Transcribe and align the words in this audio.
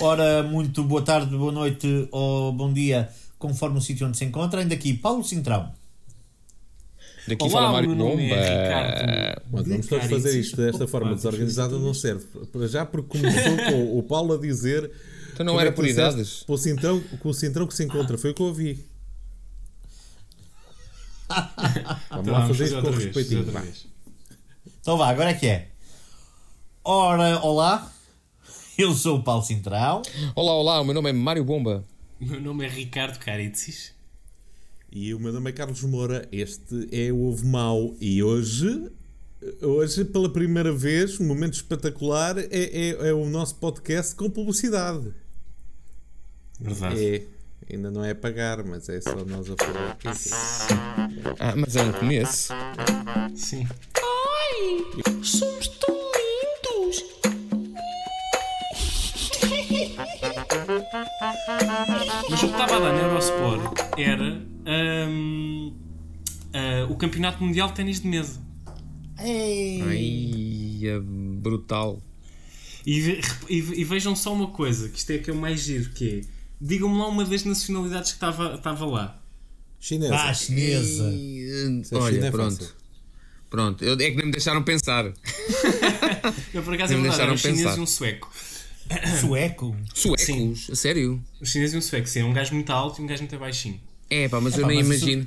Ora, 0.00 0.42
muito 0.42 0.82
boa 0.84 1.02
tarde, 1.02 1.36
boa 1.36 1.52
noite 1.52 2.08
ou 2.10 2.52
bom 2.52 2.72
dia, 2.72 3.08
conforme 3.38 3.78
o 3.78 3.80
sítio 3.82 4.06
onde 4.06 4.16
se 4.16 4.24
encontra. 4.24 4.60
Ainda 4.60 4.74
aqui, 4.74 4.94
Paulo 4.94 5.22
Cintrão. 5.22 5.72
Daqui 7.28 7.42
Olá, 7.44 7.52
fala 7.52 7.72
Mário 7.72 7.94
Bomba. 7.94 8.20
é 8.22 8.64
Ricardo. 8.64 9.42
Mas 9.52 9.66
vamos 9.68 9.86
todos 9.86 10.06
fazer 10.06 10.30
isso- 10.30 10.38
isto 10.40 10.56
desta 10.56 10.84
Opa, 10.84 10.90
forma 10.90 11.14
desorganizada 11.14 11.78
não 11.78 11.92
serve. 11.92 12.24
Para 12.50 12.66
já 12.66 12.86
porque 12.86 13.18
começou 13.18 13.56
com 13.58 13.98
o 13.98 14.02
Paulo 14.02 14.32
a 14.34 14.38
dizer 14.38 14.90
Então 15.34 15.44
não 15.44 15.60
era 15.60 15.68
é 15.68 15.72
que 15.72 15.76
por 15.76 15.86
idades? 15.86 16.42
Com 16.46 16.54
o 16.54 16.58
cintrão, 16.58 17.00
com 17.20 17.28
o 17.28 17.34
cintrão 17.34 17.66
que 17.66 17.74
se 17.74 17.84
encontra, 17.84 18.16
foi 18.16 18.30
o 18.30 18.34
que 18.34 18.40
eu 18.42 18.46
ouvi. 18.46 18.84
Vamos 22.10 22.26
Então, 22.26 22.32
lá 22.32 22.40
vamos 22.40 22.56
fazer 22.56 22.64
isto 22.64 22.82
com 22.82 22.90
vez, 22.90 23.04
respeitinho. 23.04 23.44
vez. 23.44 23.86
Então 24.80 24.96
vá, 24.96 25.10
agora 25.10 25.30
é 25.30 25.34
que 25.34 25.46
é. 25.46 25.68
Ora, 26.82 27.38
olá, 27.40 27.92
eu 28.82 28.94
sou 28.94 29.18
o 29.18 29.22
Paulo 29.22 29.42
Cintrão. 29.42 30.00
Olá, 30.34 30.52
olá, 30.54 30.80
o 30.80 30.84
meu 30.84 30.94
nome 30.94 31.10
é 31.10 31.12
Mário 31.12 31.44
Bomba. 31.44 31.84
O 32.18 32.24
meu 32.24 32.40
nome 32.40 32.64
é 32.64 32.68
Ricardo 32.68 33.18
Caritzis. 33.18 33.92
E 34.90 35.12
o 35.12 35.20
meu 35.20 35.32
nome 35.32 35.50
é 35.50 35.52
Carlos 35.52 35.82
Moura, 35.82 36.26
este 36.32 36.88
é 36.90 37.12
o 37.12 37.26
Ovo 37.26 37.46
Mau 37.46 37.94
e 38.00 38.22
hoje, 38.22 38.90
hoje 39.62 40.04
pela 40.06 40.32
primeira 40.32 40.72
vez, 40.72 41.20
um 41.20 41.26
momento 41.26 41.54
espetacular, 41.54 42.38
é, 42.38 42.48
é, 42.50 43.08
é 43.08 43.12
o 43.12 43.28
nosso 43.28 43.56
podcast 43.56 44.14
com 44.16 44.30
publicidade. 44.30 45.14
Verdade. 46.58 47.06
É, 47.06 47.26
ainda 47.72 47.90
não 47.90 48.02
é 48.02 48.14
pagar, 48.14 48.64
mas 48.64 48.88
é 48.88 49.00
só 49.00 49.24
nós 49.26 49.48
a 49.50 49.56
falar. 49.56 49.98
Ah, 51.38 51.54
mas 51.54 51.76
é 51.76 51.82
um 51.82 51.92
começo. 51.92 52.52
Sim. 53.36 53.68
Somos 55.22 55.59
tão 55.59 55.59
Mas 62.30 62.42
o 62.42 62.46
que 62.46 62.52
estava 62.52 62.76
a 62.76 62.78
dar 62.80 62.92
na 62.92 63.00
Eurosport 63.00 63.78
era 63.98 64.40
hum, 65.08 65.74
ah, 66.52 66.86
o 66.88 66.96
Campeonato 66.96 67.42
Mundial 67.42 67.68
de 67.68 67.74
Ténis 67.74 68.00
de 68.00 68.08
Mesa. 68.08 68.40
Ei, 69.18 69.82
Ai, 69.82 70.88
é 70.88 70.98
brutal. 71.00 72.00
E, 72.86 73.00
ve- 73.00 73.20
e, 73.48 73.56
e 73.58 73.84
vejam 73.84 74.16
só 74.16 74.32
uma 74.32 74.46
coisa, 74.48 74.88
que 74.88 74.98
isto 74.98 75.10
é 75.10 75.18
que 75.18 75.30
é 75.30 75.32
o 75.32 75.36
mais 75.36 75.60
giro, 75.60 75.90
que 75.90 76.20
é, 76.24 76.28
digam-me 76.60 76.96
lá 76.98 77.08
uma 77.08 77.24
das 77.24 77.44
nacionalidades 77.44 78.10
que 78.12 78.16
estava, 78.16 78.54
estava 78.54 78.86
lá. 78.86 79.20
Chinesa. 79.78 80.14
pá, 80.14 80.32
chinesa. 80.32 81.10
E, 81.12 81.82
é 81.90 81.96
olha, 81.96 82.14
China 82.14 82.26
é 82.26 82.30
pronto. 82.30 82.56
fácil. 82.58 82.74
Pronto, 83.50 83.84
eu- 83.84 83.94
é 83.94 84.10
que 84.10 84.16
nem 84.16 84.26
me 84.26 84.32
deixaram 84.32 84.62
pensar. 84.62 85.04
Eu, 86.54 86.62
por 86.62 86.74
acaso, 86.74 86.92
é 86.92 86.96
Nem 86.96 87.02
me 87.04 87.08
verdade, 87.08 87.22
era 87.22 87.32
deixaram 87.32 87.32
um 87.34 87.36
chinês 87.36 87.76
e 87.76 87.80
um 87.80 87.86
sueco. 87.86 88.30
Sueco. 89.20 89.76
Suecos, 89.94 90.70
a 90.70 90.74
sério? 90.74 91.22
O 91.40 91.46
chinês 91.46 91.72
e 91.72 91.76
um 91.76 91.80
sueco, 91.80 92.08
sim, 92.08 92.20
é 92.20 92.24
um 92.24 92.32
gajo 92.32 92.54
muito 92.54 92.70
alto 92.70 93.00
e 93.00 93.04
um 93.04 93.06
gajo 93.06 93.22
muito 93.22 93.38
baixinho. 93.38 93.80
É 94.08 94.28
pá, 94.28 94.40
mas 94.40 94.54
eu 94.54 94.60
Epá, 94.60 94.68
nem 94.68 94.78
mas 94.82 94.96
isso- 94.96 95.04
imagino. 95.08 95.26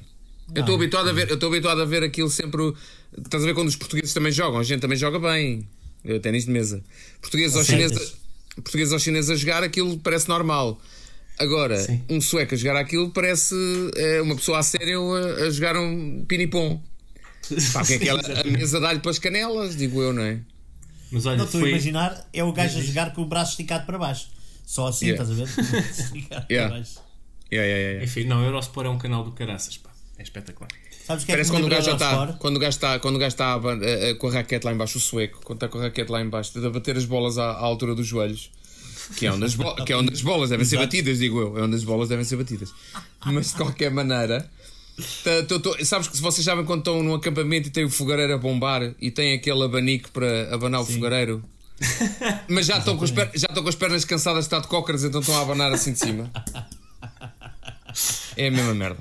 Eu 0.53 0.59
estou 0.61 0.75
habituado 0.75 1.07
a 1.09 1.13
ver, 1.13 1.29
eu 1.29 1.35
estou 1.35 1.47
habituado 1.49 1.81
a 1.81 1.85
ver 1.85 2.03
aquilo 2.03 2.29
sempre. 2.29 2.73
Estás 3.17 3.41
a 3.43 3.45
ver 3.47 3.53
quando 3.53 3.69
os 3.69 3.77
portugueses 3.77 4.13
também 4.13 4.31
jogam, 4.31 4.59
a 4.59 4.63
gente 4.63 4.81
também 4.81 4.97
joga 4.97 5.17
bem. 5.17 5.65
Eu 6.03 6.19
ténis 6.19 6.43
de 6.45 6.51
mesa. 6.51 6.83
Portugueses 7.21 7.55
ou 7.55 7.61
Aceitas? 7.61 7.91
chineses, 7.93 8.15
portugueses 8.55 8.91
ou 8.93 8.99
chineses 8.99 9.29
a 9.29 9.35
jogar 9.35 9.63
aquilo 9.63 9.97
parece 9.99 10.27
normal. 10.27 10.81
Agora, 11.39 11.79
Sim. 11.79 12.01
um 12.09 12.19
sueco 12.19 12.53
a 12.53 12.57
jogar 12.57 12.75
aquilo 12.75 13.09
parece 13.09 13.55
é, 13.95 14.21
uma 14.21 14.35
pessoa 14.35 14.59
a 14.59 14.63
sério 14.63 15.13
a, 15.13 15.45
a 15.45 15.49
jogar 15.49 15.77
um 15.77 16.25
pinipom. 16.27 16.81
Pá, 17.71 17.85
que 17.85 17.93
é 17.93 17.95
aquela 17.95 18.21
a 18.41 18.43
mesa 18.43 18.79
dá-lhe 18.81 18.99
para 18.99 19.11
as 19.11 19.19
canelas, 19.19 19.75
digo 19.77 20.01
eu, 20.01 20.11
não 20.13 20.23
é? 20.23 20.39
Mas 21.13 21.25
olha, 21.25 21.37
Não 21.37 21.45
estou 21.45 21.59
a 21.59 21.61
foi, 21.61 21.69
imaginar, 21.71 22.27
é 22.33 22.43
o 22.43 22.51
gajo 22.51 22.79
a 22.79 22.81
jogar 22.81 23.13
com 23.13 23.21
o 23.21 23.25
braço 23.25 23.51
esticado 23.51 23.85
para 23.85 23.97
baixo. 23.97 24.27
Só 24.65 24.87
assim, 24.87 25.07
Yeah. 25.07 25.23
estás 25.23 25.39
a 25.39 25.45
ver? 25.71 25.79
Esticado 25.91 26.45
Yeah. 26.49 26.69
para 26.69 26.79
baixo. 26.79 26.99
Yeah, 27.51 27.67
yeah, 27.67 27.89
yeah. 27.91 28.03
Enfim, 28.05 28.23
não, 28.23 28.43
Eurosport 28.43 28.87
é 28.87 28.89
um 28.89 28.97
canal 28.97 29.23
do 29.23 29.31
caraças, 29.31 29.77
pá. 29.77 29.91
É 30.17 30.23
espetacular. 30.23 30.69
Sabes 31.05 31.23
o 31.23 31.25
que 31.25 31.31
é 31.31 31.35
Parece 31.35 31.51
que 31.51 31.55
me 31.57 31.61
quando 31.63 31.71
o 31.71 31.75
gajo 31.75 31.85
já 31.85 31.93
está, 31.93 32.27
quando 32.33 32.55
o 32.55 32.59
gajo 32.59 32.69
está, 32.69 32.99
quando 32.99 33.15
o 33.15 33.19
gajo 33.19 33.33
está 33.33 33.45
a 33.47 33.55
a- 33.55 34.11
a- 34.11 34.15
com 34.15 34.27
a 34.27 34.31
raquete 34.31 34.65
lá 34.65 34.71
em 34.73 34.77
baixo, 34.77 34.97
o 34.97 35.01
sueco, 35.01 35.41
quando 35.43 35.57
está 35.57 35.67
com 35.67 35.77
a 35.79 35.81
raquete 35.83 36.09
lá 36.11 36.21
em 36.21 36.29
baixo, 36.29 36.59
de 36.59 36.69
bater 36.69 36.95
as 36.97 37.05
bolas 37.05 37.37
à, 37.37 37.45
à 37.51 37.59
altura 37.59 37.93
dos 37.93 38.07
joelhos, 38.07 38.49
que 39.17 39.25
é 39.25 39.31
onde 39.31 39.43
as, 39.45 39.53
bo- 39.55 39.75
que 39.83 39.91
é 39.91 39.97
onde 39.97 40.13
as 40.13 40.21
bolas 40.21 40.49
devem 40.49 40.65
ser 40.65 40.75
Exato. 40.77 40.87
batidas, 40.87 41.19
digo 41.19 41.39
eu, 41.41 41.57
é 41.57 41.61
onde 41.63 41.75
as 41.75 41.83
bolas 41.83 42.07
devem 42.09 42.23
ser 42.23 42.37
batidas. 42.37 42.73
Mas 43.25 43.47
de 43.51 43.55
qualquer 43.57 43.91
maneira, 43.91 44.49
tô- 45.47 45.59
tô- 45.59 45.85
sabes 45.85 46.07
que 46.07 46.15
se 46.15 46.21
vocês 46.21 46.43
sabem 46.45 46.63
quando 46.65 46.79
estão 46.79 47.01
num 47.01 47.15
acampamento 47.15 47.67
e 47.67 47.71
tem 47.71 47.83
o 47.85 47.89
fogareiro 47.89 48.33
a 48.33 48.37
bombar 48.37 48.93
e 48.99 49.09
tem 49.11 49.33
aquele 49.33 49.63
abanico 49.63 50.09
para 50.11 50.53
abanar 50.53 50.81
o 50.81 50.85
fogareiro. 50.85 51.43
Mas 52.47 52.65
já 52.67 52.77
estão, 52.77 52.95
com 52.97 53.03
as 53.03 53.11
per- 53.11 53.31
já 53.33 53.47
estão 53.49 53.63
com 53.63 53.69
as 53.69 53.75
pernas 53.75 54.05
cansadas 54.05 54.45
de 54.45 54.47
estar 54.47 54.59
de 54.59 54.67
cócaras, 54.67 55.03
então 55.03 55.19
estão 55.21 55.35
a 55.37 55.41
abanar 55.41 55.71
assim 55.73 55.93
de 55.93 55.99
cima. 55.99 56.31
É 58.37 58.47
a 58.47 58.51
mesma 58.51 58.73
merda. 58.73 58.99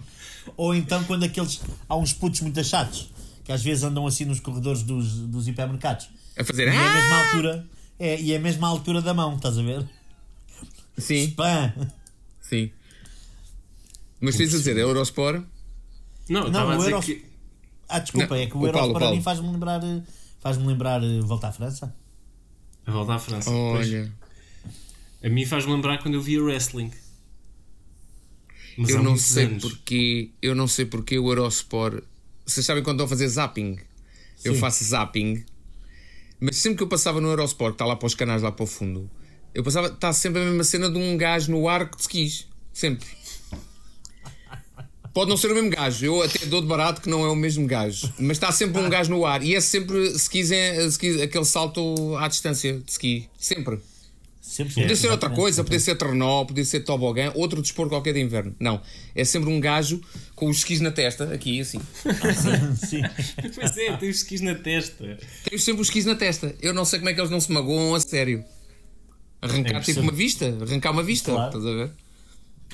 Ou 0.56 0.75
então 0.75 1.02
quando 1.04 1.25
aqueles. 1.25 1.60
Há 1.88 1.97
uns 1.97 2.12
putos 2.12 2.41
muito 2.41 2.62
chatos 2.64 3.10
que 3.44 3.52
às 3.52 3.62
vezes 3.62 3.84
andam 3.84 4.06
assim 4.06 4.25
nos 4.25 4.41
corredores 4.41 4.82
dos, 4.82 5.12
dos 5.14 5.47
hipermercados. 5.48 6.08
A 6.36 6.44
fazer. 6.44 6.69
E 6.69 6.70
é 6.70 6.76
a 6.76 6.91
"Ah!" 6.91 6.94
mesma 6.94 7.16
altura. 7.26 7.66
É, 7.98 8.20
e 8.20 8.32
é 8.32 8.36
a 8.36 8.41
mesma 8.41 8.69
altura 8.69 9.00
da 9.00 9.14
mão, 9.14 9.36
estás 9.36 9.58
a 9.58 9.62
ver? 9.62 9.88
Sim. 10.98 11.25
Spam! 11.28 11.72
Sim. 12.41 12.70
Mas 14.20 14.36
tens 14.36 14.54
a 14.54 14.58
dizer, 14.58 14.76
é 14.76 14.82
Eurosport? 14.82 15.42
Não, 16.32 16.41
eu 16.47 16.50
Não, 16.50 16.50
estava 16.50 16.72
a 16.72 16.75
o 16.75 16.78
dizer 16.78 16.91
Euro- 16.93 17.04
que. 17.06 17.25
Ah, 17.88 17.98
desculpa, 17.98 18.34
Não, 18.34 18.43
é 18.43 18.47
que 18.47 18.56
o, 18.56 18.60
o 18.60 18.66
Euro 18.66 18.78
Paulo, 18.78 18.93
para 18.93 19.00
Paulo. 19.00 19.16
mim 19.16 19.22
faz-me 19.22 19.50
lembrar. 19.53 19.81
Faz-me 20.41 20.66
lembrar 20.66 21.03
eh, 21.04 21.20
volta 21.20 21.48
à 21.48 21.53
França. 21.53 21.94
A 22.87 22.91
volta 22.91 23.15
à 23.15 23.19
França. 23.19 23.50
pois. 23.50 23.87
Olha, 23.88 24.12
A 25.25 25.28
mim 25.28 25.44
faz-me 25.47 25.72
lembrar 25.72 25.98
quando 26.03 26.15
eu 26.15 26.22
via 26.22 26.43
wrestling. 26.43 26.91
Mas 28.76 28.91
eu 28.91 29.03
não 29.03 29.16
sei 29.16 29.44
anos. 29.47 29.62
porque, 29.62 30.31
eu 30.41 30.54
não 30.54 30.66
sei 30.66 30.87
porque 30.87 31.19
o 31.19 31.28
Eurosport. 31.28 32.03
Vocês 32.47 32.64
sabem 32.64 32.82
quando 32.82 32.97
estão 32.97 33.06
a 33.06 33.09
fazer 33.09 33.28
zapping? 33.28 33.78
Eu 34.44 34.54
Sim. 34.54 34.60
faço 34.60 34.82
zapping, 34.84 35.44
mas 36.41 36.56
sempre 36.56 36.78
que 36.78 36.82
eu 36.82 36.88
passava 36.88 37.20
no 37.20 37.28
Eurosport, 37.28 37.72
que 37.72 37.75
está 37.76 37.84
lá 37.84 37.94
para 37.94 38.06
os 38.06 38.14
canais 38.16 38.43
lá 38.43 38.50
para 38.50 38.64
o 38.64 38.66
fundo, 38.66 39.09
eu 39.54 39.62
passava, 39.62 39.87
está 39.87 40.12
sempre 40.12 40.43
a 40.43 40.44
mesma 40.44 40.64
cena 40.64 40.91
de 40.91 40.99
um 40.99 41.16
gajo 41.16 41.53
no 41.53 41.69
arco 41.69 41.97
de 41.97 42.03
skis. 42.03 42.49
Sempre. 42.72 43.06
Pode 45.14 45.28
não 45.28 45.36
ser 45.36 45.50
o 45.50 45.54
mesmo 45.54 45.68
gajo, 45.70 46.04
eu 46.06 46.22
até 46.22 46.46
dou 46.46 46.60
de 46.62 46.66
barato 46.66 47.02
que 47.02 47.08
não 47.10 47.22
é 47.24 47.28
o 47.28 47.36
mesmo 47.36 47.66
gajo, 47.66 48.10
mas 48.18 48.36
está 48.38 48.50
sempre 48.50 48.80
um 48.80 48.88
gajo 48.88 49.10
no 49.10 49.26
ar 49.26 49.42
e 49.42 49.54
é 49.54 49.60
sempre 49.60 49.98
skis, 50.16 50.50
em- 50.50 50.86
skis 50.88 51.20
aquele 51.20 51.44
salto 51.44 52.16
à 52.16 52.28
distância 52.28 52.78
de 52.78 52.90
ski. 52.90 53.28
Sempre. 53.38 53.78
Sempre 54.40 54.74
Podia 54.74 54.96
ser 54.96 55.08
outra 55.10 55.30
coisa, 55.30 55.62
podia 55.64 55.78
ser 55.80 55.94
trenó, 55.96 56.44
podia 56.44 56.64
ser 56.64 56.80
tobogã, 56.80 57.30
outro 57.34 57.62
desporto 57.62 57.90
qualquer 57.90 58.12
de 58.12 58.20
inverno. 58.20 58.54
Não. 58.58 58.82
É 59.14 59.24
sempre 59.24 59.48
um 59.48 59.58
gajo 59.60 60.00
com 60.34 60.48
os 60.48 60.58
skis 60.58 60.80
na 60.80 60.90
testa, 60.90 61.24
aqui 61.32 61.60
assim. 61.60 61.78
Sim. 62.76 63.02
Pois 63.54 63.76
é, 63.78 63.96
tem 63.96 64.10
os 64.10 64.16
skis 64.16 64.40
na 64.40 64.54
testa. 64.54 65.18
Tem 65.48 65.58
sempre 65.58 65.80
os 65.82 65.88
skis 65.88 66.04
na 66.04 66.14
testa. 66.16 66.54
Eu 66.60 66.74
não 66.74 66.84
sei 66.84 66.98
como 66.98 67.08
é 67.10 67.14
que 67.14 67.20
eles 67.20 67.30
não 67.30 67.40
se 67.40 67.50
magoam 67.52 67.94
a 67.94 68.00
sério. 68.00 68.44
Arrancar 69.40 69.76
É 69.78 69.80
tipo 69.80 70.00
uma 70.00 70.12
vista, 70.12 70.46
arrancar 70.60 70.90
uma 70.90 71.02
vista, 71.02 71.32
Claro. 71.32 71.48
estás 71.58 71.66
a 71.66 71.72
ver? 71.76 71.90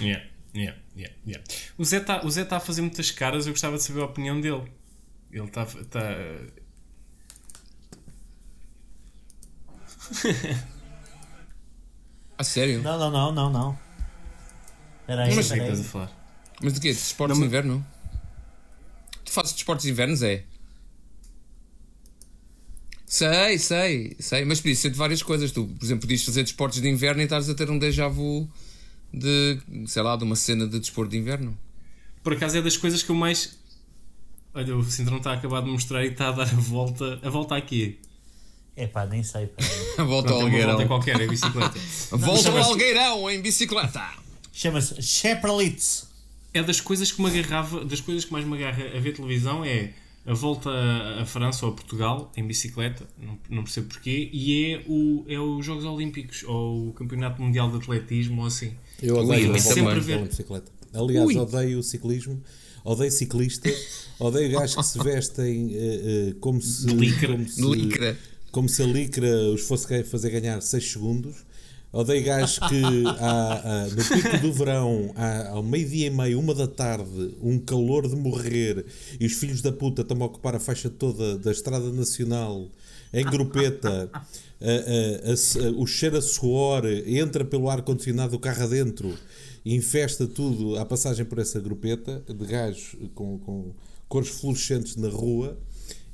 Yeah, 0.01 0.25
yeah, 0.55 0.79
yeah, 0.97 1.15
yeah. 1.27 1.45
O 1.77 1.85
Zé 1.85 1.99
está 1.99 2.21
tá 2.21 2.57
a 2.57 2.61
fazer 2.61 2.81
muitas 2.81 3.11
caras, 3.11 3.47
eu 3.47 3.53
gostava 3.53 3.77
de 3.77 3.83
saber 3.83 4.01
a 4.01 4.07
opinião 4.07 4.41
dele. 4.41 4.65
Ele 5.31 5.45
está. 5.45 5.67
Tá... 5.67 6.01
A 12.39 12.45
sério? 12.45 12.81
Não, 12.83 12.97
não, 12.99 13.11
não, 13.11 13.33
não, 13.33 13.51
não. 13.51 13.79
Espera 15.01 15.25
aí, 15.25 15.35
Mas 15.35 15.51
o 15.51 15.55
que 15.55 15.61
estás 15.61 15.81
a 15.81 15.85
falar? 15.85 16.13
Mas 16.63 16.75
de 16.75 16.81
quê? 16.81 16.93
De 16.93 16.99
esportes 16.99 17.37
Não, 17.37 17.43
de 17.43 17.49
inverno? 17.49 17.87
Tu 19.25 19.33
fazes 19.33 19.53
desportos 19.53 19.85
de 19.85 19.91
invernos, 19.91 20.23
é? 20.23 20.45
Sei, 23.05 23.59
sei, 23.59 24.17
sei. 24.21 24.45
Mas 24.45 24.61
podia 24.61 24.77
ser 24.77 24.91
de 24.91 24.97
várias 24.97 25.23
coisas. 25.23 25.51
Tu, 25.51 25.67
por 25.67 25.85
exemplo, 25.85 26.03
podias 26.03 26.23
fazer 26.23 26.43
desportos 26.45 26.81
de 26.81 26.89
inverno 26.89 27.23
e 27.23 27.25
estás 27.25 27.49
a 27.51 27.55
ter 27.55 27.69
um 27.71 27.79
déjà 27.79 28.07
vu 28.07 28.49
de, 29.13 29.59
sei 29.87 30.03
lá, 30.03 30.17
de 30.17 30.25
uma 30.25 30.37
cena 30.37 30.67
de 30.67 30.79
desporto 30.79 31.11
de 31.13 31.19
inverno. 31.19 31.57
Por 32.23 32.33
acaso 32.35 32.59
é 32.59 32.63
das 32.63 32.77
coisas 32.77 33.03
que 33.03 33.11
eu 33.11 33.17
mais. 33.17 33.59
Olha, 34.55 34.77
o 34.77 34.83
Cintrão 34.85 35.19
está 35.19 35.31
a 35.33 35.35
acabar 35.35 35.63
de 35.63 35.69
mostrar 35.71 36.05
e 36.05 36.09
está 36.09 36.29
a 36.29 36.33
dar 36.33 36.49
a 36.49 36.57
volta. 36.57 37.19
A 37.23 37.31
volta 37.31 37.57
aqui. 37.57 37.99
Epá, 38.77 39.07
nem 39.07 39.23
sei. 39.23 39.51
A 39.99 40.03
volta 40.05 40.29
Pronto, 40.29 40.43
ao 40.45 40.49
é 40.49 40.51
uma 40.51 40.51
volta 40.51 40.83
Algueirão. 40.83 40.87
qualquer, 40.89 41.21
é 41.21 41.27
bicicleta. 41.27 41.79
Volta 42.17 42.51
ao 42.51 42.59
Algueirão 42.59 43.31
em 43.31 43.43
bicicleta. 43.43 44.03
Chama-se 44.53 45.01
Sheprelitz. 45.03 46.09
é 46.55 46.63
das 46.63 46.81
coisas 46.81 47.11
que 47.13 47.21
me 47.23 47.29
agarrava, 47.29 47.85
das 47.85 48.01
coisas 48.01 48.25
que 48.25 48.33
mais 48.33 48.45
me 48.45 48.55
agarra 48.57 48.85
a 48.97 49.01
ver 49.01 49.13
televisão 49.13 49.65
é 49.65 49.93
a 50.27 50.35
volta 50.35 50.71
à 51.21 51.25
França 51.25 51.65
ou 51.65 51.73
a 51.73 51.75
Portugal 51.75 52.31
em 52.37 52.47
bicicleta, 52.47 53.09
não, 53.17 53.39
não 53.49 53.63
percebo 53.63 53.89
porquê, 53.89 54.29
e 54.33 54.75
é, 54.75 54.85
o, 54.87 55.25
é 55.27 55.39
os 55.39 55.65
Jogos 55.65 55.85
Olímpicos 55.85 56.43
ou 56.45 56.89
o 56.91 56.93
Campeonato 56.93 57.41
Mundial 57.41 57.71
de 57.71 57.77
Atletismo 57.79 58.43
ou 58.43 58.47
assim. 58.49 58.77
Eu 59.03 59.17
Ui, 59.17 59.21
odeio 59.25 59.47
volta 59.49 59.61
sempre 59.63 60.01
ver. 60.01 60.27
bicicleta. 60.29 60.73
Aliás, 60.93 61.27
Ui. 61.27 61.37
odeio 61.37 61.79
o 61.79 61.83
ciclismo, 61.83 62.43
odeio 62.85 63.11
ciclistas, 63.13 63.75
odeio 64.19 64.51
gajos 64.59 64.75
que 64.77 64.83
se 64.85 64.99
vestem 65.03 65.71
eh, 65.75 66.01
eh, 66.31 66.35
como 66.41 66.61
se. 66.61 66.87
De 66.87 66.95
licra. 66.95 67.29
Como 67.33 67.49
se, 67.49 67.63
licra. 67.63 68.17
como 68.51 68.69
se 68.69 68.83
a 68.83 68.87
licra 68.87 69.37
os 69.53 69.61
fosse 69.63 70.03
fazer 70.05 70.31
ganhar 70.31 70.61
6 70.61 70.93
segundos. 70.93 71.37
Odeio 71.93 72.23
gajos 72.25 72.59
que 72.59 72.83
há, 73.19 73.85
há- 73.85 73.87
no 73.89 74.05
pico 74.23 74.39
do 74.43 74.53
verão, 74.53 75.11
há, 75.17 75.49
ao 75.51 75.63
meio-dia 75.63 76.09
e 76.09 76.11
meio, 76.11 76.39
uma 76.39 76.55
da 76.55 76.67
tarde, 76.67 77.35
um 77.43 77.59
calor 77.59 78.07
de 78.09 78.15
morrer 78.17 78.85
e 79.19 79.25
os 79.25 79.33
filhos 79.33 79.63
da 79.63 79.73
puta 79.73 80.03
estão 80.03 80.21
a 80.23 80.27
ocupar 80.27 80.55
a 80.55 80.61
faixa 80.61 80.91
toda 80.91 81.39
da 81.39 81.51
Estrada 81.51 81.91
Nacional 81.93 82.69
em 83.13 83.25
grupeta. 83.25 84.11
a- 84.61 85.67
a- 85.67 85.71
o 85.81 85.87
cheiro 85.87 86.17
a 86.17 86.23
suor 86.23 86.85
entra 87.07 87.45
pelo 87.45 87.69
ar-condicionado 87.71 88.33
do 88.33 88.39
carro 88.39 88.63
adentro 88.65 89.15
e 89.65 89.75
infesta 89.75 90.27
tudo 90.27 90.77
à 90.77 90.85
passagem 90.85 91.25
por 91.25 91.39
essa 91.39 91.61
grupeta 91.61 92.23
de 92.29 92.47
gajos 92.47 92.97
com, 93.15 93.39
com 93.39 93.73
cores 94.09 94.29
fluorescentes 94.31 94.97
na 94.97 95.09
rua 95.09 95.59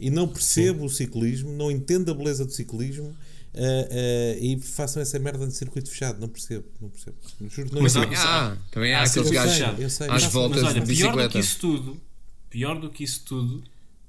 e 0.00 0.10
não 0.10 0.26
percebo 0.28 0.84
o 0.84 0.90
ciclismo, 0.90 1.52
não 1.52 1.70
entendo 1.70 2.10
a 2.10 2.14
beleza 2.14 2.44
do 2.44 2.50
ciclismo 2.52 3.14
eh, 3.56 3.88
eh, 3.90 4.38
e 4.44 4.60
façam 4.60 5.00
essa 5.00 5.16
merda 5.18 5.46
de 5.46 5.54
circuito 5.54 5.88
fechado. 5.88 6.20
Não 6.20 6.28
percebo, 6.28 6.64
não 6.80 6.88
percebo. 6.88 7.16
Juro 7.48 7.68
que 7.68 7.74
não 7.76 7.82
Mas 7.82 7.94
entendo. 7.94 8.06
Também 8.10 8.18
há, 8.18 8.56
também 8.72 8.94
há 8.94 9.00
Ah, 9.00 9.04
aqueles 9.04 9.28
sim, 9.28 9.34
gajos 9.34 10.00
às 10.00 10.24
voltas 10.24 10.62
Mas 10.62 10.72
olha, 10.72 10.80
de 10.80 10.86
pior 10.94 11.12
do 11.12 11.16
bicicleta. 11.18 11.28
que 11.32 11.38
isso 11.38 11.58
tudo, 11.60 11.96
pior 12.50 12.80
do 12.80 12.90
que 12.90 13.04
isso 13.04 13.22
tudo, 13.24 13.62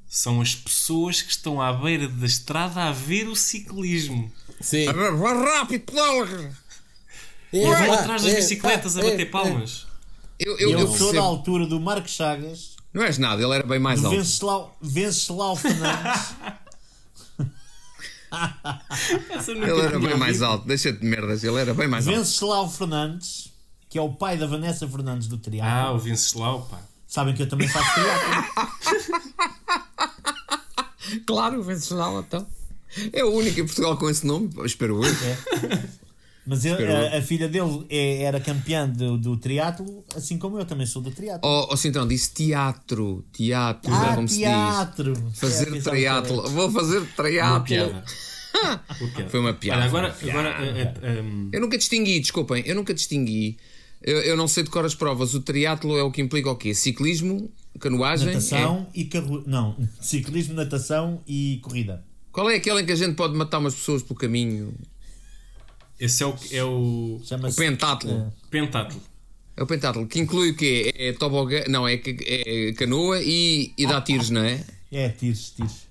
são 0.08 0.42
as 0.42 0.56
pessoas 0.56 1.22
que 1.22 1.32
estão 1.32 1.62
à 1.62 1.74
beira 1.74 2.08
da 2.08 2.26
estrada 2.26 2.84
a 2.84 2.92
ver 2.92 3.28
o 3.28 3.36
ciclismo. 3.36 4.32
Sim. 4.62 4.86
Vai 4.86 5.44
rápido, 5.44 5.82
pedala! 5.86 6.54
É, 7.54 7.62
Vão 7.62 7.88
vá, 7.88 8.00
atrás 8.00 8.24
das 8.24 8.34
é, 8.34 8.36
bicicletas 8.38 8.98
a 8.98 9.02
bater 9.02 9.22
é, 9.22 9.26
palmas. 9.26 9.88
Eu, 10.40 10.58
E 10.60 10.64
eu, 10.64 10.72
eu, 10.72 10.80
eu 10.80 10.88
sou 10.88 11.14
da 11.14 11.22
altura 11.22 11.66
do 11.66 11.80
Marcos 11.80 12.12
Chagas, 12.12 12.76
Não 12.94 13.04
és 13.04 13.18
nada, 13.18 13.42
ele 13.42 13.54
era 13.54 13.66
bem 13.66 13.80
mais 13.80 14.04
alto. 14.04 14.16
Venceslau, 14.18 14.78
Venceslau 14.82 15.56
Fernandes. 15.56 16.36
Ele 19.48 19.82
era 19.82 19.98
bem 20.00 20.18
mais 20.18 20.42
alto, 20.42 20.68
deixa-te 20.68 21.00
de 21.00 21.06
merdas, 21.06 21.42
ele 21.44 21.58
era 21.58 21.74
bem 21.74 21.88
mais 21.88 22.06
alto. 22.06 22.18
Venceslau 22.18 22.70
Fernandes, 22.70 23.50
que 23.90 23.98
é 23.98 24.02
o 24.02 24.12
pai 24.14 24.38
da 24.38 24.46
Vanessa 24.46 24.86
Fernandes 24.88 25.28
do 25.28 25.36
Ah, 25.36 25.40
triatlo. 25.40 25.96
o 25.96 26.00
Venceslau, 26.00 26.68
pá. 26.70 26.80
Sabem 27.08 27.34
que 27.34 27.44
eu 27.44 27.48
também 27.48 27.68
faço 27.68 27.94
triatlo. 27.94 29.32
Claro, 31.26 31.62
Venceslau, 31.64 32.20
então. 32.20 32.46
É 33.12 33.24
o 33.24 33.30
único 33.32 33.60
em 33.60 33.66
Portugal 33.66 33.98
com 33.98 34.10
esse 34.10 34.26
nome, 34.26 34.50
espero 34.64 35.04
eu. 35.04 35.12
Mas 36.48 36.64
eu- 36.64 36.74
Espero 36.74 36.96
a, 37.16 37.18
a 37.18 37.22
filha 37.22 37.50
dele 37.50 37.86
é- 37.90 38.22
era 38.24 38.40
campeã 38.40 38.88
do, 38.88 39.18
do 39.18 39.36
triatlo, 39.36 40.06
assim 40.16 40.38
como 40.38 40.60
eu 40.60 40.66
também 40.66 40.86
sou 40.86 41.02
do 41.02 41.10
triatlo. 41.12 41.42
Oh, 41.50 41.68
oh 41.72 41.76
Cintrão, 41.78 42.08
disse 42.08 42.32
teatro, 42.34 43.26
teatro, 43.34 43.92
é 43.92 43.96
ah, 43.96 44.16
como 44.16 44.28
se 44.28 44.36
diz. 44.36 44.44
teatro! 44.46 45.32
Fazer 45.34 45.76
É, 45.76 45.82
triatlo, 45.82 46.48
vou 46.50 46.72
fazer 46.72 47.04
triatlo. 47.16 47.76
Foi 49.30 49.40
uma 49.40 49.54
piada. 49.54 49.82
Olha, 49.82 49.88
agora, 49.90 50.16
uma 50.22 50.32
agora 50.32 50.50
eh, 50.66 50.94
eh, 51.02 51.22
um, 51.22 51.50
Eu 51.52 51.60
nunca 51.62 51.78
distingui, 51.78 52.20
desculpem, 52.20 52.64
eu 52.66 52.76
nunca 52.76 52.94
distingui. 52.94 53.58
Eu, 54.06 54.20
eu 54.22 54.38
não 54.38 54.48
sei 54.48 54.62
de 54.64 54.70
cor 54.70 54.86
as 54.86 54.94
provas. 54.94 55.34
O 55.34 55.42
triatlo 55.42 55.98
é 55.98 56.04
o 56.04 56.12
que 56.12 56.22
implica 56.22 56.52
o 56.52 56.56
quê? 56.56 56.76
Ciclismo, 56.76 57.52
canoagem? 57.80 58.28
Natação 58.28 58.88
e 58.94 59.06
carro... 59.06 59.44
Não, 59.48 59.76
ciclismo, 60.00 60.54
natação 60.54 61.24
e 61.28 61.60
corrida. 61.64 62.04
É. 62.08 62.16
Qual 62.32 62.48
é 62.52 62.56
aquele 62.56 62.82
em 62.82 62.86
que 62.86 62.92
a 62.92 62.96
gente 62.96 63.16
pode 63.16 63.36
matar 63.36 63.58
umas 63.58 63.74
pessoas 63.74 64.04
pelo 64.04 64.16
caminho? 64.20 64.74
esse 66.00 66.22
é 66.22 66.26
o, 66.28 66.36
é 66.52 66.64
o 66.64 67.22
O 67.22 67.56
pentatlo. 67.56 68.32
pentatlo. 68.52 69.02
É 69.58 69.64
o 69.64 69.66
pentatlo, 69.66 70.06
que 70.06 70.20
inclui 70.20 70.52
o 70.52 70.56
quê? 70.56 70.94
É 70.98 71.14
tobogã, 71.14 71.64
não, 71.70 71.88
é, 71.88 71.94
é 72.26 72.74
canoa 72.74 73.22
e, 73.24 73.74
e 73.78 73.88
dá 73.88 74.02
tiros, 74.02 74.30
não 74.30 74.44
é? 74.44 74.62
É, 74.92 75.08
tiros, 75.10 75.52
tiros. 75.52 75.86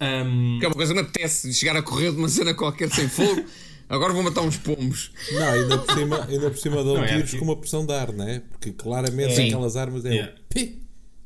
Um, 0.00 0.58
Que 0.58 0.66
é 0.66 0.68
uma 0.68 0.74
coisa 0.74 0.92
que 0.92 1.00
me 1.00 1.06
apetece, 1.06 1.54
chegar 1.54 1.76
a 1.76 1.82
correr 1.82 2.10
de 2.10 2.18
uma 2.18 2.28
cena 2.28 2.52
qualquer 2.54 2.90
sem 2.90 3.08
fogo. 3.08 3.44
Agora 3.88 4.12
vou 4.12 4.22
matar 4.22 4.42
uns 4.42 4.56
pombos. 4.58 5.10
Não, 5.32 5.48
ainda 5.52 5.78
por 5.78 5.94
cima, 5.94 6.24
ainda 6.26 6.50
por 6.50 6.58
cima 6.58 6.76
dão 6.84 6.94
Não, 6.96 7.04
é 7.04 7.08
tiros 7.08 7.30
aqui. 7.30 7.38
com 7.38 7.44
uma 7.46 7.56
pressão 7.56 7.86
de 7.86 7.92
ar, 7.92 8.12
né? 8.12 8.42
Porque 8.50 8.72
claramente 8.72 9.34
Sim. 9.34 9.46
aquelas 9.46 9.76
armas 9.76 10.04
é 10.04 10.10
Yeah. 10.10 10.34
o 10.34 10.54
pi, 10.54 10.82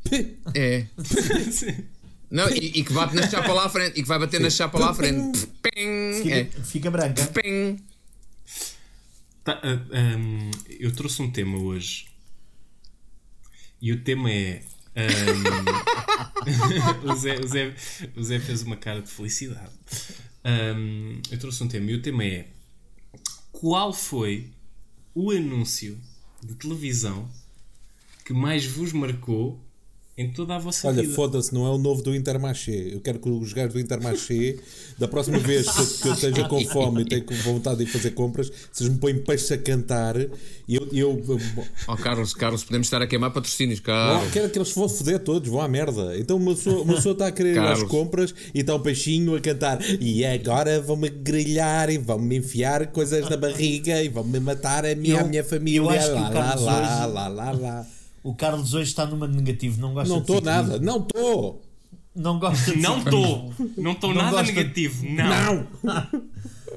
pi. 0.09 0.39
É. 0.55 0.87
Não, 2.31 2.49
e, 2.49 2.79
e 2.79 2.85
que 2.85 2.93
bate 2.93 3.15
na 3.15 3.29
chapa 3.29 3.53
lá 3.53 3.67
à 3.67 3.69
frente. 3.69 3.99
E 3.99 4.03
que 4.03 4.09
vai 4.09 4.19
bater 4.19 4.41
na 4.41 4.49
chapa 4.49 4.79
lá 4.79 4.91
à 4.91 4.95
frente. 4.95 5.47
Ping! 5.63 6.23
Fica, 6.23 6.35
É. 6.35 6.45
fica 6.65 6.91
branca. 6.91 7.27
Ping! 7.27 7.77
tá, 9.45 9.61
ah, 9.63 10.17
um, 10.17 10.51
eu 10.81 10.93
trouxe 10.93 11.21
um 11.21 11.31
tema 11.31 11.59
hoje. 11.59 12.07
E 13.83 13.93
o 13.93 14.01
tema 14.03 14.31
é. 14.31 14.63
um, 17.05 17.11
o, 17.13 17.17
Zé, 17.17 17.39
o, 17.41 17.47
Zé, 17.49 17.75
o 18.17 18.23
Zé 18.23 18.39
fez 18.39 18.63
uma 18.63 18.77
cara 18.77 19.03
de 19.03 19.11
felicidade. 19.11 19.73
Um, 20.45 21.21
eu 21.31 21.39
trouxe 21.39 21.63
um 21.63 21.69
tema 21.69 21.91
e 21.91 21.95
o 21.95 22.03
tema 22.03 22.25
é: 22.25 22.49
Qual 23.53 23.93
foi 23.93 24.51
o 25.15 25.31
anúncio 25.31 25.99
de 26.43 26.55
televisão 26.55 27.31
que 28.25 28.33
mais 28.33 28.65
vos 28.67 28.93
marcou 28.93 29.61
em 30.17 30.31
toda 30.31 30.57
a 30.57 30.59
vossa 30.59 30.89
Olha, 30.89 31.01
vida? 31.03 31.15
foda-se, 31.15 31.55
não 31.55 31.67
é 31.67 31.71
o 31.71 31.79
novo 31.79 32.03
do 32.03 32.15
Intermarché. 32.15 32.91
Eu 32.93 33.01
quero 33.01 33.19
que 33.19 33.31
os 33.31 33.53
gajos 33.55 33.73
do 33.73 33.81
Intermarché, 33.81 34.59
da 34.99 35.09
próxima 35.09 35.39
vez 35.39 35.67
que 35.71 35.81
eu, 35.81 35.87
que 35.87 36.09
eu 36.09 36.13
esteja 36.13 36.49
com 36.49 36.61
fome 36.67 37.01
e 37.01 37.05
tenho 37.07 37.25
vontade 37.43 37.79
de 37.79 37.85
ir 37.85 37.87
fazer 37.87 38.11
compras, 38.11 38.53
vocês 38.71 38.91
me 38.91 38.99
põem 38.99 39.19
peixe 39.19 39.55
a 39.55 39.59
cantar 39.59 40.17
e 40.21 40.29
eu. 40.77 40.87
e 40.93 40.99
eu 40.99 41.23
Oh, 41.89 41.97
Carlos, 41.97 42.35
Carlos, 42.35 42.63
podemos 42.63 42.87
estar 42.89 43.01
a 43.01 43.07
queimar 43.07 43.33
patrocínios, 43.33 43.81
Carlos. 43.81 44.31
quero 44.33 44.51
que 44.51 44.59
eles 44.59 44.71
vão 44.73 44.87
foder 44.87 45.19
todos, 45.19 45.49
vão 45.49 45.63
à 45.63 45.67
merda. 45.67 46.17
Então 46.19 46.37
uma 46.37 46.55
pessoa, 46.55 46.83
uma 46.83 46.95
pessoa 46.97 47.13
está 47.15 47.29
a 47.29 47.33
querer 47.33 47.55
ir 47.57 47.59
às 47.61 47.83
compras 47.85 48.35
e 48.55 48.61
está 48.61 48.75
um 48.75 48.81
peixinho 48.81 49.35
a 49.35 49.41
cantar. 49.41 49.79
E 49.99 50.27
agora 50.27 50.79
vão-me 50.83 51.09
grelhar 51.09 51.89
e 51.89 51.97
vão-me 51.97 52.37
enfiar 52.37 52.87
coisas 52.89 53.31
na 53.31 53.37
barriga 53.39 54.03
e 54.03 54.11
vão-me 54.11 54.39
matar 54.41 54.85
a 54.85 54.95
minha, 54.95 55.15
Eu- 55.17 55.21
a 55.21 55.25
minha 55.25 55.43
família. 55.43 55.79
eu 55.79 55.89
acho 55.89 56.07
que 56.07 56.13
o 56.13 56.15
lá, 56.17 56.29
lá, 56.29 56.33
Carlos 56.35 56.65
lá, 56.67 56.77
hoje- 57.07 57.13
lá, 57.15 57.29
lá, 57.29 57.53
lá. 57.53 57.87
O 58.23 58.35
Carlos 58.35 58.73
hoje 58.75 58.91
está 58.91 59.05
numa 59.07 59.27
negativo, 59.27 59.81
não 59.81 59.95
gosta 59.95 60.09
Não 60.09 60.21
de 60.23 60.33
estou 60.33 60.41
nada, 60.41 60.79
não 60.79 60.99
estou. 60.99 61.63
Não 62.15 62.39
gosta 62.39 62.73
de 62.73 62.79
Não 62.79 62.99
estou! 62.99 63.55
Não 63.79 63.93
estou 63.93 64.13
nada 64.15 64.31
gosta- 64.33 64.47
negativo, 64.53 65.05
não! 65.09 65.67
Não! 65.83 66.07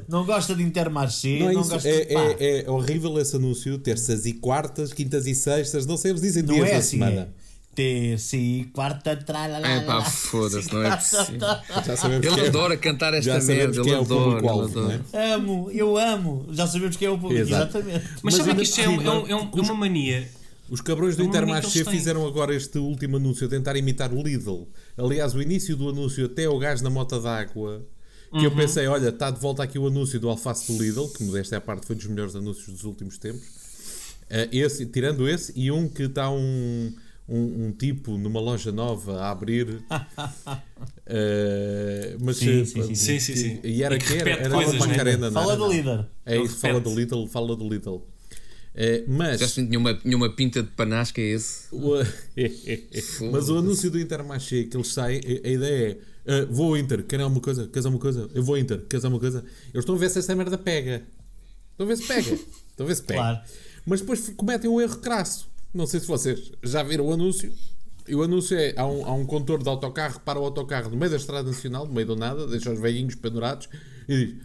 Não 0.08 0.24
gosta 0.26 0.54
de 0.54 0.62
Intermarché, 0.62 1.40
Não 1.40 1.46
não, 1.46 1.50
é 1.50 1.62
isso. 1.62 1.70
gosta 1.72 1.90
É, 1.90 2.06
de. 2.06 2.14
É, 2.44 2.66
é 2.66 2.70
horrível 2.70 3.18
esse 3.20 3.36
anúncio. 3.38 3.78
Terças 3.80 4.26
e 4.28 4.34
quartas, 4.34 4.94
quintas 4.94 5.26
e 5.26 5.34
sextas. 5.34 5.86
Não 5.88 5.98
sei, 5.98 6.12
eles 6.12 6.22
dizem 6.22 6.44
não 6.44 6.54
dias 6.54 6.68
é 6.68 6.72
da 6.74 6.78
assim. 6.78 6.90
semana. 7.00 7.22
É. 7.22 7.28
Terça 7.74 8.38
e 8.38 8.66
quarta, 8.66 9.16
tralala. 9.18 9.66
É 9.68 9.82
pá, 9.82 10.02
foda-se, 10.04 10.72
não 10.72 10.84
é 10.84 10.96
possível. 10.96 11.40
Já 11.86 11.98
sabemos 11.98 12.28
Ele 12.28 12.40
é- 12.42 12.48
adora 12.50 12.78
cantar 12.78 13.14
esta 13.16 13.40
merda, 13.42 13.80
ele 13.82 13.90
é 13.90 13.98
o 13.98 14.02
adora, 14.02 14.22
ele 14.22 14.26
público-alvo, 14.26 14.80
não 14.82 14.92
é? 14.92 14.96
adora. 14.96 15.36
Amo, 15.36 15.72
eu 15.72 15.98
amo. 15.98 16.46
Já 16.52 16.68
sabemos 16.68 16.96
quem 16.98 17.08
é 17.08 17.12
o 17.12 17.18
público, 17.18 17.42
Exato. 17.42 17.78
exatamente. 17.80 18.06
Mas, 18.14 18.22
Mas 18.22 18.34
sabem 18.36 18.52
ainda 18.52 18.62
que 18.64 18.70
isto 18.70 18.82
é, 18.82 18.90
um- 18.90 19.28
é 19.28 19.62
uma 19.62 19.74
mania. 19.74 20.30
Os 20.70 20.82
cabrões 20.82 21.16
do 21.16 21.24
É 21.24 21.26
Intermarché 21.26 21.86
fizeram 21.86 22.26
agora 22.26 22.56
este 22.56 22.80
último 22.80 23.18
anúncio 23.18 23.46
a 23.46 23.50
tentar 23.50 23.76
imitar 23.76 24.12
o 24.12 24.22
Lidl. 24.22 24.68
Aliás, 24.98 25.36
o 25.36 25.42
início 25.42 25.76
do 25.76 25.90
anúncio, 25.90 26.26
até 26.26 26.50
o 26.50 26.58
gás 26.58 26.82
na 26.82 26.90
mota 26.90 27.20
d'água, 27.20 27.86
que 28.32 28.46
eu 28.46 28.52
pensei, 28.52 28.88
olha, 28.88 29.10
está 29.10 29.30
de 29.30 29.40
volta 29.40 29.64
aqui 29.64 29.78
o 29.78 29.88
anúncio 29.88 30.20
do 30.20 30.28
alface 30.28 30.72
do 30.72 30.82
Lidl, 30.82 31.08
que 31.10 31.24
modéstia 31.24 31.58
à 31.58 31.62
parte 31.62 31.86
foi 31.86 31.96
dos 31.96 32.08
melhores 32.08 32.36
anúncios 32.36 32.68
dos 32.68 32.84
últimos 32.84 33.18
tempos. 33.18 33.44
Eh, 34.30 34.50
esse, 34.52 34.86
tirando 34.88 35.30
esse, 35.30 35.54
e 35.56 35.72
um 35.72 35.88
que 35.88 36.04
está 36.04 36.32
um, 36.32 36.92
um, 37.30 37.66
um 37.68 37.72
tipo 37.72 38.18
numa 38.18 38.40
loja 38.40 38.72
nova 38.72 39.22
a 39.22 39.32
abrir. 39.32 39.84
Eh, 41.08 42.18
mas 42.20 42.38
Sim, 42.38 42.62
eh, 42.62 42.66
sim, 42.66 42.82
sim, 42.82 42.84
sim. 42.84 42.96
Sim, 42.96 43.20
sim, 43.20 43.36
sim. 43.36 43.60
E 43.64 43.84
era 43.84 43.96
E 43.96 44.00
que 44.00 44.08
que 44.08 44.14
era, 44.16 44.32
era 44.32 44.50
coisas, 44.50 44.74
uma 44.74 44.88
né? 44.88 45.32
Fala 45.32 45.54
era, 45.54 45.56
do 45.56 45.72
líder. 45.72 46.06
É 46.26 46.38
isso, 46.38 46.58
fala 46.58 46.80
do. 46.80 46.96
Lidl, 46.96 47.28
fala 47.28 47.56
do 47.56 47.70
Lidl. 47.70 48.02
Eh, 48.78 49.06
mas 49.08 49.40
Já 49.40 49.48
tinha 49.48 49.80
uma, 49.80 49.94
tinha 49.94 50.18
uma 50.18 50.30
pinta 50.30 50.62
de 50.62 50.70
panasca 50.70 51.22
é 51.22 51.26
esse. 51.26 51.68
Mas 53.32 53.50
o 53.50 53.58
anúncio 53.58 53.90
do 53.90 53.98
Intermarché 53.98 54.66
que 54.66 54.76
eles 54.76 54.90
saem, 54.90 55.22
a, 55.22 55.48
a 55.48 55.52
ideia 55.52 55.92
é: 55.92 55.98
ah, 56.28 56.48
vou 56.50 56.68
ao 56.68 56.78
Inter, 56.78 57.04
querem 57.04 57.24
alguma 57.24 57.42
coisa? 57.42 57.68
Queres 57.68 57.86
alguma 57.86 58.02
coisa? 58.02 58.30
Eu 58.34 58.44
vou 58.44 58.56
ao 58.56 58.62
Inter, 58.62 58.82
queres 58.82 59.06
alguma 59.06 59.20
coisa? 59.20 59.40
Eles 59.74 59.84
estão 59.84 59.96
a 59.96 59.98
ver 59.98 60.10
se 60.10 60.20
essa 60.20 60.36
merda 60.36 60.58
pega. 60.58 61.04
Estão 61.72 61.86
a 61.86 61.90
ver 61.90 61.98
se 61.98 62.08
pega. 62.08 62.34
Estão 62.72 62.86
a 62.86 62.88
ver 62.88 62.96
se 62.96 63.04
pega. 63.04 63.20
Claro. 63.20 63.40
Mas 63.86 64.02
depois 64.02 64.30
cometem 64.36 64.70
um 64.70 64.82
erro 64.82 64.98
crasso. 64.98 65.48
Não 65.74 65.88
sei 65.88 66.02
se 66.02 66.08
vocês 66.08 66.52
já 66.62 66.84
viram 66.84 67.06
o 67.06 67.14
anúncio. 67.14 67.54
E 68.08 68.14
o 68.14 68.24
anúncio 68.24 68.58
é: 68.58 68.74
há 68.76 68.86
um, 68.86 69.06
há 69.06 69.14
um 69.14 69.26
condutor 69.26 69.64
de 69.64 69.70
autocarro, 69.70 70.20
para 70.20 70.38
o 70.40 70.44
autocarro 70.44 70.90
no 70.90 70.98
meio 70.98 71.12
da 71.12 71.18
estrada 71.18 71.48
nacional, 71.48 71.86
no 71.86 71.94
meio 71.94 72.08
do 72.08 72.16
nada, 72.16 72.46
deixa 72.48 72.72
os 72.72 72.80
velhinhos 72.80 73.16
pendurados 73.16 73.70
e 74.10 74.26
diz: 74.26 74.36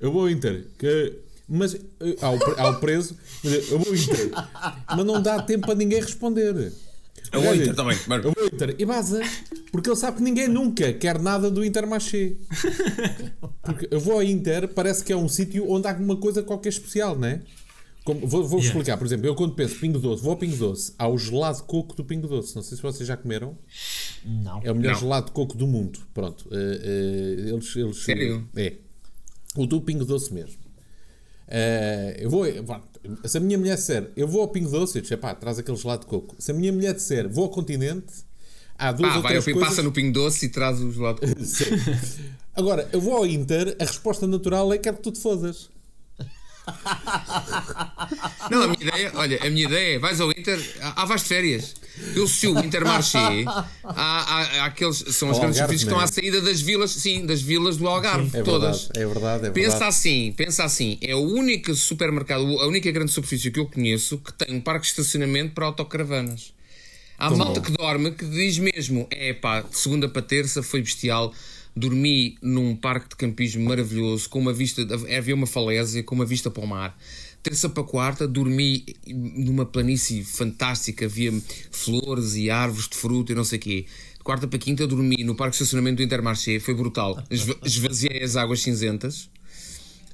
Eu 0.00 0.10
vou 0.10 0.22
ao 0.22 0.30
Inter. 0.30 0.66
Que... 0.76 1.20
Mas 1.48 1.74
eh, 1.74 2.16
há 2.20 2.30
o, 2.30 2.38
pre- 2.38 2.54
há 2.60 2.68
o 2.70 2.80
preso, 2.80 3.16
mas 3.44 3.52
diz, 3.52 3.70
eu 3.70 3.78
vou 3.78 3.88
ao 3.88 3.94
Inter. 3.94 4.30
Mas 4.96 5.06
não 5.06 5.22
dá 5.22 5.40
tempo 5.42 5.66
para 5.66 5.74
ninguém 5.76 6.00
responder. 6.00 6.72
Eu 7.32 7.40
vou 7.40 7.48
ao 7.50 7.54
Inter 7.56 7.74
também. 7.74 7.98
Eu 8.08 8.22
vou 8.32 8.34
ao 8.42 8.46
Inter. 8.46 8.74
E 8.78 8.84
baza. 8.84 9.20
Porque 9.70 9.88
ele 9.88 9.96
sabe 9.96 10.16
que 10.18 10.22
ninguém 10.22 10.48
nunca 10.48 10.92
quer 10.92 11.20
nada 11.20 11.50
do 11.50 11.64
Intermarché. 11.64 12.36
Porque 13.62 13.88
eu 13.90 14.00
vou 14.00 14.14
ao 14.14 14.22
Inter, 14.22 14.68
parece 14.68 15.04
que 15.04 15.12
é 15.12 15.16
um 15.16 15.28
sítio 15.28 15.70
onde 15.70 15.86
há 15.86 15.90
alguma 15.90 16.16
coisa 16.16 16.42
qualquer 16.42 16.70
especial, 16.70 17.16
não 17.16 17.28
é? 17.28 17.40
Como- 18.04 18.20
vou 18.26 18.42
vou 18.44 18.58
Yeah. 18.60 18.66
explicar, 18.68 18.96
por 18.96 19.04
exemplo, 19.06 19.26
eu 19.26 19.34
quando 19.34 19.54
penso 19.54 19.74
Pingo 19.80 19.98
Doce, 19.98 20.22
vou 20.22 20.30
ao 20.32 20.36
Pingo 20.38 20.56
Doce, 20.56 20.92
há 20.96 21.08
o 21.08 21.18
gelado 21.18 21.56
de 21.58 21.62
coco 21.64 21.94
do 21.96 22.04
Pingo 22.04 22.28
Doce. 22.28 22.54
Não 22.54 22.62
sei 22.62 22.76
se 22.76 22.82
vocês 22.82 23.06
já 23.06 23.16
comeram. 23.16 23.58
Não. 24.24 24.60
É 24.62 24.70
o 24.70 24.74
melhor 24.76 24.92
Não. 24.94 25.00
gelado 25.00 25.26
de 25.26 25.32
coco 25.32 25.56
do 25.56 25.66
mundo. 25.66 25.98
Pronto. 26.14 26.48
eh, 26.52 26.80
eh, 26.82 27.50
eles, 27.50 27.74
eles, 27.74 28.04
Sério? 28.04 28.48
É. 28.56 28.74
O 29.56 29.66
do 29.66 29.80
Pingo 29.80 30.04
Doce 30.04 30.32
mesmo. 30.32 30.65
Eh, 31.48 32.16
eu 32.20 32.30
vou. 32.30 32.44
Se 33.24 33.38
a 33.38 33.40
minha 33.40 33.56
mulher 33.58 33.76
disser, 33.76 34.10
eu 34.16 34.26
vou 34.26 34.40
ao 34.42 34.48
Pingo 34.48 34.68
Doce, 34.70 34.98
eu 34.98 35.02
disse, 35.02 35.16
pá, 35.16 35.34
traz 35.34 35.58
aquele 35.58 35.76
gelado 35.76 36.00
de 36.00 36.06
coco. 36.06 36.34
Se 36.38 36.50
a 36.50 36.54
minha 36.54 36.72
mulher 36.72 36.94
disser, 36.94 37.28
vou 37.28 37.44
ao 37.44 37.50
continente, 37.50 38.12
há 38.76 38.90
duas 38.92 39.12
Ah, 39.12 39.16
ou 39.16 39.22
vai, 39.22 39.32
três 39.32 39.44
coisas. 39.44 39.62
passa 39.62 39.82
no 39.82 39.92
Pingo 39.92 40.12
Doce 40.12 40.46
e 40.46 40.48
traz 40.48 40.80
os 40.80 40.96
lados. 40.96 41.20
Sim. 41.48 41.64
Agora, 42.54 42.88
eu 42.92 43.00
vou 43.00 43.16
ao 43.16 43.26
Inter, 43.26 43.76
a 43.78 43.84
resposta 43.84 44.26
natural 44.26 44.72
é 44.72 44.78
quero 44.78 44.96
que 44.96 45.02
tu 45.02 45.12
te 45.12 45.20
fodas. 45.20 45.70
Não, 48.50 48.62
a 48.62 48.68
minha 48.68 48.82
ideia, 48.88 49.12
olha, 49.14 49.38
a 49.46 49.50
minha 49.50 49.64
ideia 49.66 49.96
é: 49.96 49.98
vais 49.98 50.20
ao 50.20 50.30
Inter, 50.30 50.58
ah, 50.80 51.04
vais 51.04 51.22
de 51.22 51.28
férias. 51.28 51.74
Eu 52.14 52.26
se 52.28 52.46
o 52.46 52.58
Intermarché, 52.58 53.44
há, 53.46 53.66
há, 53.84 54.40
há 54.62 54.64
aqueles, 54.66 54.98
são 55.10 55.30
as 55.30 55.38
grandes 55.38 55.56
superfícies 55.56 55.84
que 55.84 55.90
estão 55.90 55.98
à 55.98 56.06
saída 56.06 56.40
das 56.42 56.60
vilas, 56.60 56.90
sim, 56.90 57.24
das 57.24 57.40
vilas 57.40 57.78
do 57.78 57.88
Algarve, 57.88 58.36
É 58.36 58.42
todas. 58.42 58.88
verdade, 58.88 59.00
é 59.02 59.06
verdade, 59.06 59.46
é 59.46 59.50
Pensa 59.50 59.70
verdade. 59.70 59.84
assim, 59.88 60.34
pensa 60.36 60.64
assim, 60.64 60.98
é 61.00 61.14
o 61.14 61.20
único 61.20 61.74
supermercado, 61.74 62.42
a 62.60 62.66
única 62.66 62.90
grande 62.90 63.10
superfície 63.12 63.50
que 63.50 63.58
eu 63.58 63.66
conheço 63.66 64.18
que 64.18 64.32
tem 64.32 64.54
um 64.54 64.60
parque 64.60 64.82
de 64.82 64.88
estacionamento 64.88 65.54
para 65.54 65.64
autocaravanas. 65.66 66.52
Há 67.18 67.30
malta 67.30 67.62
que 67.62 67.72
dorme 67.72 68.10
que 68.10 68.26
diz 68.26 68.58
mesmo: 68.58 69.06
é 69.10 69.32
pá, 69.32 69.64
segunda 69.72 70.06
para 70.06 70.20
terça 70.20 70.62
foi 70.62 70.82
bestial. 70.82 71.32
Dormi 71.76 72.38
num 72.40 72.74
parque 72.74 73.10
de 73.10 73.16
campismo 73.16 73.62
maravilhoso, 73.64 74.28
com 74.30 74.38
uma 74.38 74.52
vista, 74.52 74.86
havia 75.16 75.34
uma 75.34 75.46
falésia, 75.46 76.02
com 76.02 76.14
uma 76.14 76.24
vista 76.24 76.50
para 76.50 76.64
o 76.64 76.66
mar. 76.66 76.98
Terça 77.42 77.68
para 77.68 77.84
quarta, 77.84 78.26
dormi 78.26 78.84
numa 79.06 79.66
planície 79.66 80.24
fantástica, 80.24 81.04
havia 81.04 81.32
flores 81.70 82.34
e 82.34 82.48
árvores 82.50 82.88
de 82.88 82.96
fruta 82.96 83.32
e 83.32 83.34
não 83.34 83.44
sei 83.44 83.58
o 83.58 83.62
quê. 83.62 83.86
Quarta 84.24 84.48
para 84.48 84.58
quinta, 84.58 84.86
dormi 84.86 85.22
no 85.22 85.36
parque 85.36 85.52
de 85.56 85.62
estacionamento 85.62 85.98
do 85.98 86.02
Intermarché, 86.02 86.58
foi 86.58 86.74
brutal. 86.74 87.22
Esva- 87.30 87.58
Esvaziei 87.62 88.22
as 88.24 88.34
águas 88.36 88.62
cinzentas 88.62 89.24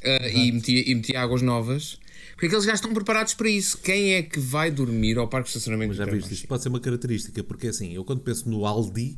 uh, 0.04 0.28
e, 0.34 0.52
meti, 0.52 0.84
e 0.90 0.94
meti 0.94 1.16
águas 1.16 1.40
novas. 1.40 1.98
Porque 2.32 2.46
aqueles 2.46 2.64
gajos 2.66 2.80
estão 2.80 2.92
preparados 2.92 3.34
para 3.34 3.48
isso. 3.48 3.78
Quem 3.78 4.14
é 4.14 4.22
que 4.22 4.38
vai 4.40 4.70
dormir 4.70 5.16
ao 5.16 5.28
parque 5.28 5.44
de 5.44 5.50
estacionamento 5.56 5.94
Já 5.94 6.04
do 6.04 6.10
viste, 6.10 6.34
isto 6.34 6.48
pode 6.48 6.62
ser 6.62 6.68
uma 6.70 6.80
característica, 6.80 7.42
porque 7.44 7.68
assim, 7.68 7.94
eu 7.94 8.04
quando 8.04 8.20
penso 8.20 8.50
no 8.50 8.66
Aldi, 8.66 9.16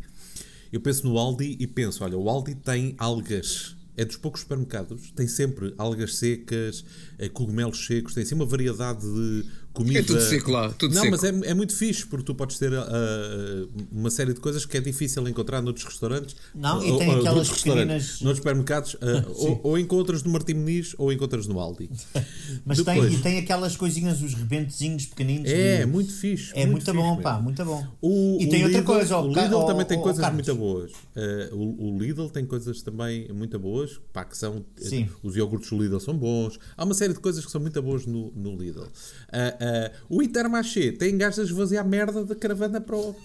eu 0.75 0.81
penso 0.81 1.07
no 1.07 1.16
Aldi 1.16 1.57
e 1.61 1.69
penso, 1.69 2.02
olha, 2.02 2.19
o 2.19 2.28
Aldi 2.28 2.57
tem 2.57 2.97
algas. 2.99 3.76
É 3.97 4.04
dos 4.04 4.16
poucos 4.16 4.40
supermercados, 4.40 5.12
tem 5.12 5.28
sempre 5.28 5.73
algas 5.78 6.16
secas, 6.16 6.85
eh, 7.16 7.28
cogumelos 7.28 7.87
secos, 7.87 8.12
tem 8.12 8.25
assim 8.25 8.35
uma 8.35 8.45
variedade 8.45 9.02
de 9.02 9.47
comida. 9.75 9.99
É 9.99 10.02
tudo 10.02 10.21
seco 10.23 10.50
lá, 10.50 10.71
tudo 10.71 10.95
Não, 10.95 11.02
seco. 11.02 11.11
mas 11.11 11.25
é, 11.25 11.50
é 11.50 11.54
muito 11.54 11.76
fixe, 11.76 12.07
porque 12.07 12.25
tu 12.25 12.35
podes 12.35 12.59
ter 12.59 12.73
ah, 12.75 13.66
uma 13.93 14.09
série 14.11 14.33
de 14.33 14.40
coisas 14.40 14.64
que 14.64 14.76
é 14.76 14.81
difícil 14.81 15.26
encontrar 15.28 15.61
noutros 15.61 15.85
restaurantes. 15.85 16.35
Não, 16.54 16.83
e 16.83 16.90
Ou- 16.90 16.99
tem 16.99 17.11
ou- 17.11 17.19
aquelas 17.21 17.49
pequeninas- 17.50 18.21
Noutros 18.21 18.37
supermercados, 18.38 18.97
ah, 19.02 19.25
ou, 19.37 19.61
ou 19.62 19.78
encontras 19.78 20.23
no 20.23 20.31
Martim 20.31 20.54
Muniz 20.54 20.95
ou 20.97 21.12
encontras 21.12 21.47
no 21.47 21.59
Aldi. 21.61 21.90
Mas 22.64 22.81
tem, 22.83 22.95
Depois- 22.95 23.12
e 23.12 23.19
tem 23.19 23.38
aquelas 23.38 23.76
coisinhas, 23.76 24.23
os 24.23 24.35
rebentezinhos 24.35 25.07
pequeninos. 25.07 25.50
É, 25.50 25.81
de- 25.81 25.87
muito 25.87 26.12
fixe. 26.12 26.52
É 26.54 26.64
muito, 26.66 26.85
fixe 26.85 26.97
bom, 26.97 27.09
mesmo. 27.11 27.23
pá, 27.23 27.40
muito 27.40 27.64
bom. 27.64 27.85
O, 28.00 28.38
e 28.40 28.47
o 28.47 28.50
tem 28.50 28.62
outra 28.64 28.78
Lidl- 28.78 28.93
coisa, 28.93 29.16
ó, 29.16 29.23
o 29.25 29.28
Lidl 29.28 29.64
também 29.66 29.85
tem 29.87 30.00
coisas 30.00 30.21
Carlos. 30.21 30.47
muito 30.47 30.54
boas. 30.59 30.93
Eh, 31.16 31.49
o, 31.52 31.88
o 31.95 31.99
Lidl 31.99 32.28
tem 32.28 32.47
coisas 32.47 32.81
também 32.83 33.28
muito 33.33 33.59
boas, 33.59 34.00
pá, 34.12 34.25
que 34.25 34.37
são 34.37 34.64
eh, 34.81 34.85
Sim. 34.85 35.09
os 35.23 35.37
iogurtes 35.37 35.71
do 35.71 35.83
Lidl 35.83 35.99
são 36.00 36.16
bons. 36.16 36.59
Há 36.76 36.85
uma 36.85 36.95
série 36.95 37.12
de 37.12 37.21
coisas 37.21 37.45
que 37.45 37.50
são 37.50 37.61
muito 37.61 37.81
boas 37.83 38.07
no, 38.07 38.31
no 38.37 38.57
Lidl. 38.57 38.87
Ah, 39.33 39.57
ah, 39.64 39.92
o 40.09 40.23
Intermarché 40.23 40.92
tem 40.92 41.16
gajos 41.16 41.38
a 41.40 41.42
esvaziar 41.42 41.87
merda 41.87 42.25
da 42.25 42.35
caravana 42.35 42.80
para 42.80 42.97
o. 42.97 43.16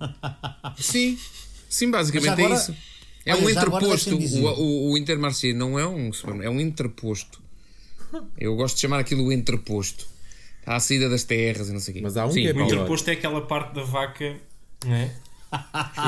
Sim, 0.78 1.18
sim, 1.68 1.90
basicamente 1.90 2.30
Mas 2.30 2.38
agora- 2.38 2.54
é 2.54 2.56
isso. 2.58 2.76
É 3.26 3.34
olha, 3.34 3.44
um 3.46 3.50
interposto. 3.50 4.16
O, 4.16 4.46
o, 4.60 4.92
o 4.92 4.98
Intermarché 4.98 5.54
não 5.54 5.78
é 5.78 5.86
um 5.86 6.12
supermercado, 6.12 6.52
é 6.52 6.54
um 6.54 6.60
interposto. 6.60 7.40
Eu 8.38 8.54
gosto 8.54 8.74
de 8.76 8.82
chamar 8.82 8.98
aquilo 9.00 9.24
o 9.24 9.32
interposto. 9.32 10.06
À 10.66 10.78
saída 10.80 11.08
das 11.08 11.24
terras 11.24 11.68
e 11.68 11.72
não 11.72 11.80
sei 11.80 11.92
o 11.92 11.94
quê. 11.96 12.02
Mas 12.02 12.16
há 12.16 12.26
um 12.26 12.30
Sim, 12.30 12.42
que 12.42 12.48
é 12.48 12.52
O 12.52 12.60
interposto 12.62 13.10
é 13.10 13.12
aquela 13.14 13.46
parte 13.46 13.74
da 13.74 13.82
vaca, 13.82 14.36
não 14.84 14.94
é? 14.94 15.14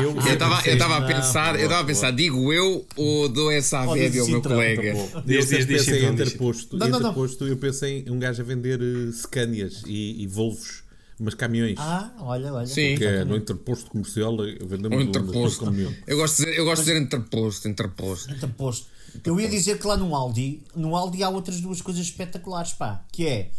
Eu 0.03 0.11
Eu 0.17 0.33
estava 0.33 0.67
eu 0.67 0.73
estava 0.75 0.97
a 0.97 1.01
Não, 1.01 1.07
pensar, 1.07 1.55
eu 1.57 1.63
estava 1.65 1.81
a 1.81 1.85
pensar, 1.85 2.11
digo 2.13 2.53
eu 2.53 2.87
ou 2.97 3.29
dou 3.29 3.51
essa 3.51 3.79
a 3.81 3.87
Ou 3.89 3.95
védia 3.95 4.11
diz 4.11 4.21
ao 4.23 4.29
meu 4.29 4.43
colega? 4.43 4.83
Eu 4.89 5.23
Diz, 5.25 5.49
diz, 5.49 5.67
pensei 5.67 6.05
em 6.05 6.13
interposto. 6.13 6.77
Não, 6.77 6.87
não, 6.89 7.01
não. 7.01 7.11
interposto, 7.11 7.47
eu 7.47 7.57
pensei 7.57 8.05
em 8.07 8.11
um 8.11 8.19
gajo 8.19 8.43
a 8.43 8.45
vender 8.45 8.81
eh, 8.81 9.13
Scanias 9.13 9.83
e, 9.87 10.23
e 10.23 10.27
Volvos, 10.27 10.83
mas 11.19 11.35
caminhões. 11.35 11.77
Ah, 11.79 12.13
olha, 12.21 12.53
olha. 12.53 12.67
Sim. 12.67 12.97
que 12.97 13.05
é 13.05 13.25
no 13.25 13.37
interposto 13.37 13.91
comercial 13.91 14.35
eh, 14.47 14.59
vendemos 14.63 14.97
Um 14.99 15.01
um 15.01 15.05
interposto. 15.05 15.65
caminhão. 15.65 15.93
Eu 16.07 16.17
gosto 16.19 16.37
de 16.39 16.45
dizer, 16.45 16.59
eu 16.59 16.65
gosto 16.65 16.85
de 16.85 16.91
dizer 16.93 17.03
interposto, 17.03 17.69
interposto. 17.69 18.33
Interposto. 18.33 18.87
Eu 19.25 19.41
ia 19.41 19.49
dizer 19.49 19.79
que 19.79 19.87
lá 19.87 19.97
no 19.97 20.15
Aldi, 20.15 20.61
no 20.75 20.95
Aldi 20.95 21.23
há 21.23 21.29
outras 21.31 21.61
duas 21.61 21.81
coisas 21.81 22.03
espetaculares, 22.05 22.73
pá, 22.75 23.03
que 23.11 23.27
é 23.27 23.51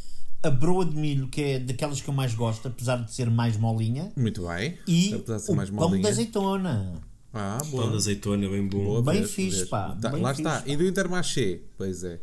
a 0.44 0.50
broa 0.52 0.86
de 0.86 0.96
milho, 0.96 1.28
que 1.28 1.42
é 1.42 1.60
daquelas 1.60 2.00
que 2.02 2.08
eu 2.10 2.14
mais 2.14 2.34
gosto, 2.36 2.68
apesar 2.68 2.98
de 2.98 3.14
ser 3.14 3.30
mais 3.30 3.58
molinha, 3.58 4.12
Muito 4.16 4.48
bem. 4.48 4.78
e 4.88 5.14
o 5.50 5.56
mais 5.56 5.70
pão 5.70 5.80
molinha. 5.90 6.02
de 6.04 6.08
azeitona. 6.10 6.94
Ah, 7.34 7.58
Pão 7.62 7.70
boa. 7.72 7.90
de 7.92 7.96
azeitona, 7.98 8.48
bem 8.50 8.68
bom. 8.68 8.84
Boa, 8.84 9.04
Bem 9.04 9.24
fixe, 9.26 9.66
pá, 9.66 9.96
Tá, 10.02 10.10
bem 10.10 10.22
lá 10.22 10.30
fixe, 10.30 10.42
está. 10.48 10.62
pá. 10.62 10.64
E 10.68 10.76
do 10.78 10.86
Intermarché? 10.88 11.62
Pois 11.78 12.04
é. 12.04 12.20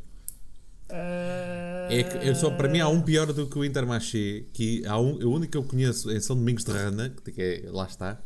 É 1.90 2.02
que 2.02 2.28
eu 2.28 2.34
só, 2.34 2.50
para 2.50 2.68
mim 2.68 2.78
há 2.80 2.88
um 2.88 3.00
pior 3.02 3.32
do 3.32 3.46
que 3.46 3.58
o 3.58 3.64
Intermarché, 3.64 4.44
que 4.52 4.84
há 4.86 4.98
um, 4.98 5.14
o 5.24 5.32
único 5.34 5.52
que 5.52 5.58
eu 5.58 5.64
conheço 5.64 6.10
é 6.10 6.18
São 6.20 6.36
Domingos 6.36 6.64
de 6.64 6.72
Rana, 6.72 7.12
que 7.34 7.40
é, 7.42 7.64
lá 7.70 7.86
está. 7.86 8.20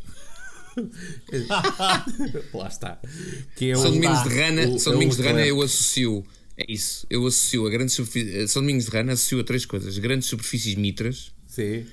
lá 2.55 2.69
está. 2.69 2.99
Que 3.57 3.71
é 3.71 3.75
São 3.75 3.91
o- 3.91 3.95
Domingos 3.95 4.23
de 4.23 4.29
Rana, 4.29 4.63
o- 4.69 4.79
São 4.79 4.93
é 4.93 4.95
o 4.95 4.99
Domingos 4.99 5.17
de 5.17 5.23
Rana 5.23 5.35
Leclerc. 5.39 5.59
eu 5.59 5.65
associo, 5.65 6.25
é 6.59 6.65
isso, 6.69 7.07
eu 7.09 7.25
associo 7.25 7.67
a 7.67 7.71
grandes 7.71 7.95
superfícies, 7.95 8.51
São 8.51 8.63
Domingos 8.63 8.87
de 8.87 8.91
Rana 8.91 9.13
associo 9.13 9.39
a 9.41 9.45
três 9.45 9.65
coisas, 9.65 9.97
grandes 9.99 10.29
superfícies 10.29 10.75
mitras, 10.75 11.31
Sim. 11.47 11.87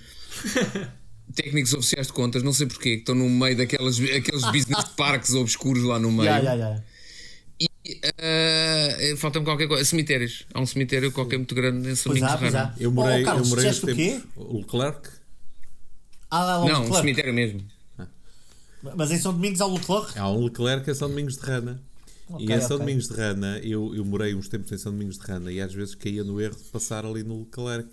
técnicos 1.36 1.74
oficiais 1.74 2.08
de 2.08 2.14
contas, 2.14 2.42
não 2.42 2.52
sei 2.52 2.66
porquê, 2.66 2.96
que 2.96 3.02
estão 3.02 3.14
no 3.14 3.30
meio 3.30 3.56
daqueles 3.56 4.00
aqueles 4.00 4.44
business 4.52 4.84
parks 4.98 5.36
obscuros 5.36 5.84
lá 5.84 6.00
no 6.00 6.12
meio. 6.12 6.26
Ya, 6.26 6.40
ya, 6.40 6.54
ya. 6.56 6.84
E 7.60 7.70
ah, 8.20 9.18
falta-me 9.18 9.46
qualquer 9.46 9.68
coisa, 9.68 9.86
cemitérios. 9.86 10.46
Há 10.54 10.60
um 10.60 10.66
cemitério 10.66 11.12
qualquer 11.12 11.38
muito 11.38 11.54
grande 11.54 11.90
em 11.90 11.96
São 11.96 12.12
Pois 12.12 12.20
Domingos 12.20 12.44
há, 12.44 12.48
de 12.50 12.54
Rana. 12.58 12.76
Eu 12.80 12.92
morei, 12.92 13.22
Oh, 13.22 13.26
Carlos, 13.26 13.50
eu 13.50 13.56
morei 13.56 13.72
o 13.72 13.96
quê? 13.96 14.22
Leclerc? 14.36 15.10
Ah, 16.32 16.44
lá, 16.44 16.58
lá, 16.58 16.66
Não, 16.66 16.74
um 16.74 16.84
Leclerc. 16.86 16.98
cemitério 16.98 17.34
mesmo. 17.34 17.62
Mas 18.96 19.12
em 19.12 19.20
São 19.20 19.32
Domingos 19.34 19.62
há 19.62 19.68
o 19.68 19.76
Leclerc? 19.76 20.18
Há 20.18 20.30
um 20.30 20.44
Leclerc 20.46 20.90
em 20.90 20.94
São 20.94 21.08
Domingos 21.10 21.38
de 21.38 21.46
Rana. 21.46 21.82
Ok, 22.27 22.46
e 22.48 22.51
em 22.51 22.60
São 22.62 22.77
ok. 22.77 22.79
Domingos 22.79 23.08
de 23.08 23.13
Rana, 23.13 23.60
eu, 23.60 23.96
eu 23.96 24.03
morei 24.03 24.34
uns 24.34 24.48
tempos 24.50 24.72
em 24.72 24.77
São 24.77 24.91
Domingos 24.91 25.17
de 25.17 25.25
Rana 25.25 25.51
e 25.51 25.62
às 25.62 25.74
vezes 25.74 25.94
caía 25.96 26.24
no 26.24 26.41
erro 26.41 26.55
de 26.55 26.63
passar 26.72 27.05
ali 27.05 27.24
no 27.24 27.39
Leclerc. 27.41 27.89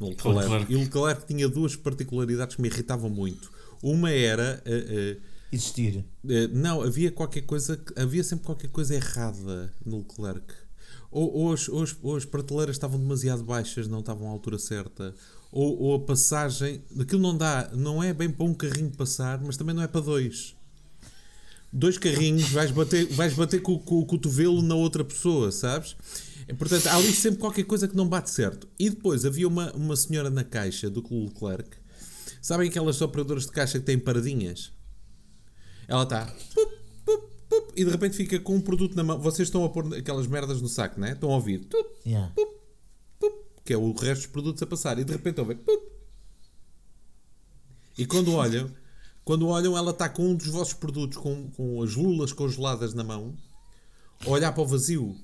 No 0.00 0.08
Leclerc. 0.08 0.38
Leclerc. 0.40 0.72
E 0.72 0.76
o 0.76 0.80
Leclerc 0.80 1.26
tinha 1.26 1.48
duas 1.48 1.76
particularidades 1.76 2.56
que 2.56 2.62
me 2.62 2.68
irritavam 2.68 3.10
muito. 3.10 3.52
Uma 3.82 4.10
era. 4.10 4.62
eh, 4.64 4.84
eh, 4.88 5.16
Existir. 5.52 6.04
eh, 6.28 6.48
não, 6.48 6.80
havia 6.82 7.10
qualquer 7.10 7.42
coisa. 7.42 7.78
Havia 7.96 8.24
sempre 8.24 8.46
qualquer 8.46 8.68
coisa 8.70 8.94
errada 8.94 9.72
no 9.84 9.98
Leclerc. 9.98 10.46
Ou, 11.10 11.30
ou, 11.34 11.52
as, 11.52 11.68
ou, 11.68 11.82
as, 11.82 11.96
ou 12.02 12.16
as 12.16 12.24
prateleiras 12.24 12.74
estavam 12.76 12.98
demasiado 12.98 13.44
baixas, 13.44 13.86
não 13.86 14.00
estavam 14.00 14.28
à 14.28 14.30
altura 14.30 14.58
certa. 14.58 15.14
Ou, 15.50 15.78
ou 15.78 15.94
a 15.96 16.00
passagem. 16.00 16.82
Aquilo 16.98 17.20
não 17.20 17.36
dá. 17.36 17.70
Não 17.74 18.02
é 18.02 18.14
bem 18.14 18.30
para 18.30 18.46
um 18.46 18.54
carrinho 18.54 18.90
passar, 18.90 19.40
mas 19.42 19.58
também 19.58 19.74
não 19.74 19.82
é 19.82 19.86
para 19.86 20.00
dois 20.00 20.56
dois 21.72 21.96
carrinhos, 21.98 22.48
vais 22.50 22.70
bater, 22.70 23.06
vais 23.08 23.32
bater 23.34 23.62
com, 23.62 23.78
com 23.78 23.98
o 24.00 24.06
cotovelo 24.06 24.60
na 24.62 24.74
outra 24.74 25.04
pessoa, 25.04 25.50
sabes? 25.50 25.96
E, 26.48 26.52
Portanto, 26.54 26.86
há 26.88 26.96
ali 26.96 27.12
sempre 27.12 27.38
qualquer 27.40 27.64
coisa 27.64 27.88
que 27.88 27.96
não 27.96 28.06
bate 28.08 28.30
certo. 28.30 28.68
E 28.78 28.90
depois 28.90 29.24
havia 29.24 29.46
uma, 29.48 29.72
uma 29.72 29.96
senhora 29.96 30.28
na 30.28 30.44
caixa 30.44 30.90
do 30.90 31.00
Leclerc. 31.10 31.76
Sabem 32.40 32.68
aquelas 32.68 33.00
operadoras 33.00 33.44
de 33.46 33.52
caixa 33.52 33.78
que 33.78 33.84
têm 33.86 33.98
paradinhas? 33.98 34.72
Ela 35.86 36.02
está. 36.02 36.26
pup, 36.26 36.70
pup, 37.04 37.22
pup, 37.48 37.72
E 37.76 37.84
de 37.84 37.90
repente 37.90 38.16
fica 38.16 38.38
com 38.40 38.56
um 38.56 38.60
produto 38.60 38.96
na 38.96 39.04
mão. 39.04 39.20
Vocês 39.20 39.46
estão 39.48 39.64
a 39.64 39.68
pôr 39.68 39.94
aquelas 39.94 40.26
merdas 40.26 40.60
no 40.60 40.68
saco, 40.68 41.00
né? 41.00 41.12
Estão 41.12 41.30
a 41.30 41.34
ouvir. 41.36 41.60
Tup, 41.66 41.86
Yeah. 42.04 42.32
pup, 42.34 43.32
que 43.64 43.72
é 43.72 43.76
o 43.76 43.92
resto 43.92 44.22
dos 44.22 44.26
produtos 44.32 44.62
a 44.62 44.66
passar. 44.66 44.98
E 44.98 45.04
de 45.04 45.12
repente 45.12 45.38
ouvem. 45.40 45.56
pup. 45.56 45.80
E 47.96 48.06
quando 48.06 48.32
olham, 48.32 48.70
quando 49.24 49.48
olham, 49.48 49.76
ela 49.76 49.90
está 49.90 50.08
com 50.08 50.30
um 50.30 50.34
dos 50.34 50.48
vossos 50.48 50.74
produtos, 50.74 51.18
com, 51.18 51.50
com 51.50 51.82
as 51.82 51.94
lulas 51.94 52.32
congeladas 52.32 52.94
na 52.94 53.04
mão, 53.04 53.36
olhar 54.26 54.52
para 54.52 54.62
o 54.62 54.66
vazio. 54.66 55.16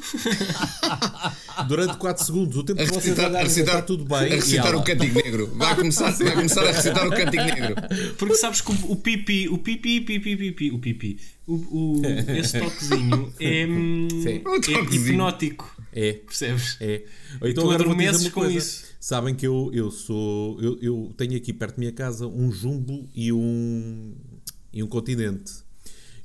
Durante 1.68 1.96
4 1.96 2.24
segundos, 2.24 2.56
o 2.56 2.62
tempo 2.64 2.80
A 2.80 2.84
que 2.84 2.90
vocês 2.90 3.04
recitar, 3.16 3.34
a 3.34 3.42
recitar, 3.42 3.74
está 3.76 3.82
tudo 3.86 4.04
bem. 4.04 4.18
a 4.18 4.36
recitar 4.36 4.74
o 4.74 4.82
Cântico 4.82 5.14
Negro. 5.22 5.46
Vai 5.54 5.76
começar, 5.76 6.10
vai 6.12 6.32
começar 6.34 6.62
a 6.64 6.72
recitar 6.72 7.06
o 7.06 7.10
Cântico 7.10 7.44
Negro. 7.44 7.74
Porque 8.18 8.34
sabes 8.36 8.60
que 8.60 8.72
o, 8.72 8.96
pipi, 8.96 9.48
o 9.48 9.58
pipi, 9.58 10.00
pipi, 10.00 10.36
pipi, 10.36 10.70
o 10.70 10.78
pipi, 10.78 11.18
o, 11.46 11.54
o, 11.54 12.02
esse 12.36 12.58
toquezinho 12.58 13.32
é, 13.40 13.66
hum, 13.66 14.08
Sim. 14.22 14.28
É 14.28 14.38
toquezinho. 14.38 15.08
hipnótico. 15.08 15.76
É. 15.92 16.12
Percebes? 16.14 16.76
É. 16.80 17.02
Ou 17.40 17.48
então 17.48 17.64
tu 17.64 17.70
adormeces 17.72 18.28
com 18.28 18.40
coisa. 18.42 18.56
isso. 18.56 18.84
Sabem 19.00 19.34
que 19.34 19.46
eu, 19.46 19.70
eu 19.72 19.90
sou. 19.90 20.60
Eu, 20.60 20.78
eu 20.80 21.14
tenho 21.16 21.36
aqui 21.36 21.52
perto 21.52 21.76
da 21.76 21.78
minha 21.80 21.92
casa 21.92 22.26
um 22.26 22.52
jumbo 22.52 23.08
e 23.14 23.32
um. 23.32 24.14
e 24.72 24.82
um 24.82 24.86
continente. 24.86 25.52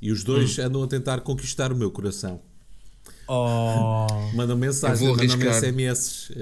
E 0.00 0.12
os 0.12 0.22
dois 0.22 0.58
Hum. 0.58 0.62
andam 0.62 0.82
a 0.82 0.86
tentar 0.86 1.20
conquistar 1.22 1.72
o 1.72 1.76
meu 1.76 1.90
coração. 1.90 2.40
Oh. 3.28 4.06
Manda 4.34 4.54
mensagem, 4.54 4.94
Eu 4.94 5.14
vou 5.14 5.16
manda 5.16 5.34
arriscar. 5.34 5.54
SMS. 5.54 6.32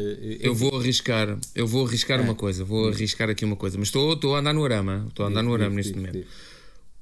Eu 0.41 0.55
vou 0.55 0.79
arriscar, 0.79 1.39
eu 1.55 1.67
vou 1.67 1.87
arriscar 1.87 2.21
uma 2.21 2.35
coisa, 2.35 2.65
vou 2.65 2.89
arriscar 2.89 3.31
aqui 3.31 3.45
uma 3.45 3.57
coisa, 3.57 3.79
mas 3.79 3.89
estou, 3.89 4.13
estou 4.13 4.35
a 4.37 4.41
andar 4.41 4.53
no 4.53 4.65
arama, 4.65 5.07
estou 5.09 5.25
a 5.25 5.29
andar 5.29 5.43
no 5.43 5.55
arama 5.55 5.77
neste 5.77 5.95
momento. 5.95 6.27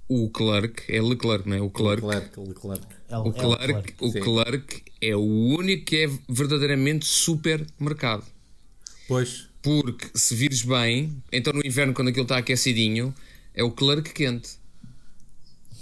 O 0.09 0.29
Clerk, 0.31 0.83
é 0.89 1.01
Leclerc, 1.01 1.49
não 1.49 1.57
é? 1.57 1.61
O 1.61 1.71
Clerk. 1.71 2.05
Leclerc, 2.05 2.41
Leclerc. 2.41 2.87
É 3.09 3.17
O 3.17 3.33
Clerk, 3.33 3.95
o 4.01 4.11
Sim. 4.11 4.21
Clerk 4.21 4.83
é 5.01 5.17
o 5.17 5.21
único 5.21 5.85
que 5.87 5.97
é 5.97 6.11
verdadeiramente 6.29 7.07
supermercado. 7.07 8.25
Pois, 9.09 9.49
Porque 9.63 10.07
se 10.15 10.35
vires 10.35 10.63
bem, 10.63 11.17
então 11.33 11.53
no 11.53 11.65
inverno, 11.65 11.95
quando 11.95 12.09
aquilo 12.09 12.25
está 12.25 12.37
aquecidinho, 12.39 13.15
é 13.55 13.63
o 13.65 13.71
Clerk 13.71 14.13
quente. 14.13 14.51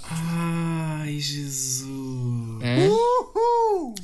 Ai, 0.03 1.19
Jesus. 1.19 2.00
Hã? 2.63 3.95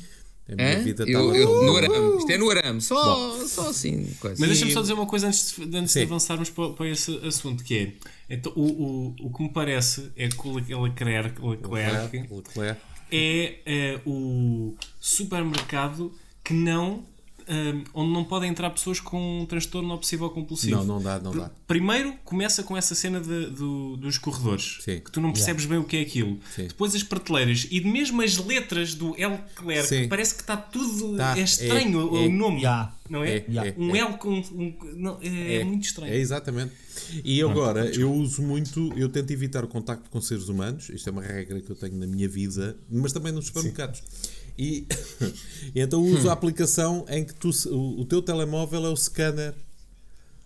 a 0.49 0.55
minha 0.55 0.79
vida 0.79 1.03
está 1.03 1.11
Eu, 1.19 1.35
eu, 1.35 1.63
no 1.63 1.75
arame, 1.75 2.17
isto 2.19 2.31
é 2.31 2.37
no 2.37 2.49
arame, 2.49 2.81
só, 2.81 3.45
só 3.45 3.69
assim. 3.69 4.05
Coisa. 4.19 4.37
Mas 4.39 4.49
deixa-me 4.49 4.71
só 4.71 4.81
dizer 4.81 4.93
uma 4.93 5.05
coisa 5.05 5.27
antes 5.27 5.53
de, 5.57 5.77
antes 5.77 5.93
de 5.93 6.03
avançarmos 6.03 6.49
para, 6.49 6.69
para 6.69 6.87
esse 6.89 7.17
assunto, 7.25 7.63
que 7.63 7.77
é 7.77 7.93
então, 8.29 8.51
o, 8.55 8.61
o, 8.61 9.15
o 9.27 9.33
que 9.33 9.43
me 9.43 9.49
parece 9.49 10.09
é 10.15 10.27
que 10.29 10.47
o 10.47 10.57
Le- 10.57 10.75
Leclerc, 10.75 11.41
Leclerc 11.41 12.17
Leclerc. 12.31 12.79
é 13.11 13.55
eh, 13.65 13.99
o 14.05 14.75
supermercado 14.99 16.13
que 16.43 16.53
não 16.53 17.03
eh, 17.47 17.73
onde 17.93 18.11
não 18.13 18.23
podem 18.23 18.49
entrar 18.49 18.69
pessoas 18.69 18.99
com 18.99 19.41
um 19.41 19.45
transtorno 19.45 19.93
obsessivo 19.93 20.29
compulsivo. 20.29 20.77
Não, 20.77 20.85
não 20.85 21.01
dá, 21.01 21.19
não 21.19 21.31
dá. 21.35 21.49
Primeiro 21.67 22.13
começa 22.25 22.63
com 22.63 22.75
essa 22.77 22.93
cena 22.95 23.19
de- 23.21 23.47
do- 23.51 23.97
dos 23.97 24.17
corredores, 24.17 24.77
Sim. 24.81 24.99
que 24.99 25.11
tu 25.11 25.19
não 25.21 25.31
percebes 25.31 25.65
bem 25.65 25.77
o 25.77 25.83
que 25.83 25.97
é 25.97 26.01
aquilo. 26.01 26.39
Sim. 26.55 26.67
Depois 26.67 26.93
as 26.95 27.03
prateleiras 27.03 27.67
e 27.71 27.81
mesmo 27.81 28.21
as 28.21 28.37
letras 28.37 28.93
do 28.93 29.15
L. 29.19 29.37
Clerc, 29.55 29.87
Sim. 29.87 30.07
parece 30.07 30.35
que 30.35 30.41
está 30.41 30.57
tudo. 30.57 31.15
Tá, 31.17 31.37
é 31.37 31.41
estranho 31.41 31.99
é, 31.99 32.03
o 32.03 32.25
é. 32.25 32.29
nome, 32.29 32.61
Já. 32.61 32.93
não 33.09 33.23
é? 33.23 33.37
É, 33.37 33.45
Yeah. 33.47 33.69
é, 33.71 33.75
Um 33.77 33.95
é. 33.95 33.99
L 33.99 34.13
com. 34.17 34.29
Um, 34.39 34.73
não, 34.95 35.17
é, 35.21 35.63
muito 35.63 35.85
estranho. 35.85 36.11
É 36.13 36.17
exatamente. 36.17 36.71
E 37.23 37.41
agora, 37.41 37.85
eu 37.95 38.11
uso 38.11 38.41
muito, 38.41 38.91
eu 38.97 39.07
tento 39.07 39.31
evitar 39.31 39.63
o 39.63 39.67
contacto 39.67 40.09
com 40.09 40.19
seres 40.19 40.49
humanos, 40.49 40.89
isto 40.89 41.07
é 41.07 41.11
uma 41.11 41.21
regra 41.21 41.61
que 41.61 41.69
eu 41.69 41.75
tenho 41.75 41.95
na 41.95 42.07
minha 42.07 42.27
vida, 42.27 42.75
mas 42.89 43.13
também 43.13 43.31
nos 43.31 43.45
supermercados. 43.45 44.01
E, 44.57 44.87
e 45.75 45.79
então 45.81 46.03
uso 46.03 46.29
a 46.29 46.33
aplicação 46.33 47.05
em 47.09 47.23
que 47.23 47.33
tu, 47.33 47.49
o, 47.69 48.01
o 48.01 48.05
teu 48.05 48.21
telemóvel 48.21 48.85
é 48.85 48.89
o 48.89 48.95
scanner. 48.97 49.53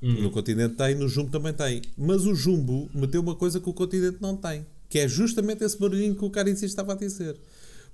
No 0.01 0.31
continente 0.31 0.75
tem, 0.75 0.95
no 0.95 1.07
Jumbo 1.07 1.29
também 1.29 1.53
tem. 1.53 1.81
Mas 1.95 2.25
o 2.25 2.33
Jumbo 2.33 2.89
meteu 2.93 3.21
uma 3.21 3.35
coisa 3.35 3.59
que 3.59 3.69
o 3.69 3.73
continente 3.73 4.17
não 4.19 4.35
tem, 4.35 4.65
que 4.89 4.97
é 4.97 5.07
justamente 5.07 5.63
esse 5.63 5.77
barulhinho 5.77 6.15
que 6.15 6.25
o 6.25 6.29
cara 6.31 6.49
insiste 6.49 6.69
estava 6.71 6.93
a 6.93 6.95
dizer. 6.95 7.39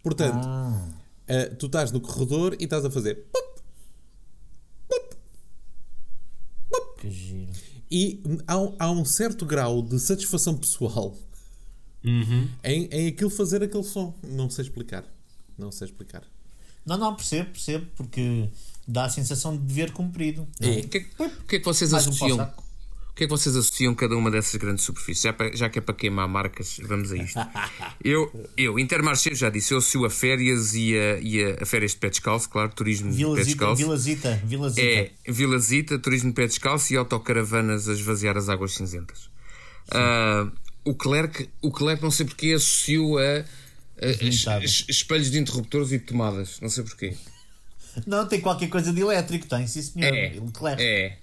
Portanto, 0.02 0.38
Ah. 0.48 0.88
eh, 1.28 1.46
tu 1.48 1.66
estás 1.66 1.92
no 1.92 2.00
corredor 2.00 2.56
e 2.60 2.64
estás 2.64 2.86
a 2.86 2.90
fazer 2.90 3.26
pop, 3.32 3.62
Que 7.02 7.12
giro. 7.12 7.52
E 7.92 8.22
há, 8.48 8.58
um- 8.58 8.76
há 8.80 8.92
um 8.92 9.06
certo 9.06 9.46
grau 9.46 9.82
de 9.82 10.00
satisfação 10.00 10.56
pessoal 10.58 11.16
em, 12.64 12.86
em 12.92 13.08
aquilo 13.08 13.30
fazer 13.30 13.62
aquele 13.64 13.84
som. 13.84 14.14
Não 14.24 14.50
sei 14.50 14.64
explicar. 14.66 15.04
Não 15.58 15.72
sei 15.72 15.88
explicar. 15.88 16.24
Não, 16.86 16.98
não, 16.98 17.16
percebo, 17.16 17.50
percebo, 17.52 17.86
porque 17.96 18.48
dá 18.88 19.06
a 19.06 19.10
sensação 19.10 19.56
de 19.58 19.64
dever 19.64 19.92
cumprido. 19.92 20.48
não 20.60 20.70
é? 20.70 20.78
O 20.80 20.88
que, 20.88 20.98
é, 20.98 21.02
que- 21.02 21.24
o 21.24 21.30
que 21.48 21.56
é 21.58 21.60
que 21.60 21.66
vocês 21.66 21.92
Mais 21.92 22.06
um 22.08 22.10
associam? 22.12 22.38
pau-saco. 22.38 22.64
O 23.10 23.14
que 23.18 23.24
é 23.24 23.28
que 23.28 23.32
vocês 23.32 23.56
associam 23.56 23.96
cada 23.96 24.16
uma 24.16 24.30
dessas 24.30 24.56
grandes 24.62 24.86
superfícies? 24.86 25.24
Já, 25.24 25.34
pa- 25.34 25.50
já 25.52 25.68
que 25.70 25.80
é 25.80 25.82
para 25.82 25.96
queimar 25.96 26.28
marcas, 26.30 26.78
vamos 26.84 27.12
a 27.12 27.18
isto. 27.18 27.40
Eu, 28.06 28.32
eu 28.56 28.78
Intermarché, 28.78 29.34
já 29.34 29.50
disse, 29.50 29.74
eu 29.74 29.80
associo 29.80 30.06
a 30.06 30.10
férias 30.10 30.76
e 30.76 30.96
a, 30.96 31.18
e 31.20 31.44
a, 31.44 31.64
a 31.64 31.66
férias 31.66 31.92
de 31.92 31.98
pé 31.98 32.10
descalço, 32.12 32.48
claro, 32.48 32.70
turismo 32.76 33.10
de 33.12 33.18
pé 33.18 33.24
Vila 33.24 33.36
Zita, 33.38 33.46
descalço. 33.48 33.82
Vila 33.82 33.98
Zita, 33.98 34.42
Vila 34.46 34.70
Zita. 34.70 34.82
É 34.82 35.12
Vila 35.28 35.58
Zita, 35.60 35.98
turismo 36.00 36.30
de 36.30 36.36
pé 36.36 36.46
descalço 36.46 36.94
e 36.94 36.96
autocaravanas 36.98 37.90
a 37.90 37.94
esvaziar 37.94 38.38
as 38.38 38.50
águas 38.50 38.74
cinzentas. 38.76 39.32
Ah, 39.90 40.48
o 40.86 40.94
Clerc, 40.94 41.50
o 41.62 41.72
Clerc 41.72 42.02
não 42.04 42.12
sei 42.12 42.26
porque 42.28 42.54
associou 42.54 43.18
a, 43.18 43.44
es- 44.02 44.86
espelhos 44.88 45.32
de 45.32 45.40
interruptores 45.40 45.92
e 45.92 45.98
de 45.98 46.06
tomadas, 46.06 46.60
não 46.62 46.70
sei 46.70 46.84
porquê. 46.84 47.16
Não, 48.06 48.28
tem 48.28 48.40
qualquer 48.40 48.70
coisa 48.70 48.94
de 48.94 49.02
elétrico, 49.02 49.48
tem, 49.48 49.66
sim 49.66 49.82
senhor. 49.82 50.14
É, 50.14 50.30
Leclerc. 50.40 50.84
é. 50.84 51.18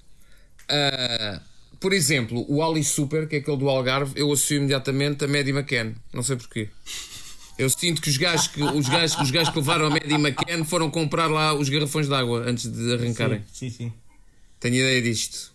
Ah, 0.68 1.40
por 1.78 1.92
exemplo, 1.92 2.44
o 2.48 2.62
Ali 2.64 2.82
Super, 2.82 3.28
que 3.28 3.36
é 3.36 3.38
aquele 3.38 3.56
do 3.58 3.68
Algarve, 3.68 4.12
eu 4.18 4.32
associo 4.32 4.56
imediatamente 4.56 5.24
a 5.24 5.28
Maddie 5.28 5.52
McCann. 5.52 5.94
Não 6.12 6.22
sei 6.24 6.34
porquê. 6.36 6.68
Eu 7.56 7.70
sinto 7.70 8.02
que 8.02 8.08
os 8.10 8.16
gajos 8.16 8.48
que, 8.48 8.60
os 8.60 8.88
gajos, 8.88 9.16
os 9.20 9.30
gajos 9.30 9.50
que 9.52 9.58
levaram 9.60 9.86
a 9.86 9.90
Maddie 9.90 10.14
McCann 10.14 10.64
foram 10.64 10.90
comprar 10.90 11.28
lá 11.28 11.54
os 11.54 11.68
garrafões 11.68 12.08
de 12.08 12.14
água 12.14 12.40
antes 12.44 12.66
de 12.68 12.92
arrancarem. 12.94 13.44
Sim, 13.52 13.70
sim. 13.70 13.92
Tenho 14.58 14.74
ideia 14.74 15.00
disto. 15.00 15.52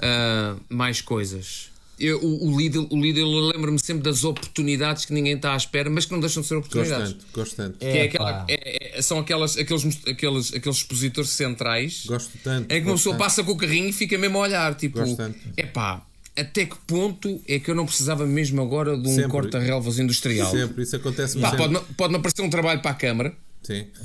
Ah, 0.00 0.56
mais 0.68 1.00
coisas. 1.00 1.70
Eu, 2.04 2.18
o, 2.20 2.48
o 2.52 2.58
Lidl, 2.58 2.86
o 2.90 3.00
Lidl 3.00 3.20
eu 3.20 3.46
lembro-me 3.54 3.78
sempre 3.78 4.02
das 4.02 4.24
oportunidades 4.24 5.04
que 5.04 5.12
ninguém 5.12 5.34
está 5.34 5.52
à 5.52 5.56
espera, 5.56 5.88
mas 5.88 6.04
que 6.04 6.10
não 6.12 6.18
deixam 6.18 6.42
de 6.42 6.48
ser 6.48 6.56
Gosto 6.56 6.68
oportunidades. 6.74 7.12
tanto, 7.12 7.26
gosto 7.32 7.54
tanto. 7.56 7.78
Que 7.78 7.84
é 7.86 7.96
É, 7.98 8.02
aquela- 8.02 8.32
pá. 8.32 8.44
é- 8.48 8.98
é- 8.98 9.02
são 9.02 9.20
aquelas, 9.20 9.56
aqueles, 9.56 9.84
aqueles, 10.06 10.52
aqueles 10.52 10.76
expositores 10.78 11.30
centrais 11.30 12.02
Gosto 12.04 12.32
tanto. 12.42 12.72
em 12.72 12.80
que 12.82 12.88
uma 12.88 12.96
pessoa 12.96 13.14
tanto. 13.14 13.22
passa 13.22 13.44
com 13.44 13.52
o 13.52 13.56
carrinho 13.56 13.88
e 13.88 13.92
fica 13.92 14.18
mesmo 14.18 14.36
a 14.38 14.40
olhar, 14.40 14.74
tipo, 14.74 14.98
Gosto 14.98 15.16
tanto. 15.16 15.38
epá, 15.56 16.02
até 16.36 16.66
que 16.66 16.76
ponto 16.86 17.40
é 17.46 17.58
que 17.60 17.70
eu 17.70 17.74
não 17.74 17.86
precisava 17.86 18.26
mesmo 18.26 18.60
agora 18.60 18.96
de 18.98 19.08
um 19.08 19.28
corta-relvas 19.28 19.98
industrial? 20.00 20.50
Sempre, 20.50 20.82
isso 20.82 20.96
acontece 20.96 21.38
Pá, 21.38 21.50
sempre. 21.50 21.68
pode, 21.68 21.84
pode-me 21.96 22.18
aparecer 22.18 22.42
um 22.42 22.50
trabalho 22.50 22.80
para 22.80 22.90
a 22.90 22.94
Câmara. 22.94 23.32
Sim. 23.62 23.86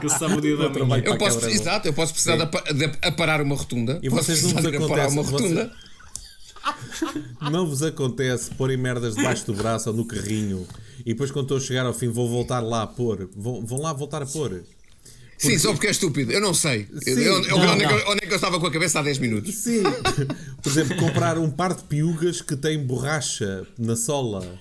Que 0.00 0.06
o 0.06 0.10
da 0.58 0.64
eu 0.98 1.16
posso, 1.18 1.38
Câmara. 1.40 1.52
exato, 1.54 1.88
eu 1.88 1.92
posso 1.92 2.12
precisar 2.12 2.36
de, 2.36 2.74
de 2.74 2.84
aparar 3.02 3.40
uma 3.40 3.54
rotunda. 3.56 3.98
E 4.02 4.10
posso 4.10 4.24
vocês 4.24 4.42
não 4.42 4.52
precisar 4.52 4.70
vos 4.78 4.84
acontece, 4.84 5.12
uma 5.14 5.22
rotunda. 5.22 5.72
Não 7.50 7.66
vos 7.66 7.82
acontece 7.82 8.50
porem 8.54 8.76
merdas 8.76 9.14
debaixo 9.14 9.46
do 9.46 9.54
braço 9.54 9.88
ou 9.90 9.96
no 9.96 10.04
carrinho 10.04 10.66
e 11.00 11.12
depois 11.12 11.30
quando 11.30 11.44
estou 11.44 11.58
a 11.58 11.60
chegar 11.60 11.86
ao 11.86 11.94
fim 11.94 12.08
vou 12.08 12.28
voltar 12.28 12.60
lá 12.60 12.82
a 12.82 12.86
pôr. 12.86 13.30
Vão, 13.36 13.64
vão 13.64 13.80
lá 13.80 13.92
voltar 13.92 14.22
a 14.22 14.26
pôr. 14.26 14.62
Sim, 15.38 15.58
só 15.58 15.72
porque 15.72 15.86
é 15.86 15.90
estúpido. 15.90 16.32
Eu 16.32 16.40
não 16.40 16.54
sei. 16.54 16.88
Eu- 17.06 17.18
eu- 17.18 17.42
eu- 17.44 17.58
Não, 17.58 17.72
onde, 17.74 17.84
é 17.84 17.86
que 17.86 17.92
não. 17.92 18.00
eu, 18.00 18.08
onde 18.10 18.24
é 18.24 18.26
que 18.26 18.32
eu 18.32 18.36
estava 18.36 18.58
com 18.58 18.66
a 18.66 18.70
cabeça 18.72 18.98
há 19.00 19.02
10 19.02 19.18
minutos? 19.18 19.54
Sim. 19.54 19.82
Por 20.62 20.70
exemplo, 20.72 20.96
comprar 20.96 21.36
um 21.38 21.50
par 21.50 21.74
de 21.74 21.82
piugas 21.84 22.40
que 22.40 22.56
tem 22.56 22.78
borracha 22.82 23.66
na 23.78 23.94
sola 23.96 24.58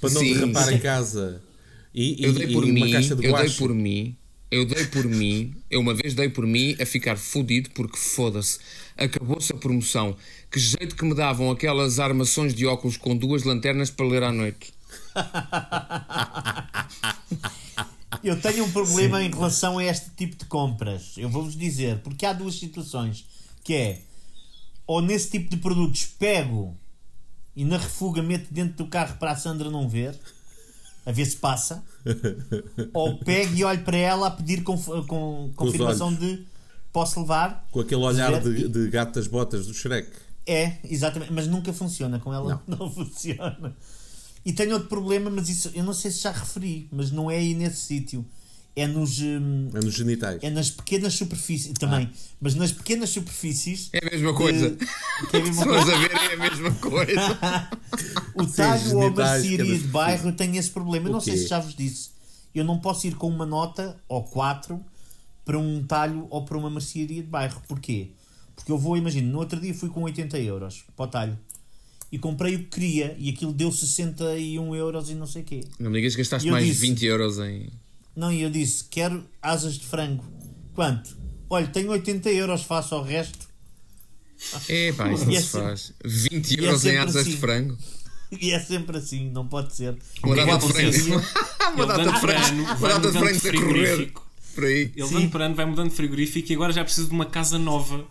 para 0.00 0.10
não 0.10 0.20
Sim, 0.20 0.34
derrapar 0.34 0.64
sim. 0.68 0.74
em 0.74 0.78
casa. 0.78 1.42
E, 1.94 2.22
Eu 2.24 2.30
e- 2.30 2.34
dei 2.34 2.52
por 2.52 2.66
e 2.66 2.72
mim, 2.72 2.82
uma 2.82 2.92
caixa 2.92 3.16
de 3.16 3.24
eu 3.26 3.34
dei 3.36 3.50
por 3.50 3.74
mim, 3.74 4.16
eu 4.50 4.64
dei 4.66 4.86
por 4.86 5.04
mim, 5.06 5.54
eu 5.70 5.80
uma 5.80 5.94
vez 5.94 6.14
dei 6.14 6.28
por 6.28 6.46
mim 6.46 6.76
a 6.80 6.86
ficar 6.86 7.16
fodido 7.16 7.70
porque 7.70 7.96
foda-se, 7.96 8.58
acabou-se 8.96 9.52
a 9.52 9.56
promoção. 9.56 10.16
Que 10.50 10.60
jeito 10.60 10.94
que 10.94 11.04
me 11.04 11.14
davam 11.14 11.50
aquelas 11.50 11.98
armações 11.98 12.54
de 12.54 12.66
óculos 12.66 12.96
com 12.96 13.16
duas 13.16 13.42
lanternas 13.44 13.90
para 13.90 14.06
ler 14.06 14.22
à 14.22 14.30
noite. 14.32 14.72
Eu 18.22 18.40
tenho 18.40 18.64
um 18.64 18.70
problema 18.72 19.22
em 19.22 19.30
relação 19.30 19.78
a 19.78 19.84
este 19.84 20.10
tipo 20.10 20.36
de 20.36 20.44
compras. 20.46 21.12
Eu 21.16 21.28
vou-vos 21.28 21.56
dizer, 21.56 21.98
porque 21.98 22.24
há 22.26 22.32
duas 22.32 22.54
situações. 22.58 23.24
Que 23.62 23.74
é, 23.74 24.02
ou 24.86 25.02
nesse 25.02 25.30
tipo 25.30 25.50
de 25.50 25.56
produtos 25.56 26.04
pego 26.18 26.76
e 27.56 27.64
na 27.64 27.78
refuga 27.78 28.22
meto 28.22 28.52
dentro 28.52 28.76
do 28.76 28.86
carro 28.86 29.16
para 29.18 29.32
a 29.32 29.36
Sandra 29.36 29.70
não 29.70 29.88
ver, 29.88 30.14
a 31.04 31.10
ver 31.10 31.24
se 31.24 31.36
passa, 31.36 31.82
ou 32.92 33.16
pego 33.18 33.54
e 33.54 33.64
olho 33.64 33.82
para 33.82 33.96
ela 33.96 34.26
a 34.26 34.30
pedir 34.30 34.62
conf- 34.62 35.06
com, 35.06 35.50
confirmação 35.56 36.12
de 36.14 36.44
posso 36.92 37.20
levar. 37.20 37.66
Com 37.70 37.80
aquele 37.80 38.02
olhar 38.02 38.40
de, 38.40 38.68
de 38.68 38.88
gato 38.90 39.14
das 39.14 39.26
botas 39.26 39.66
do 39.66 39.74
Shrek. 39.74 40.08
É, 40.46 40.78
exatamente, 40.84 41.32
mas 41.32 41.46
nunca 41.48 41.72
funciona 41.72 42.18
com 42.20 42.32
ela, 42.32 42.62
não, 42.68 42.90
funciona. 42.92 43.74
E 44.44 44.52
tenho 44.52 44.74
outro 44.74 44.88
problema, 44.88 45.28
mas 45.28 45.48
isso 45.48 45.72
eu 45.74 45.82
não 45.82 45.92
sei 45.92 46.10
se 46.10 46.20
já 46.20 46.30
referi, 46.30 46.88
mas 46.92 47.10
não 47.10 47.28
é 47.30 47.36
aí 47.36 47.52
nesse 47.54 47.78
sítio. 47.78 48.24
É 48.78 48.86
nos, 48.86 49.18
hum, 49.20 49.70
É 49.72 49.80
nos 49.80 49.94
genitais. 49.94 50.38
é 50.42 50.50
nas 50.50 50.68
pequenas 50.70 51.14
superfícies 51.14 51.72
também, 51.78 52.10
mas 52.38 52.54
nas 52.54 52.72
pequenas 52.72 53.08
superfícies. 53.08 53.88
É 53.92 54.06
a 54.06 54.10
mesma 54.10 54.34
coisa. 54.34 54.70
de- 54.70 54.86
que 55.30 55.36
é 55.36 55.40
a 55.40 55.42
mesma 55.42 55.62
Se 55.62 55.68
coisa. 55.68 55.94
a 55.94 55.98
ver, 55.98 56.12
é 56.12 56.34
a 56.34 56.36
mesma 56.36 56.70
coisa. 56.72 57.38
O 58.36 58.46
talho 58.46 58.96
ou 58.98 59.06
a 59.06 59.10
mercearia 59.10 59.78
de 59.78 59.86
bairro 59.86 60.30
tem 60.32 60.58
esse 60.58 60.68
problema. 60.70 61.08
Eu 61.08 61.12
não 61.12 61.20
sei 61.20 61.38
se 61.38 61.46
já 61.46 61.58
vos 61.58 61.74
disse. 61.74 62.10
Eu 62.54 62.64
não 62.64 62.78
posso 62.78 63.06
ir 63.06 63.14
com 63.14 63.28
uma 63.28 63.46
nota 63.46 63.98
ou 64.08 64.22
quatro 64.24 64.84
para 65.42 65.58
um 65.58 65.82
talho 65.82 66.26
ou 66.28 66.44
para 66.44 66.58
uma 66.58 66.68
mercearia 66.68 67.22
de 67.22 67.28
bairro. 67.28 67.62
Porquê? 67.66 68.10
Porque 68.54 68.70
eu 68.70 68.76
vou, 68.76 68.94
imagino, 68.96 69.32
no 69.32 69.38
outro 69.38 69.58
dia 69.58 69.72
fui 69.72 69.88
com 69.88 70.02
80 70.02 70.38
euros 70.38 70.84
para 70.94 71.04
o 71.04 71.08
talho 71.08 71.38
e 72.12 72.18
comprei 72.18 72.56
o 72.56 72.58
que 72.58 72.64
queria 72.66 73.16
e 73.18 73.30
aquilo 73.30 73.52
deu 73.54 73.72
61 73.72 74.74
euros 74.76 75.08
e 75.08 75.14
não 75.14 75.26
sei 75.26 75.40
o 75.40 75.44
quê. 75.46 75.60
Não 75.78 75.90
me 75.90 75.96
digas 75.96 76.14
que 76.14 76.20
gastaste 76.20 76.50
mais 76.50 76.66
disse- 76.66 76.80
20 76.80 77.06
euros 77.06 77.38
em. 77.38 77.70
Não, 78.16 78.32
e 78.32 78.40
eu 78.42 78.50
disse: 78.50 78.84
quero 78.90 79.24
asas 79.42 79.74
de 79.74 79.86
frango. 79.86 80.24
Quanto? 80.74 81.16
Olha, 81.48 81.66
tenho 81.68 81.90
80 81.90 82.30
euros, 82.30 82.62
faço 82.62 82.94
ao 82.94 83.02
resto. 83.04 83.46
É 84.68 84.92
pá, 84.92 85.10
isso 85.12 85.24
não 85.24 85.32
E 85.32 85.36
é 85.36 85.40
se 85.40 85.48
faz. 85.48 85.92
20 86.04 86.50
e 86.50 86.60
é 86.60 86.66
euros 86.66 86.80
em 86.84 86.88
sempre 86.90 86.98
asas 86.98 87.24
de 87.24 87.30
assim. 87.30 87.40
frango. 87.40 87.78
E 88.40 88.50
é 88.50 88.58
sempre 88.58 88.96
assim, 88.98 89.30
não 89.30 89.46
pode 89.46 89.74
ser. 89.74 89.96
Uma 90.24 90.34
é 90.34 90.44
data 90.44 90.58
de 90.58 90.64
acontece? 90.64 91.10
Uma 91.74 91.86
data 91.86 92.02
de 92.02 92.32
ano, 92.32 92.62
Uma 92.64 92.74
vai 92.74 92.92
data 92.92 93.06
de 93.06 93.12
de 93.12 93.18
a 93.18 93.20
correr. 93.20 93.34
frigorífico. 93.40 94.26
Por 94.54 94.64
aí. 94.64 94.92
Ele 94.96 95.08
dando 95.10 95.30
por 95.30 95.42
ano 95.42 95.54
vai 95.54 95.66
mudando 95.66 95.90
de 95.90 95.94
frigorífico 95.96 96.50
e 96.50 96.54
agora 96.54 96.72
já 96.72 96.82
precisa 96.82 97.06
de 97.06 97.12
uma 97.12 97.26
casa 97.26 97.58
nova. 97.58 98.04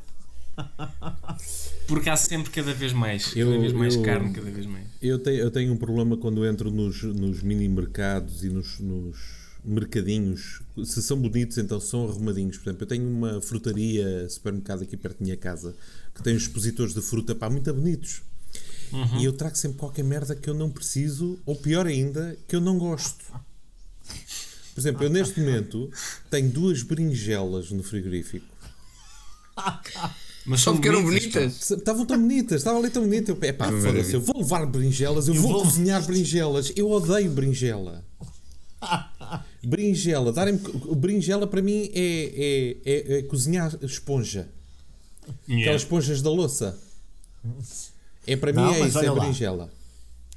Porque 1.88 2.10
há 2.10 2.16
sempre 2.16 2.50
cada 2.52 2.74
vez 2.74 2.94
mais. 2.94 3.26
Cada 3.28 3.40
Eu- 3.40 3.60
vez 3.62 3.74
mais 3.74 3.96
eu- 3.96 4.02
carne, 4.04 4.32
cada 4.34 4.50
vez 4.50 4.66
mais. 4.66 4.86
Eu 5.02 5.20
tenho, 5.20 5.38
eu 5.38 5.52
tenho 5.52 5.74
um 5.74 5.78
problema 5.78 6.16
quando 6.18 6.46
entro 6.46 6.72
nos, 6.72 7.04
nos 7.04 7.42
mini 7.44 7.68
mercados 7.68 8.44
e 8.44 8.50
nos, 8.50 8.80
nos 8.80 9.18
mercadinhos. 9.66 10.62
Se 10.86 11.02
são 11.02 11.18
bonitos, 11.18 11.58
então 11.58 11.80
são 11.80 12.08
arrumadinhos. 12.10 12.58
Por 12.58 12.70
exemplo, 12.70 12.84
eu 12.84 12.88
tenho 12.88 13.08
uma 13.10 13.42
frutaria, 13.42 14.28
supermercado 14.30 14.84
aqui 14.84 14.96
perto 14.98 15.20
da 15.20 15.24
minha 15.26 15.38
casa, 15.38 15.76
que 16.14 16.22
tem 16.24 16.36
os 16.36 16.44
expositores 16.44 16.94
de 16.94 17.02
fruta, 17.02 17.34
pá, 17.36 17.50
muito 17.50 17.74
bonitos. 17.74 18.22
E 19.20 19.26
eu 19.26 19.34
trago 19.34 19.56
sempre 19.58 19.78
qualquer 19.80 20.04
merda 20.04 20.36
que 20.36 20.50
eu 20.50 20.54
não 20.54 20.70
preciso, 20.70 21.38
ou 21.46 21.56
pior 21.56 21.86
ainda, 21.86 22.38
que 22.48 22.56
eu 22.56 22.62
não 22.62 22.78
gosto. 22.78 23.26
Por 24.74 24.80
exemplo, 24.82 25.04
eu 25.04 25.10
neste 25.10 25.40
momento 25.40 25.90
tenho 26.30 26.50
duas 26.50 26.84
berinjelas 26.84 27.72
no 27.72 27.82
frigorífico. 27.84 28.46
Mas 30.46 30.62
Só 30.62 30.74
porque 30.74 30.88
eram 30.88 31.02
bonitas. 31.04 31.72
Estavam 31.72 32.06
tão 32.06 32.20
bonitas, 32.20 32.58
estavam 32.62 32.80
ali 32.82 32.90
tão 32.92 33.04
bonitas. 33.04 33.30
Eu, 33.30 33.40
epá, 33.50 33.72
foda-se, 33.72 34.14
eu 34.14 34.22
vou 34.22 34.38
levar 34.38 34.66
berinjelas, 34.68 35.28
eu, 35.28 35.34
Eu 35.36 35.42
vou, 35.42 35.52
vou- 35.54 35.64
cozinhar 35.64 36.06
berinjelas. 36.06 36.72
Eu 36.76 36.90
odeio 36.92 37.32
berinjela. 37.32 38.06
Berinjela, 39.66 40.32
darem 40.32 40.60
berinjela 40.96 41.48
para 41.48 41.62
mim 41.62 41.90
é, 41.94 42.78
é, 42.86 42.92
é, 42.92 43.18
é 43.20 43.22
cozinhar 43.24 43.76
esponja. 43.82 44.48
Yeah. 45.48 45.64
Aquelas 45.64 45.82
esponjas 45.82 46.22
da 46.22 46.30
louça. 46.30 46.80
É 48.28 48.36
para 48.36 48.52
mim 48.52 48.60
Não, 48.60 48.74
é 48.74 48.80
mas 48.80 48.90
isso, 48.90 49.00
é 49.00 49.12
lá. 49.12 49.20
berinjela. 49.20 49.74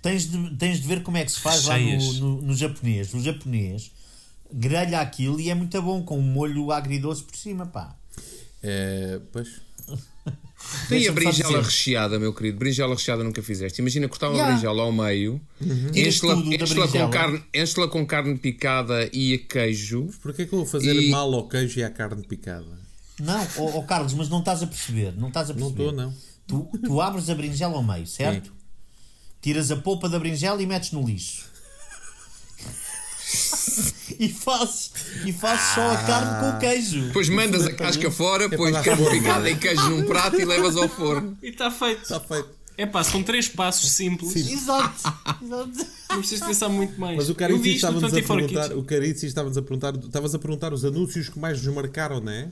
Tens 0.01 0.31
de, 0.31 0.57
tens 0.57 0.81
de 0.81 0.87
ver 0.87 1.03
como 1.03 1.17
é 1.17 1.25
que 1.25 1.33
se 1.33 1.41
faz 1.41 1.65
Cheias. 1.65 2.05
lá 2.05 2.21
no, 2.21 2.37
no, 2.37 2.43
no 2.43 2.57
japonês. 2.57 3.13
O 3.13 3.21
japonês 3.21 3.91
grelha 4.53 5.01
aquilo 5.01 5.41
e 5.41 5.51
é 5.51 5.55
muito 5.55 5.81
bom, 5.83 6.03
com 6.03 6.19
um 6.19 6.23
molho 6.23 6.73
agridoce 6.73 7.23
por 7.23 7.37
cima, 7.37 7.67
pá. 7.67 7.95
É, 8.63 9.21
pois. 9.33 9.61
Tem 10.89 11.07
a 11.07 11.13
berinjela 11.13 11.63
recheada, 11.63 12.19
meu 12.19 12.33
querido. 12.35 12.59
Berinjela 12.59 12.95
recheada 12.95 13.23
nunca 13.23 13.43
fizeste. 13.43 13.81
Imagina 13.81 14.09
cortar 14.09 14.27
uma 14.29 14.35
Yeah. 14.35 14.53
berinjela 14.53 14.83
ao 14.83 14.93
meio, 14.93 15.41
Tiras 15.93 16.15
enche-la 16.17 16.35
enche-la 16.35 16.89
com, 16.89 17.11
carne, 17.11 17.43
enche-la 17.55 17.89
com 17.89 18.07
carne 18.07 18.37
picada 18.37 19.09
e 19.13 19.39
queijo. 19.39 20.09
Porquê 20.21 20.47
que 20.47 20.53
eu 20.53 20.59
vou 20.59 20.67
fazer 20.67 20.95
E- 20.95 21.11
mal 21.11 21.33
ao 21.33 21.49
queijo 21.49 21.79
e 21.79 21.85
à 21.85 21.91
carne 21.91 22.23
picada? 22.25 22.67
Não, 23.21 23.41
ó 23.59 23.79
ó, 23.79 23.83
Carlos, 23.83 24.15
mas 24.15 24.29
não 24.29 24.41
estás 24.41 24.63
a 24.63 24.67
perceber. 24.67 25.13
Não 25.17 25.29
estás 25.29 25.51
a 25.51 25.55
Não 25.55 25.73
perceber. 25.73 25.89
estou, 25.91 25.93
não. 26.05 26.15
Tu, 26.47 26.79
tu 26.85 27.01
abres 27.01 27.29
a 27.31 27.35
berinjela 27.35 27.75
ao 27.75 27.83
meio, 27.83 28.07
certo? 28.07 28.53
Tiras 29.41 29.71
a 29.71 29.77
polpa 29.77 30.09
da 30.09 30.19
berinjela 30.19 30.61
e 30.63 30.67
metes 30.67 30.91
no 30.93 31.05
lixo. 31.07 31.48
E 34.19 34.29
fazes, 34.29 34.91
e 35.25 35.33
fazes 35.33 35.75
só 35.75 35.91
a 35.91 35.97
carne 35.99 36.41
com 36.41 36.57
o 36.57 36.61
queijo. 36.61 37.07
Depois 37.07 37.29
mandas 37.29 37.67
a 37.67 37.73
casca 37.73 38.11
fora, 38.11 38.49
pões 38.49 38.73
dar 38.73 38.83
carne 38.83 39.11
picada 39.11 39.51
e 39.51 39.57
queijo 39.57 39.91
num 39.91 40.05
prato 40.05 40.41
e 40.41 40.45
levas 40.45 40.77
ao 40.77 40.89
forno. 40.89 41.37
E 41.43 41.49
está 41.49 41.71
feito. 41.71 42.03
Está 42.03 42.21
feito. 42.21 42.49
É 42.77 42.87
pá, 42.87 43.03
são 43.03 43.25
três 43.25 43.49
passos 43.49 43.91
simples. 43.91 44.37
Exato. 44.37 45.13
Exato. 45.43 45.87
Não 46.11 46.19
precisas 46.19 46.47
pensar 46.47 46.69
muito 46.69 46.99
mais. 46.99 47.17
Mas 47.17 47.29
o 47.29 47.35
Carici 47.35 47.75
estava-nos 47.75 48.05
a 48.05 48.17
24 48.17 48.37
perguntar, 48.47 48.69
Kids. 48.69 48.79
o 48.79 48.85
Carici 48.85 49.27
estava-nos 49.27 49.59
a 49.59 49.63
perguntar, 49.63 49.95
estavas 49.97 50.35
a 50.35 50.39
perguntar 50.39 50.73
os 50.73 50.85
anúncios 50.85 51.29
que 51.29 51.41
mais 51.41 51.61
nos 51.61 51.75
marcaram, 51.75 52.21
não 52.21 52.31
é? 52.31 52.49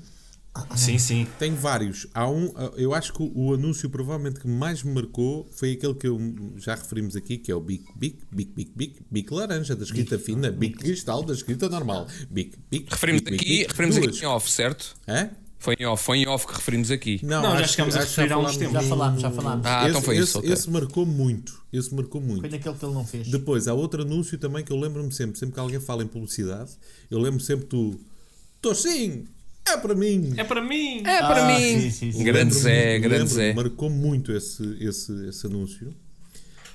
Sim, 0.76 0.98
sim. 0.98 1.26
Tenho 1.38 1.56
vários. 1.56 2.06
Há 2.14 2.28
um, 2.30 2.52
eu 2.76 2.94
acho 2.94 3.12
que 3.12 3.22
o 3.34 3.54
anúncio 3.54 3.88
provavelmente 3.90 4.40
que 4.40 4.48
mais 4.48 4.82
me 4.82 4.92
marcou 4.94 5.48
foi 5.52 5.72
aquele 5.72 5.94
que 5.94 6.06
eu 6.06 6.18
já 6.56 6.74
referimos 6.74 7.16
aqui, 7.16 7.38
que 7.38 7.50
é 7.50 7.54
o 7.54 7.60
Bic 7.60 7.84
Bic 7.96 8.18
Bic 8.30 8.52
Bic 8.54 8.72
Bic 8.76 9.02
Bic 9.10 9.30
laranja 9.32 9.74
da 9.76 9.84
escrita 9.84 10.18
fina, 10.18 10.50
Bic 10.50 10.76
cristal 10.78 11.22
da 11.22 11.32
escrita 11.34 11.68
normal. 11.68 12.06
Bic 12.30 12.56
Bic. 12.70 12.86
Referimos 12.90 13.22
Bic, 13.22 13.30
Bic, 13.32 13.40
aqui, 13.42 13.58
Bic. 13.58 13.68
referimos 13.70 13.96
Duas. 13.96 14.08
aqui 14.16 14.24
em 14.24 14.28
off, 14.28 14.50
certo? 14.50 14.96
Hã? 15.08 15.30
Foi 15.58 15.74
em 15.80 15.86
off, 15.86 16.04
foi 16.04 16.18
em 16.18 16.28
off 16.28 16.46
que 16.46 16.52
referimos 16.54 16.90
aqui. 16.90 17.18
Não, 17.22 17.42
já 17.42 17.52
acho- 17.60 17.72
chegámos 17.72 17.96
a 17.96 18.00
referir 18.00 18.32
há 18.32 18.38
uns 18.38 18.42
falámos 18.42 18.56
tempos. 18.58 18.72
Já 18.74 18.82
falámos, 18.82 19.22
já 19.22 19.30
falámos. 19.30 19.66
Ah, 19.66 19.80
esse, 19.80 19.88
então 19.90 20.02
foi 20.02 20.14
esse, 20.16 20.24
isso, 20.24 20.38
ok. 20.38 20.52
esse 20.52 20.70
marcou 20.70 21.06
muito. 21.06 21.62
Esse 21.72 21.94
marcou 21.94 22.20
muito. 22.20 22.40
Foi 22.42 22.50
naquele 22.50 22.74
que 22.74 22.84
ele 22.84 22.94
não 22.94 23.04
fez. 23.06 23.28
Depois, 23.28 23.66
há 23.66 23.74
outro 23.74 24.02
anúncio 24.02 24.38
também 24.38 24.62
que 24.62 24.70
eu 24.72 24.76
lembro-me 24.78 25.10
sempre, 25.12 25.38
sempre 25.38 25.54
que 25.54 25.60
alguém 25.60 25.80
fala 25.80 26.02
em 26.04 26.06
publicidade, 26.06 26.72
eu 27.10 27.18
lembro 27.18 27.40
sempre 27.40 27.66
do 27.66 27.98
Tô 28.60 28.74
sim, 28.74 29.26
é 29.68 29.76
para 29.76 29.94
mim. 29.94 30.34
É 30.36 30.44
para 30.44 30.60
mim. 30.62 30.98
É 31.00 31.18
para 31.18 31.44
Ah, 31.44 31.58
mim. 31.58 31.80
sim, 31.80 31.90
sim, 31.90 32.12
sim. 32.12 32.24
Grande 32.24 32.54
Zé, 32.54 32.98
grande 32.98 33.30
Zé. 33.30 33.52
Marcou 33.54 33.90
muito 33.90 34.32
esse, 34.32 34.62
esse, 34.80 35.28
esse 35.28 35.46
anúncio. 35.46 35.94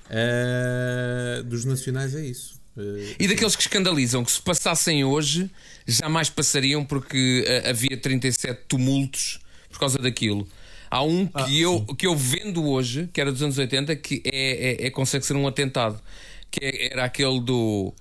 Eh, 0.10 1.42
dos 1.46 1.66
nacionais 1.66 2.14
é 2.16 2.26
isso. 2.26 2.60
Eh, 2.78 3.16
E 3.20 3.28
daqueles 3.28 3.56
que 3.56 3.62
escandalizam, 3.62 4.24
que 4.24 4.32
se 4.32 4.42
passassem 4.42 5.04
hoje, 5.04 5.50
jamais 5.88 6.30
passariam 6.30 6.84
porque 6.86 7.46
ah, 7.66 7.70
havia 7.70 7.98
37 7.98 8.62
tumultos 8.68 9.40
por 9.70 9.80
causa 9.80 9.98
daquilo. 9.98 10.48
Há 10.90 11.02
um 11.04 11.26
que, 11.26 11.32
Ah, 11.36 11.50
eu, 11.50 11.86
que 11.98 12.06
eu 12.06 12.16
vendo 12.16 12.66
hoje, 12.66 13.10
que 13.14 13.22
era 13.22 13.32
dos 13.32 13.42
anos 13.42 13.58
80, 13.58 13.96
que 13.96 14.22
é, 14.26 14.84
é, 14.84 14.88
é- 14.88 14.90
consegue 14.92 15.26
ser 15.26 15.36
um 15.38 15.48
atentado. 15.48 16.02
Que 16.50 16.66
é- 16.66 16.94
era 16.94 17.06
aquele 17.06 17.40
do 17.40 17.94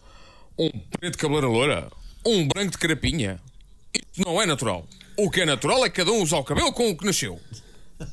um 0.59 0.69
preto 0.99 1.13
de 1.13 1.19
cabeleira 1.19 1.47
loura, 1.47 1.89
um 2.27 2.47
branco 2.49 2.73
de 2.73 2.79
carapinha. 2.79 3.39
Isto 3.95 4.25
não 4.25 4.41
é 4.41 4.47
natural. 4.47 4.87
O 5.17 5.31
que 5.31 5.41
é 5.43 5.47
natural 5.47 5.85
é 5.85 5.91
cada 5.91 6.11
um 6.13 6.23
usar 6.23 6.39
o 6.39 6.45
cabelo 6.45 6.73
com 6.73 6.91
o 6.91 6.97
que 6.97 7.05
nasceu. 7.05 7.39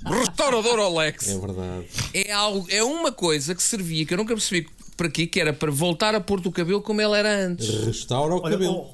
Restaurador 0.05 0.79
Alex. 0.79 1.29
é 1.29 1.39
verdade. 1.39 1.87
É, 2.13 2.31
algo, 2.31 2.67
é 2.69 2.83
uma 2.83 3.11
coisa 3.11 3.55
que 3.55 3.63
servia, 3.63 4.05
que 4.05 4.13
eu 4.13 4.17
nunca 4.17 4.33
percebi 4.33 4.67
para 4.97 5.09
quê, 5.09 5.25
que 5.27 5.39
era 5.39 5.53
para 5.53 5.71
voltar 5.71 6.13
a 6.15 6.19
pôr 6.19 6.45
o 6.45 6.51
cabelo 6.51 6.81
como 6.81 7.01
ele 7.01 7.15
era 7.15 7.45
antes. 7.45 7.85
Restaura 7.85 8.35
o 8.35 8.41
Olha, 8.41 8.51
cabelo. 8.51 8.73
ó, 8.73 8.85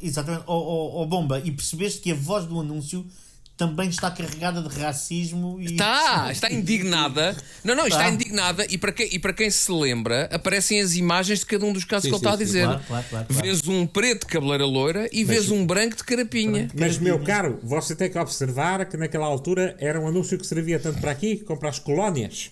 exatamente, 0.00 0.44
ó 0.46 0.56
ó, 0.56 1.02
ó, 1.02 1.04
Bomba, 1.06 1.40
e 1.44 1.50
percebeste 1.50 2.00
que 2.00 2.12
a 2.12 2.14
voz 2.14 2.46
do 2.46 2.58
anúncio 2.60 3.04
também 3.56 3.88
está 3.88 4.10
carregada 4.10 4.60
de 4.62 4.80
racismo 4.80 5.60
e. 5.60 5.66
Está, 5.66 6.32
está 6.32 6.50
indignada. 6.52 7.36
Não, 7.62 7.74
não, 7.76 7.86
está 7.86 8.00
Tá. 8.04 8.08
indignada. 8.10 8.66
E 8.68 8.76
para, 8.78 8.90
quem, 8.92 9.08
e 9.12 9.18
para 9.18 9.32
quem 9.32 9.50
se 9.50 9.70
lembra, 9.70 10.24
aparecem 10.32 10.80
as 10.80 10.96
imagens 10.96 11.40
de 11.40 11.46
cada 11.46 11.64
um 11.64 11.72
dos 11.72 11.84
casos 11.84 12.04
Sim, 12.04 12.08
que 12.10 12.14
ele 12.16 12.18
sim, 12.20 12.24
está 12.26 12.34
a 12.34 12.44
dizer. 12.44 12.64
claro, 12.64 12.82
claro, 12.88 13.04
claro. 13.08 13.26
Vês 13.30 13.68
um 13.68 13.86
preto 13.86 14.20
de 14.26 14.32
cabeleira 14.32 14.64
loira 14.66 15.08
e 15.12 15.22
vês 15.22 15.50
um 15.50 15.64
branco 15.64 15.96
de 15.96 16.02
carapinha. 16.04 16.68
Mas, 16.74 16.98
meu 16.98 17.22
caro, 17.22 17.60
você 17.62 17.94
tem 17.94 18.10
que 18.10 18.18
observar 18.18 18.84
que 18.86 18.96
naquela 18.96 19.26
altura 19.26 19.76
era 19.78 20.00
um 20.00 20.08
anúncio 20.08 20.36
que 20.38 20.46
servia 20.46 20.80
tanto 20.80 21.00
para 21.00 21.10
aqui 21.12 21.36
como 21.36 21.60
para 21.60 21.68
as 21.68 21.78
colónias. 21.78 22.50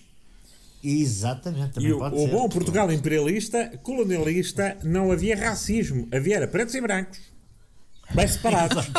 Exatamente, 0.83 1.73
também 1.73 1.89
E 1.89 1.93
o, 1.93 1.99
pode 1.99 2.15
o 2.15 2.19
ser. 2.19 2.27
bom 2.31 2.49
Portugal 2.49 2.91
imperialista, 2.91 3.71
colonialista, 3.83 4.77
não 4.83 5.11
havia 5.11 5.35
racismo. 5.35 6.07
Havia 6.11 6.37
era 6.37 6.47
pretos 6.47 6.73
e 6.73 6.81
brancos. 6.81 7.19
Bem 8.13 8.27
separados. 8.27 8.85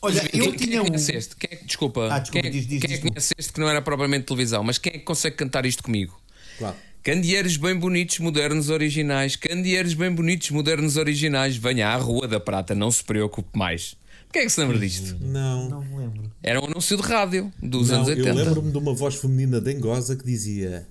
Olha, 0.00 0.20
Quem- 0.28 0.40
eu 0.40 0.50
quem 0.52 0.56
tinha 0.66 0.76
é 0.78 0.80
um. 0.80 0.84
que 0.84 0.90
conhece 0.92 1.12
este? 1.16 1.34
Quem 1.36 1.50
é 1.52 1.56
que, 1.56 1.64
desculpa, 1.66 2.08
Ah, 2.12 2.18
desculpa, 2.20 2.40
quem, 2.42 2.48
é- 2.48 2.52
diz, 2.52 2.66
diz, 2.68 2.80
quem 2.80 2.88
é 2.90 2.92
diz, 2.94 3.02
que 3.02 3.08
conhece 3.08 3.34
este 3.36 3.52
que 3.52 3.58
não 3.60 3.68
era 3.68 3.82
propriamente 3.82 4.26
televisão, 4.26 4.62
mas 4.62 4.78
quem 4.78 4.92
é 4.94 4.98
que 4.98 5.04
consegue 5.04 5.34
cantar 5.36 5.66
isto 5.66 5.82
comigo? 5.82 6.20
Claro. 6.56 6.76
Candeeiros 7.02 7.56
bem 7.56 7.74
bonitos, 7.76 8.18
modernos, 8.20 8.68
originais. 8.70 9.34
Candeeiros 9.34 9.94
bem 9.94 10.12
bonitos, 10.14 10.50
modernos, 10.50 10.96
originais. 10.96 11.56
Venha 11.56 11.88
à 11.88 11.96
Rua 11.96 12.28
da 12.28 12.38
Prata, 12.38 12.74
não 12.74 12.90
se 12.90 13.02
preocupe 13.02 13.56
mais. 13.58 13.96
Quem 14.32 14.42
é 14.42 14.44
que 14.44 14.50
se 14.52 14.60
lembra 14.60 14.78
disto? 14.78 15.16
Não. 15.20 15.68
Não 15.68 15.82
me 15.82 15.96
lembro. 15.96 16.30
Era 16.42 16.60
um 16.60 16.66
anúncio 16.66 16.96
de 16.96 17.02
rádio 17.02 17.52
dos 17.62 17.88
Não, 17.88 17.96
anos 17.96 18.08
eu 18.10 18.16
80. 18.18 18.34
lembro-me 18.44 18.70
de 18.70 18.78
uma 18.78 18.94
voz 18.94 19.14
feminina 19.16 19.60
dengosa 19.60 20.14
que 20.16 20.24
dizia 20.24 20.86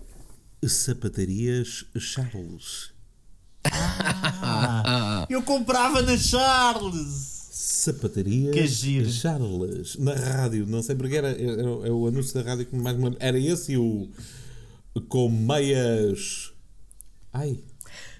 Sapatarias 0.65 1.85
Charles. 1.99 2.91
Ah, 3.71 5.25
eu 5.29 5.41
comprava 5.43 6.01
na 6.01 6.17
Charles. 6.17 7.37
Sapatarias 7.51 8.53
Que 8.53 8.67
giro. 8.67 9.09
Charles. 9.09 9.95
Na 9.97 10.13
rádio, 10.13 10.65
não 10.67 10.81
sei 10.81 10.95
porque 10.95 11.15
era, 11.15 11.29
era, 11.29 11.61
era 11.61 11.93
o 11.93 12.07
anúncio 12.07 12.33
da 12.33 12.49
rádio 12.49 12.65
que 12.65 12.75
mais 12.75 12.95
me 12.97 13.03
lembro. 13.03 13.17
Era 13.21 13.39
esse 13.39 13.73
e 13.73 13.77
o 13.77 14.09
com 15.07 15.29
meias. 15.29 16.51
Ai. 17.33 17.59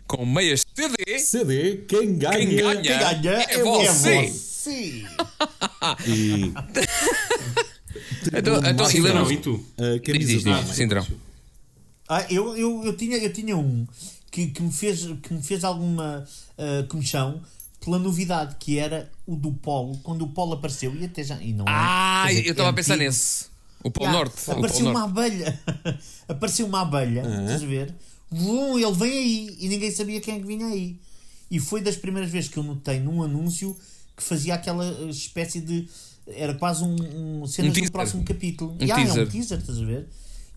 Com 0.06 0.26
meias 0.26 0.64
CD. 0.76 1.20
CD, 1.20 1.78
quem 1.88 2.18
ganha. 2.18 2.38
Quem 2.38 2.56
ganha? 2.56 2.82
Quem 2.82 3.22
ganha 3.22 3.46
É 3.50 3.64
você. 3.64 4.28
você. 4.28 5.06
E 6.08 6.54
Então, 8.34 8.58
então, 8.58 8.92
e 8.92 9.00
lembra 9.00 9.34
e 9.34 9.38
tu? 9.38 9.64
a 9.78 9.98
Diz, 9.98 10.28
diz, 10.28 10.44
diz, 10.44 10.46
homem. 10.46 10.74
Sindrão. 10.74 11.08
Ah, 12.08 12.26
eu, 12.30 12.56
eu, 12.58 12.84
eu, 12.86 12.96
tinha, 12.96 13.18
eu 13.18 13.34
tinha 13.34 13.58
um 13.58 13.88
que, 14.32 14.48
que, 14.48 14.62
me, 14.62 14.72
fez, 14.72 15.06
que 15.24 15.34
me 15.34 15.42
fez 15.42 15.64
alguma 15.64 16.24
uh, 16.58 16.88
comichão 16.88 17.42
pela 17.84 17.98
novidade, 18.00 18.56
que 18.60 18.78
era 18.78 19.10
o 19.26 19.36
do 19.36 19.52
Polo, 19.54 19.98
quando 20.04 20.24
o 20.24 20.28
Polo 20.28 20.54
apareceu, 20.54 20.94
e 20.96 21.06
até 21.06 21.24
já. 21.24 21.42
E 21.42 21.54
não 21.54 21.66
é, 21.66 21.70
Ah, 21.70 22.24
quer 22.28 22.34
dizer, 22.34 22.46
eu 22.48 22.52
estava 22.52 22.70
é 22.70 22.72
a 22.72 22.74
pensar 22.74 22.94
antigo. 22.96 23.10
nesse. 23.10 23.46
O 23.84 23.92
Polo 23.92 24.06
Já, 24.08 24.12
Norte. 24.12 24.36
O 24.48 24.52
Apareceu 24.54 24.78
Polo 24.86 24.90
uma 24.90 25.00
Norte. 25.08 25.20
abelha. 25.20 25.60
apareceu 26.28 26.66
uma 26.66 26.82
abelha, 26.82 27.20
estás 27.22 27.64
a 27.64 27.66
ver? 27.66 27.94
Vum, 28.30 28.78
ele 28.78 28.92
vem 28.94 29.12
aí 29.12 29.58
e 29.60 29.70
ninguém 29.70 29.92
sabia 29.92 30.20
quem 30.20 30.36
é 30.36 30.40
que 30.40 30.46
vinha 30.46 30.66
aí. 30.68 31.00
E 31.50 31.60
foi 31.60 31.80
das 31.82 31.96
primeiras 31.96 32.30
vezes 32.30 32.50
que 32.50 32.58
eu 32.58 32.64
notei 32.64 33.00
num 33.00 33.24
anúncio 33.24 33.78
que 34.18 34.24
fazia 34.24 34.56
aquela 34.56 34.86
espécie 35.10 35.62
de. 35.62 35.88
Era 36.28 36.54
quase 36.56 36.84
um, 36.84 37.42
um 37.44 37.48
cenas 37.48 37.78
Um 37.78 37.82
do 37.86 37.92
próximo 37.92 38.24
capítulo. 38.26 38.72
Um 38.74 38.86
É 38.86 38.94
um 39.22 39.26
teaser, 39.28 39.60
estás 39.60 39.78
a 39.82 39.86
ver? 39.86 40.08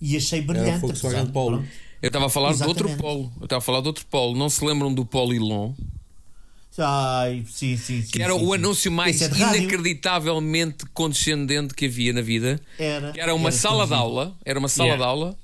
E 0.01 0.17
achei 0.17 0.41
Era 0.41 0.49
brilhante. 0.49 0.81
Volkswagen 0.81 1.19
apesar- 1.21 1.33
Polo. 1.33 1.59
pronto. 1.59 1.73
Eu 2.03 2.07
estava 2.09 2.27
a 2.27 2.31
falar 2.31 2.55
de 2.55 2.63
outro 2.63 2.89
Exatamente. 2.89 3.01
polo. 3.03 3.33
Eu 3.41 3.45
estava 3.45 3.59
a 3.59 3.61
falar 3.63 3.81
de 3.83 3.89
outro 3.89 4.07
polo. 4.07 4.37
Não 4.37 4.49
se 4.49 4.65
lembram 4.65 4.93
do 4.93 5.05
Polilon? 5.05 5.73
Ai, 6.79 7.45
sim, 7.51 7.77
sim, 7.77 8.01
sim. 8.03 8.11
Que 8.11 8.23
era 8.23 8.33
sim, 8.33 8.39
o 8.43 8.47
sim. 8.49 8.55
anúncio 8.55 8.91
mais 8.93 9.21
é 9.21 9.29
de 9.29 9.39
rádio. 9.39 9.61
inacreditavelmente 9.63 10.87
condescendente 10.95 11.75
que 11.75 11.87
havia 11.87 12.13
na 12.13 12.23
vida. 12.23 12.59
Era. 12.79 13.13
Que 13.13 13.21
era 13.21 13.35
uma 13.35 13.51
era 13.51 13.57
sala 13.59 13.87
de 13.87 13.93
aula. 13.93 14.35
Era 14.45 14.59
uma 14.59 14.69
sala 14.69 14.89
Yeah. 14.91 15.05
de 15.05 15.09
aula. 15.11 15.39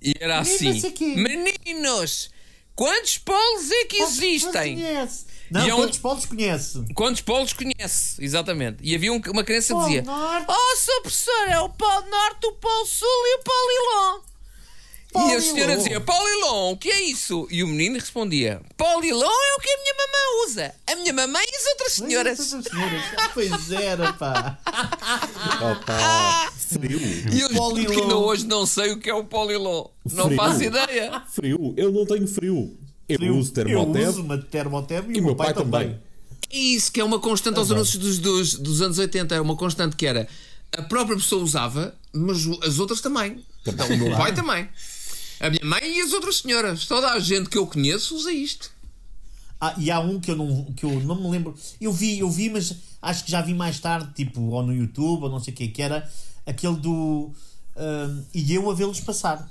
E 0.00 0.14
era 0.20 0.38
assim. 0.38 0.80
Meninos, 1.16 2.30
quantos 2.76 3.18
polos 3.18 3.70
é 3.72 3.84
que 3.86 3.96
existem? 3.96 4.74
conhece. 4.76 5.26
Não, 5.50 5.66
E 5.66 5.70
é 5.70 5.74
um- 5.74 5.78
quantos 5.78 5.98
polos 5.98 6.26
conhece? 6.26 6.84
Quantos 6.94 7.20
polos 7.22 7.52
conhece? 7.54 8.22
Exatamente. 8.22 8.76
E 8.82 8.94
havia 8.94 9.12
um- 9.12 9.20
uma 9.30 9.42
criança 9.42 9.68
que 9.68 9.72
Polo 9.72 9.86
dizia: 9.86 10.02
Norte. 10.02 10.46
Oh, 10.48 10.76
sou 10.76 11.00
professor, 11.00 11.48
é 11.48 11.58
o 11.58 11.68
Polo 11.70 12.08
Norte, 12.08 12.46
o 12.46 12.52
Polo 12.52 12.86
Sul 12.86 13.08
e 13.08 13.38
o 13.40 13.42
Polilon. 15.12 15.32
E 15.32 15.36
a 15.36 15.40
senhora 15.40 15.76
dizia: 15.76 16.00
Polilon, 16.00 16.72
o 16.72 16.76
que 16.76 16.90
é 16.90 17.00
isso? 17.02 17.48
E 17.50 17.64
o 17.64 17.66
menino 17.66 17.94
respondia: 17.94 18.60
Polilon 18.76 19.26
é 19.26 19.54
o 19.56 19.60
que 19.60 19.70
a 19.70 19.78
minha 19.78 19.94
mamãe 19.94 20.46
usa. 20.46 20.74
A 20.86 20.96
minha 20.96 21.12
mamãe 21.12 21.44
e 21.50 21.56
as 21.56 21.66
outras 21.66 21.92
senhoras. 21.92 22.38
Senhoras. 22.38 23.04
Pois 23.32 23.72
era, 23.72 24.12
pá. 24.12 24.58
Opa, 25.72 26.52
frio. 26.56 27.00
E 27.32 27.40
eu 27.40 27.48
que 27.48 28.00
ainda 28.00 28.16
hoje 28.16 28.46
não 28.46 28.66
sei 28.66 28.92
o 28.92 28.98
que 28.98 29.08
é 29.08 29.14
o 29.14 29.24
Polilon. 29.24 29.86
Não 30.12 30.26
Frio. 30.26 30.36
faço 30.36 30.62
ideia. 30.62 31.22
Frio. 31.28 31.74
Eu 31.76 31.90
não 31.90 32.04
tenho 32.04 32.26
frio. 32.26 32.76
Eu, 33.08 33.18
Eu, 33.20 33.36
uso 33.36 33.50
eu 33.50 33.54
termotab 33.54 34.06
uso 34.06 34.22
uma 34.22 34.36
termotab 34.38 35.10
e, 35.10 35.16
e 35.16 35.20
o 35.20 35.24
meu 35.24 35.34
pai 35.34 35.54
também. 35.54 35.98
É 36.50 36.56
isso 36.58 36.92
que 36.92 37.00
é 37.00 37.04
uma 37.04 37.18
constante 37.18 37.58
aos 37.58 37.70
anúncios 37.70 37.96
dos, 37.96 38.18
dos, 38.18 38.54
dos 38.54 38.82
anos 38.82 38.98
80. 38.98 39.34
É 39.34 39.40
uma 39.40 39.56
constante 39.56 39.96
que 39.96 40.06
era 40.06 40.28
a 40.76 40.82
própria 40.82 41.16
pessoa 41.16 41.42
usava, 41.42 41.94
mas 42.12 42.46
as 42.62 42.78
outras 42.78 43.00
também. 43.00 43.42
Então, 43.66 43.86
o 43.86 43.96
meu 43.96 44.16
pai 44.16 44.34
também. 44.34 44.68
A 45.40 45.50
minha 45.50 45.64
mãe 45.64 45.98
e 45.98 46.00
as 46.00 46.12
outras 46.12 46.38
senhoras. 46.38 46.86
Toda 46.86 47.12
a 47.12 47.18
gente 47.18 47.48
que 47.48 47.58
eu 47.58 47.66
conheço 47.66 48.16
usa 48.16 48.32
isto. 48.32 48.70
Ah, 49.60 49.74
e 49.76 49.90
há 49.90 49.98
um 49.98 50.20
que 50.20 50.30
eu, 50.30 50.36
não, 50.36 50.64
que 50.72 50.84
eu 50.84 51.00
não 51.00 51.20
me 51.20 51.28
lembro. 51.28 51.54
Eu 51.80 51.92
vi, 51.92 52.18
eu 52.18 52.30
vi, 52.30 52.48
mas 52.48 52.74
acho 53.02 53.24
que 53.24 53.30
já 53.30 53.40
vi 53.40 53.54
mais 53.54 53.80
tarde, 53.80 54.12
tipo, 54.14 54.40
ou 54.40 54.62
no 54.62 54.72
YouTube, 54.72 55.24
ou 55.24 55.30
não 55.30 55.40
sei 55.40 55.52
o 55.52 55.56
que, 55.56 55.68
que 55.68 55.82
era 55.82 56.08
aquele 56.46 56.76
do. 56.76 57.32
ah, 57.76 58.22
e 58.34 58.54
eu 58.54 58.70
a 58.70 58.74
vê-los 58.74 59.00
passar. 59.00 59.48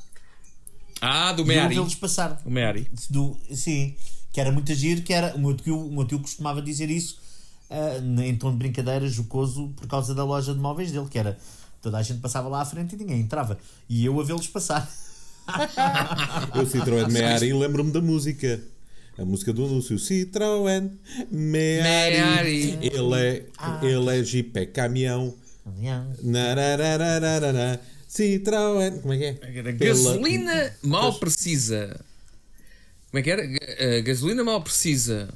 Ah, 1.02 1.34
do 1.34 1.50
E 1.52 1.56
eu 1.56 1.64
a 1.64 1.68
vê-los 1.68 1.96
passar. 1.96 2.42
O 2.46 2.50
Meari. 2.50 2.90
Do, 3.10 3.38
sim, 3.54 3.96
que 4.32 4.40
era 4.40 4.52
muito 4.52 4.72
agir, 4.72 5.04
que 5.04 5.14
era. 5.14 5.36
O 5.36 5.40
meu 5.40 5.56
tio, 5.56 5.78
o 5.78 5.92
meu 5.92 6.06
tio 6.06 6.20
costumava 6.20 6.62
dizer 6.62 6.90
isso 6.90 7.20
ah, 7.70 7.98
em 8.24 8.36
tom 8.38 8.52
de 8.52 8.58
brincadeira, 8.58 9.08
jocoso, 9.08 9.70
por 9.76 9.88
causa 9.88 10.16
da 10.16 10.24
loja 10.24 10.54
de 10.54 10.60
móveis 10.60 10.92
dele, 10.92 11.08
que 11.10 11.20
era. 11.20 11.38
Toda 11.82 11.98
a 11.98 12.02
gente 12.02 12.20
passava 12.20 12.48
lá 12.50 12.62
à 12.62 12.66
frente 12.66 12.96
e 12.96 12.98
ninguém 12.98 13.22
entrava. 13.22 13.58
E 13.88 14.06
eu 14.06 14.20
a 14.20 14.24
vê-los 14.24 14.48
passar. 14.48 14.90
Eu 16.56 16.66
Citroën 16.68 17.08
Meari 17.12 17.54
lembro-me 17.54 17.92
da 17.92 18.02
música. 18.02 18.62
A 19.18 19.26
música 19.26 19.52
do 19.52 19.66
anúncio 19.66 19.96
Citroën 19.98 20.92
Meari. 21.32 21.84
Meari. 22.20 22.80
Ele 22.82 23.16
é, 23.16 23.46
ele 23.86 24.20
é 24.20 24.24
Jeep, 24.24 24.56
é 24.58 24.66
caminhão. 24.66 25.34
Narararararara. 26.22 27.82
Citroën. 28.10 29.02
Como 29.02 29.14
é 29.14 29.18
que 29.18 29.24
é? 29.26 29.38
Era 29.42 29.74
Pela- 29.74 29.78
gasolina 29.78 30.74
mal 30.84 31.14
precisa. 31.20 32.00
Como 33.10 33.20
é 33.20 33.22
que 33.24 33.32
era? 33.32 33.42
Eh, 33.44 34.02
gasolina 34.02 34.44
mal 34.44 34.62
precisa. 34.62 35.30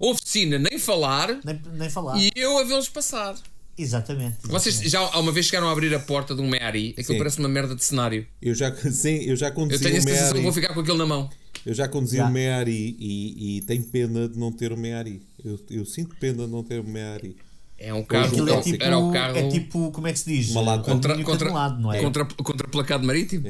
Oficina, 0.00 0.58
nem 0.58 0.78
falar. 0.78 1.38
Nem, 1.44 1.60
nem 1.74 1.88
falar. 1.90 2.18
E 2.18 2.30
eu 2.34 2.58
a 2.58 2.64
vê-los 2.64 2.88
passar. 2.88 3.34
Exatamente. 3.76 4.36
Vocês 4.44 4.76
já 4.90 5.00
alguma 5.00 5.32
vez 5.32 5.46
chegaram 5.46 5.68
a 5.68 5.72
abrir 5.72 5.94
a 5.94 5.98
porta 6.00 6.34
de 6.34 6.40
um 6.40 6.48
Meari? 6.48 6.90
Aquilo 6.90 7.06
Sim. 7.14 7.18
parece 7.18 7.38
uma 7.38 7.48
merda 7.48 7.74
de 7.74 7.84
cenário. 7.84 8.26
Eu 8.40 8.54
já, 8.54 8.74
sim, 8.74 9.16
eu 9.24 9.36
já 9.36 9.48
Eu 9.48 9.52
conduzi 9.54 9.82
tenho 9.82 9.96
a 9.96 9.98
o 9.98 10.02
sensação 10.02 10.34
que 10.36 10.42
vou 10.42 10.52
ficar 10.52 10.72
com 10.74 10.80
aquilo 10.80 10.98
na 10.98 11.06
mão. 11.06 11.28
Eu 11.66 11.72
já 11.74 11.88
conduzi 11.88 12.16
Já. 12.18 12.26
o 12.26 12.30
Meari 12.30 12.94
e, 12.98 13.56
e 13.56 13.62
tenho 13.62 13.82
pena 13.84 14.28
de 14.28 14.38
não 14.38 14.52
ter 14.52 14.70
o 14.72 14.76
Meari. 14.76 15.22
Eu, 15.42 15.58
eu 15.70 15.84
sinto 15.86 16.14
pena 16.16 16.44
de 16.44 16.52
não 16.52 16.62
ter 16.62 16.78
o 16.78 16.84
Meari. 16.84 17.36
É 17.78 17.92
um 17.92 18.04
carro. 18.04 18.26
Aquilo 18.26 18.50
é 18.50 18.60
tipo, 18.60 18.84
era 18.84 18.98
o 18.98 19.12
carro 19.12 19.36
é 19.36 19.48
tipo, 19.48 19.90
como 19.90 20.06
é 20.06 20.12
que 20.12 20.18
se 20.18 20.26
diz? 20.30 20.50
Uma 20.50 20.60
lata. 20.60 20.84
contra, 20.84 21.14
contra, 21.22 21.36
granulado, 21.36 21.80
não 21.80 21.92
é? 21.92 22.00
contra, 22.00 22.24
contra 22.24 22.68
placado 22.68 23.04
marítimo. 23.06 23.44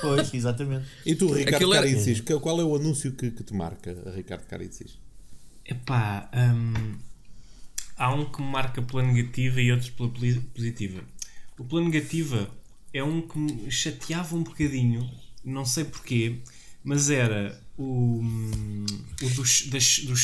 Pois, 0.00 0.32
exatamente. 0.32 0.86
E 1.04 1.14
tu, 1.14 1.26
Ricardo 1.32 1.56
Aquilo 1.56 1.72
Caricis, 1.72 2.20
que- 2.20 2.38
qual 2.40 2.60
é 2.60 2.64
o 2.64 2.74
anúncio 2.76 3.12
que, 3.12 3.30
que 3.30 3.42
te 3.42 3.52
marca, 3.52 3.96
Ricardo 4.14 4.46
Caricis? 4.46 4.98
Epá, 5.64 6.30
hum, 6.34 6.94
há 7.96 8.12
um 8.12 8.24
que 8.24 8.40
me 8.42 8.48
marca 8.48 8.82
pela 8.82 9.02
negativa 9.02 9.60
e 9.60 9.70
outros 9.72 9.90
pela 9.90 10.08
positiva. 10.54 11.02
O 11.58 11.64
pela 11.64 11.82
negativa 11.82 12.50
é 12.92 13.02
um 13.02 13.20
que 13.22 13.38
me 13.38 13.70
chateava 13.70 14.36
um 14.36 14.42
bocadinho, 14.42 15.08
não 15.44 15.64
sei 15.64 15.84
porquê, 15.84 16.36
mas 16.84 17.10
era 17.10 17.60
o, 17.76 18.20
hum, 18.22 18.86
o 19.22 19.28
do, 19.30 19.42
das- 19.70 19.98
do 20.00 20.16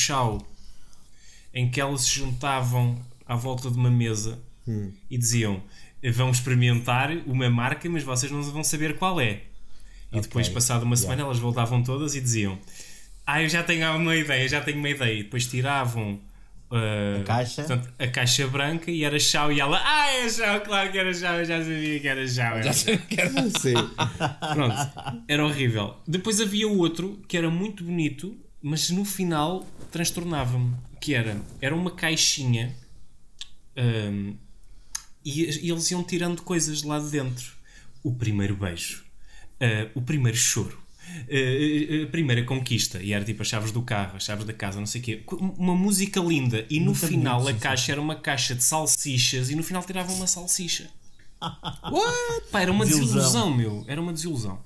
em 1.54 1.70
que 1.70 1.80
elas 1.80 2.02
se 2.02 2.10
juntavam 2.10 2.98
à 3.26 3.34
volta 3.36 3.70
de 3.70 3.76
uma 3.76 3.90
mesa 3.90 4.38
e 5.10 5.18
diziam: 5.18 5.62
Vamos 6.14 6.38
experimentar 6.38 7.10
uma 7.26 7.48
marca, 7.50 7.88
mas 7.88 8.02
vocês 8.02 8.30
não 8.30 8.42
vão 8.42 8.62
saber 8.64 8.96
qual 8.96 9.20
é. 9.20 9.42
E 10.12 10.20
depois, 10.20 10.46
passado 10.54 10.82
uma 10.84 10.96
semana, 10.96 11.22
elas 11.22 11.38
voltavam 11.38 11.82
todas 11.82 12.14
e 12.14 12.20
diziam: 12.20 12.58
Ah, 13.26 13.42
eu 13.42 13.48
já 13.48 13.62
tenho 13.62 13.96
uma 13.96 14.14
ideia, 14.16 14.48
já 14.48 14.60
tenho 14.60 14.78
uma 14.78 14.88
ideia. 14.88 15.18
E 15.20 15.22
depois 15.24 15.46
tiravam 15.46 16.20
uh, 16.72 17.20
A 17.20 17.24
caixa. 17.24 17.62
portanto, 17.62 17.92
a 17.98 18.06
caixa 18.08 18.46
branca 18.48 18.90
e 18.90 19.04
era 19.04 19.18
chau. 19.18 19.52
E 19.52 19.60
ela: 19.60 19.80
Ah, 19.84 20.10
é 20.10 20.28
chau, 20.28 20.60
claro 20.62 20.90
que 20.90 20.98
era 20.98 21.12
chau, 21.14 21.34
eu 21.38 21.44
já 21.44 21.58
sabia 21.60 22.00
que 22.00 22.08
era 22.08 22.26
chau. 22.26 22.56
era 22.56 22.72
chau." 22.72 22.94
Sim. 23.60 23.74
Pronto, 24.54 25.24
era 25.28 25.44
horrível. 25.44 25.96
Depois 26.06 26.40
havia 26.40 26.66
outro 26.68 27.22
que 27.28 27.36
era 27.36 27.50
muito 27.50 27.84
bonito, 27.84 28.36
mas 28.60 28.90
no 28.90 29.04
final 29.04 29.66
transtornava-me. 29.90 30.74
Que 31.00 31.14
era, 31.14 31.36
era 31.60 31.74
uma 31.74 31.90
caixinha 31.90 32.74
hum, 33.76 34.36
e, 35.24 35.66
e 35.66 35.70
eles 35.70 35.90
iam 35.90 36.02
tirando 36.02 36.42
coisas 36.42 36.82
lá 36.82 36.98
de 36.98 37.10
dentro. 37.10 37.52
O 38.02 38.12
primeiro 38.14 38.56
beijo, 38.56 39.04
ah, 39.60 39.88
o 39.94 40.02
primeiro 40.02 40.36
choro, 40.36 40.81
a 42.04 42.06
primeira 42.10 42.42
conquista, 42.44 43.02
e 43.02 43.12
era 43.12 43.24
tipo 43.24 43.42
as 43.42 43.48
chaves 43.48 43.70
do 43.72 43.82
carro, 43.82 44.16
as 44.16 44.24
chaves 44.24 44.44
da 44.44 44.52
casa, 44.52 44.78
não 44.78 44.86
sei 44.86 45.00
o 45.00 45.04
quê. 45.04 45.22
Uma 45.58 45.74
música 45.74 46.20
linda, 46.20 46.66
e 46.70 46.78
no 46.78 46.86
Muito 46.86 47.06
final 47.06 47.40
bonito, 47.40 47.50
a 47.50 47.54
sim, 47.54 47.60
caixa 47.60 47.92
era 47.92 48.00
uma 48.00 48.14
caixa 48.16 48.54
de 48.54 48.62
salsichas, 48.64 49.50
e 49.50 49.54
no 49.54 49.62
final 49.62 49.82
tiravam 49.84 50.14
uma 50.16 50.26
salsicha. 50.26 50.88
Pá, 52.50 52.60
era 52.60 52.70
uma 52.70 52.84
Desilusão. 52.84 53.16
desilusão, 53.16 53.54
meu. 53.56 53.84
Era 53.88 54.00
uma 54.00 54.12
desilusão. 54.12 54.58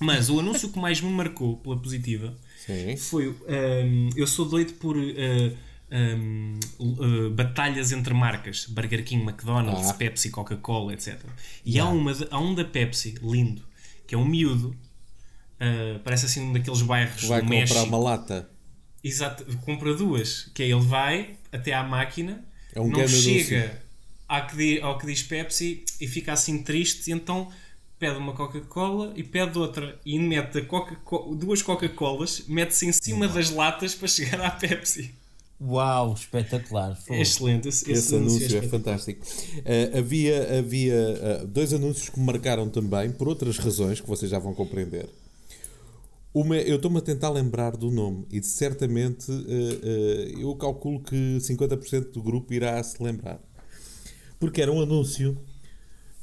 Mas 0.00 0.28
o 0.28 0.38
anúncio 0.40 0.68
que 0.70 0.78
mais 0.78 1.00
me 1.00 1.10
marcou 1.10 1.56
pela 1.58 1.76
positiva 1.78 2.36
Sim. 2.66 2.96
foi. 2.96 3.28
hum, 3.28 4.10
eu 4.16 4.26
sou 4.26 4.44
doido 4.46 4.74
por. 4.74 4.96
uh, 4.96 5.56
hum, 5.90 6.58
uh, 6.80 7.30
batalhas 7.30 7.92
entre 7.92 8.12
marcas 8.12 8.66
Burger 8.66 9.04
King, 9.04 9.22
McDonald's, 9.22 9.88
Ah. 9.88 9.94
Pepsi, 9.94 10.30
Coca-Cola, 10.30 10.92
etc. 10.92 11.18
E 11.64 11.78
há, 11.78 11.86
uma, 11.86 12.12
há 12.30 12.38
um 12.38 12.54
da 12.54 12.64
Pepsi, 12.64 13.14
lindo, 13.22 13.62
que 14.06 14.14
é 14.14 14.18
um 14.18 14.24
miúdo, 14.26 14.76
uh, 15.60 15.98
parece 16.04 16.26
assim 16.26 16.40
um 16.40 16.52
daqueles 16.52 16.82
bairros 16.82 17.24
Vai 17.24 17.40
do 17.40 17.44
comprar 17.44 17.60
México. 17.60 17.86
uma 17.86 17.98
lata. 17.98 18.48
Exato, 19.02 19.44
compra 19.58 19.94
duas. 19.94 20.50
Que 20.54 20.62
é 20.64 20.66
ele 20.70 20.80
vai 20.80 21.30
até 21.52 21.72
à 21.72 21.82
máquina, 21.82 22.44
É 22.74 22.80
um 22.80 22.88
não 22.90 23.06
chega 23.06 23.80
ao 24.28 24.46
que, 24.48 24.56
di- 24.56 24.80
ao 24.80 24.98
que 24.98 25.06
diz 25.06 25.22
Pepsi 25.22 25.84
e 26.00 26.08
fica 26.08 26.32
assim 26.32 26.62
triste, 26.62 27.08
e 27.10 27.12
então 27.12 27.48
pede 27.98 28.16
uma 28.18 28.32
Coca-Cola 28.34 29.12
e 29.16 29.22
pede 29.22 29.56
outra 29.58 29.98
e 30.04 30.18
mete 30.18 30.60
Coca 30.62 30.96
duas 31.36 31.62
Coca-Colas, 31.62 32.42
mete-se 32.48 32.86
em 32.86 32.92
cima 32.92 33.26
das 33.28 33.50
latas 33.50 33.94
para 33.94 34.08
chegar 34.08 34.40
à 34.40 34.50
Pepsi. 34.50 35.14
Uau, 35.58 36.12
espetacular. 36.12 36.98
É 37.08 37.22
excelente. 37.22 37.68
Esse, 37.68 37.90
Esse 37.90 38.14
anúncio 38.14 38.42
é 38.42 38.46
espetacular. 38.46 38.70
fantástico. 38.78 39.24
Uh, 39.60 39.98
havia 39.98 40.58
havia 40.58 41.40
uh, 41.42 41.46
dois 41.46 41.72
anúncios 41.72 42.10
que 42.10 42.18
me 42.20 42.26
marcaram 42.26 42.68
também, 42.68 43.10
por 43.10 43.26
outras 43.28 43.56
razões 43.56 43.98
que 44.00 44.06
vocês 44.06 44.30
já 44.30 44.38
vão 44.38 44.52
compreender. 44.52 45.08
Uma, 46.38 46.58
eu 46.58 46.76
estou-me 46.76 46.98
a 46.98 47.00
tentar 47.00 47.30
lembrar 47.30 47.78
do 47.78 47.90
nome 47.90 48.26
e 48.30 48.42
certamente 48.42 49.32
uh, 49.32 49.34
uh, 49.34 50.38
eu 50.38 50.54
calculo 50.54 51.00
que 51.00 51.38
50% 51.38 52.12
do 52.12 52.22
grupo 52.22 52.52
irá 52.52 52.82
se 52.82 53.02
lembrar. 53.02 53.40
Porque 54.38 54.60
era 54.60 54.70
um 54.70 54.82
anúncio 54.82 55.34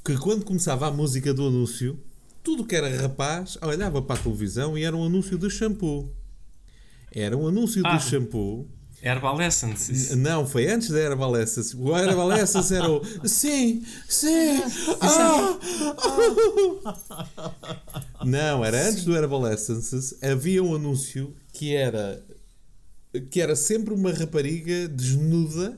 que 0.06 0.16
quando 0.18 0.46
começava 0.46 0.86
a 0.86 0.92
música 0.92 1.34
do 1.34 1.48
anúncio, 1.48 2.00
tudo 2.44 2.64
que 2.64 2.76
era 2.76 2.96
rapaz 2.96 3.58
olhava 3.64 4.04
para 4.04 4.20
a 4.20 4.24
televisão 4.24 4.78
e 4.78 4.84
era 4.84 4.96
um 4.96 5.04
anúncio 5.04 5.36
de 5.36 5.50
shampoo. 5.50 6.14
Era 7.12 7.36
um 7.36 7.48
anúncio 7.48 7.82
Ah. 7.84 7.98
de 7.98 8.04
shampoo. 8.04 8.68
Herbal 9.04 9.42
Essence. 9.42 10.16
Não, 10.16 10.48
foi 10.48 10.68
antes 10.72 10.90
da 10.90 10.98
Herbal 11.00 11.36
Essence. 11.38 11.76
O 11.76 11.96
Herbal 11.98 12.32
Essence 12.34 12.74
era 12.74 12.90
o 12.90 13.02
Sim, 13.28 13.84
sim. 14.08 14.62
ah, 15.02 15.60
ah." 16.86 17.52
Não, 18.26 18.64
era 18.64 18.88
antes 18.88 19.04
do 19.04 19.14
Herbal 19.16 19.48
Essence. 19.52 20.18
Havia 20.24 20.64
um 20.64 20.74
anúncio 20.74 21.36
que 21.52 21.76
era 21.76 22.24
que 23.30 23.42
era 23.42 23.56
sempre 23.56 23.94
uma 23.94 24.12
rapariga 24.12 24.88
desnuda 24.88 25.78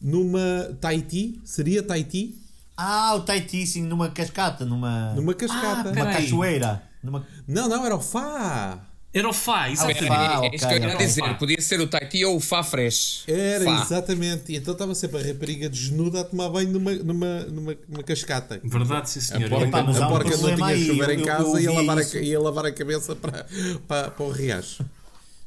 numa 0.00 0.76
Tahiti. 0.80 1.40
Seria 1.44 1.82
Tahiti? 1.82 2.40
Ah, 2.76 3.14
o 3.14 3.20
Tahiti, 3.20 3.66
sim, 3.66 3.82
numa 3.82 4.10
cascata, 4.10 4.64
numa. 4.64 5.12
Numa 5.14 5.34
cascata. 5.34 5.90
Ah, 5.90 5.92
Uma 5.92 5.92
Peraí. 5.92 6.14
cachoeira. 6.14 6.82
Numa... 7.02 7.26
Não, 7.46 7.68
não, 7.68 7.84
era 7.84 7.94
o 7.94 8.00
Fá. 8.00 8.80
Era 9.18 9.28
o 9.28 9.32
Fá, 9.32 9.70
exatamente. 9.70 10.06
Fá, 10.06 10.40
é 10.44 10.54
isso 10.54 10.68
que 10.68 10.74
eu 10.74 10.78
ia 10.88 10.96
dizer. 10.96 11.20
Fá. 11.22 11.34
Podia 11.34 11.60
ser 11.60 11.80
o 11.80 11.86
Taiti 11.86 12.24
ou 12.24 12.36
o 12.36 12.40
Fá 12.40 12.62
Fresh. 12.62 13.24
Era, 13.26 13.64
Fá. 13.64 13.82
exatamente. 13.82 14.52
E 14.52 14.56
então 14.56 14.72
estava 14.72 14.94
sempre 14.94 15.20
a 15.22 15.26
rapariga 15.26 15.68
desnuda 15.70 16.20
a 16.20 16.24
tomar 16.24 16.50
banho 16.50 16.70
numa, 16.70 16.92
numa, 16.96 17.40
numa, 17.44 17.76
numa 17.88 18.02
cascata. 18.02 18.60
Verdade, 18.62 19.08
sim 19.08 19.20
senhor. 19.20 19.46
A 19.46 19.48
porca, 19.48 19.66
Epá, 19.68 19.78
a 19.80 19.82
um 19.84 20.08
porca 20.08 20.36
não 20.36 20.54
tinha 20.54 20.66
aí, 20.66 20.86
chuveiro 20.86 21.12
eu- 21.12 21.20
em 21.20 21.24
casa 21.24 21.48
eu 21.48 21.58
e 21.58 21.62
ia 21.62 21.72
lavar, 21.72 21.98
a, 21.98 22.18
ia 22.18 22.40
lavar 22.40 22.66
a 22.66 22.72
cabeça 22.72 23.16
para, 23.16 23.46
para, 23.88 24.10
para 24.10 24.24
o 24.26 24.30
riacho. 24.30 24.84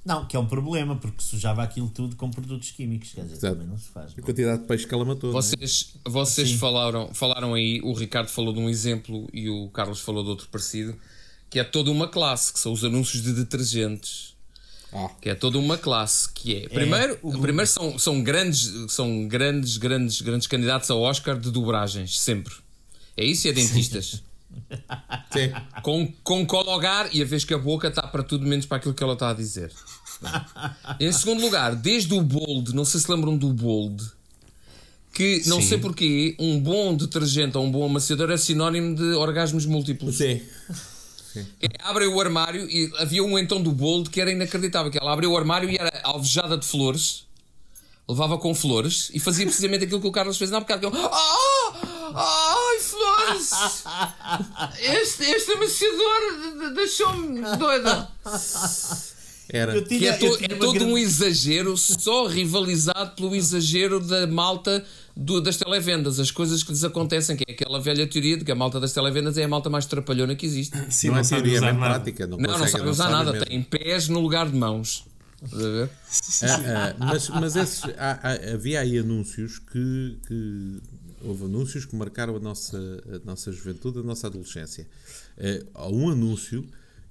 Não, 0.03 0.25
que 0.25 0.35
é 0.35 0.39
um 0.39 0.45
problema, 0.47 0.95
porque 0.95 1.21
sujava 1.21 1.61
aquilo 1.61 1.89
tudo 1.89 2.15
com 2.15 2.31
produtos 2.31 2.71
químicos. 2.71 3.11
Quer 3.13 3.21
dizer, 3.21 3.35
Exato. 3.35 3.53
também 3.53 3.67
não 3.67 3.77
se 3.77 3.89
faz. 3.89 4.13
A 4.13 4.15
não. 4.17 4.23
quantidade 4.23 4.61
de 4.61 4.67
peixe 4.67 4.87
que 4.87 4.93
ela 4.95 5.05
matou. 5.05 5.31
não 5.31 5.37
é? 5.37 5.41
Vocês, 5.41 5.93
vocês 6.05 6.51
falaram, 6.53 7.13
falaram 7.13 7.53
aí, 7.53 7.81
o 7.83 7.93
Ricardo 7.93 8.29
falou 8.29 8.53
de 8.53 8.59
um 8.59 8.69
exemplo 8.69 9.27
e 9.33 9.49
o 9.49 9.67
Carlos 9.69 9.99
falou 9.99 10.23
de 10.23 10.29
outro 10.29 10.47
parecido, 10.47 10.95
que 11.49 11.59
é 11.59 11.63
toda 11.63 11.89
uma 11.91 12.07
classe, 12.07 12.53
que 12.53 12.59
são 12.59 12.71
os 12.71 12.83
anúncios 12.83 13.23
de 13.23 13.33
detergentes. 13.33 14.29
Ah. 14.91 15.09
Que 15.21 15.29
é 15.29 15.35
toda 15.35 15.57
uma 15.59 15.77
classe, 15.77 16.27
que 16.33 16.55
é. 16.55 16.67
Primeiro, 16.69 17.17
o- 17.21 17.39
primeiro 17.39 17.67
são, 17.69 17.97
são 17.99 18.21
grandes, 18.23 18.71
são 18.91 19.27
grandes, 19.27 19.77
grandes, 19.77 20.19
grandes 20.21 20.47
candidatos 20.47 20.89
ao 20.89 20.99
Oscar 21.01 21.37
de 21.39 21.51
dobragens, 21.51 22.19
sempre. 22.19 22.53
É 23.15 23.23
isso 23.23 23.45
e 23.47 23.49
é 23.51 23.53
dentistas. 23.53 24.23
Sim. 25.31 25.51
com, 25.83 26.11
com 26.23 26.43
cologar 26.45 27.13
e 27.13 27.21
a 27.21 27.25
vez 27.25 27.43
que 27.45 27.53
a 27.53 27.57
boca 27.57 27.87
está 27.87 28.01
para 28.07 28.23
tudo 28.23 28.47
menos 28.47 28.65
para 28.65 28.77
aquilo 28.77 28.95
que 28.95 29.03
ela 29.03 29.13
está 29.13 29.29
a 29.29 29.33
dizer. 29.33 29.71
em 30.99 31.11
segundo 31.11 31.41
lugar, 31.41 31.75
desde 31.75 32.13
o 32.13 32.21
bold, 32.21 32.73
não 32.73 32.83
sei 32.83 32.99
se 32.99 33.11
lembram 33.11 33.37
do 33.37 33.53
bold, 33.53 34.03
que 35.13 35.43
não 35.47 35.61
Sim. 35.61 35.67
sei 35.67 35.77
porquê, 35.77 36.35
um 36.39 36.59
bom 36.59 36.95
detergente 36.95 37.57
ou 37.57 37.63
um 37.65 37.71
bom 37.71 37.85
amaciador 37.85 38.31
é 38.31 38.37
sinónimo 38.37 38.95
de 38.95 39.03
orgasmos 39.13 39.65
múltiplos. 39.67 40.17
Sim. 40.17 40.41
É, 41.35 41.67
Abre 41.83 42.07
o 42.07 42.19
armário 42.19 42.69
e 42.69 42.91
havia 42.97 43.23
um 43.23 43.37
então 43.37 43.61
do 43.61 43.71
bold 43.71 44.09
que 44.09 44.19
era 44.21 44.31
inacreditável, 44.31 44.91
que 44.91 44.97
ela 44.97 45.13
abriu 45.13 45.31
o 45.31 45.37
armário 45.37 45.69
e 45.69 45.75
era 45.77 45.91
alvejada 46.03 46.57
de 46.57 46.65
flores, 46.65 47.25
levava 48.07 48.37
com 48.37 48.53
flores 48.55 49.11
e 49.13 49.19
fazia 49.19 49.45
precisamente 49.45 49.83
aquilo 49.85 50.01
que 50.01 50.07
o 50.07 50.11
Carlos 50.11 50.37
fez 50.37 50.49
na 50.51 50.59
bocado. 50.59 50.79
que 50.91 50.97
eu! 50.97 51.09
Ai, 52.15 52.79
flores! 52.79 53.51
Este, 54.79 55.23
este 55.25 55.51
amaciador 55.51 56.73
deixou-me 56.73 57.41
doida. 57.57 58.09
Era. 59.51 59.81
Tinha- 59.83 59.99
Que 59.99 60.07
é, 60.07 60.13
to- 60.13 60.37
é 60.43 60.47
todo 60.49 60.73
grande- 60.73 60.91
um 60.93 60.97
exagero, 60.97 61.75
só 61.77 62.27
rivalizado 62.27 63.15
pelo 63.15 63.35
exagero 63.35 63.99
da 63.99 64.27
malta 64.27 64.85
do- 65.19 65.41
das 65.41 65.57
televendas, 65.57 66.19
as 66.19 66.31
coisas 66.31 66.63
que 66.63 66.71
lhes 66.71 66.83
acontecem, 66.83 67.35
que 67.35 67.43
é 67.47 67.53
aquela 67.53 67.79
velha 67.79 68.07
teoria 68.07 68.37
de 68.37 68.45
que 68.45 68.51
a 68.51 68.55
malta 68.55 68.79
das 68.79 68.93
televendas 68.93 69.37
é 69.37 69.43
a 69.43 69.47
malta 69.47 69.69
mais 69.69 69.85
trapalhona 69.85 70.35
que 70.35 70.45
existe. 70.45 70.75
Sim, 70.89 71.07
não 71.07 71.15
não, 71.15 71.21
é 71.21 71.23
teoria, 71.25 71.57
é 71.57 71.61
mesmo 71.61 71.79
nada. 71.79 71.93
prática. 71.95 72.25
Não, 72.27 72.37
Não, 72.37 72.43
não 72.45 72.53
consegue, 72.53 72.71
sabe 72.71 72.89
usar 72.89 73.03
sabe 73.03 73.13
nada, 73.15 73.31
mesmo. 73.33 73.45
tem 73.45 73.61
pés 73.63 74.07
no 74.07 74.19
lugar 74.19 74.49
de 74.49 74.55
mãos. 74.57 75.05
Estás 75.43 75.63
a 75.63 75.69
ver? 75.69 75.89
Ah, 76.43 76.55
ah, 76.89 76.95
mas 76.99 77.29
mas 77.29 77.55
esses, 77.55 77.83
há- 77.97 78.19
há- 78.23 78.53
havia 78.53 78.79
aí 78.81 78.97
anúncios 78.97 79.59
que, 79.59 80.17
que- 80.27 80.81
houve 81.21 81.45
anúncios 81.45 81.85
que 81.85 81.95
marcaram 81.95 82.35
a 82.35 82.39
nossa, 82.39 82.77
a 82.77 83.25
nossa 83.25 83.51
juventude, 83.51 83.99
a 83.99 84.03
nossa 84.03 84.27
adolescência. 84.27 84.87
Eh, 85.37 85.63
há 85.73 85.87
um 85.89 86.09
anúncio 86.09 86.65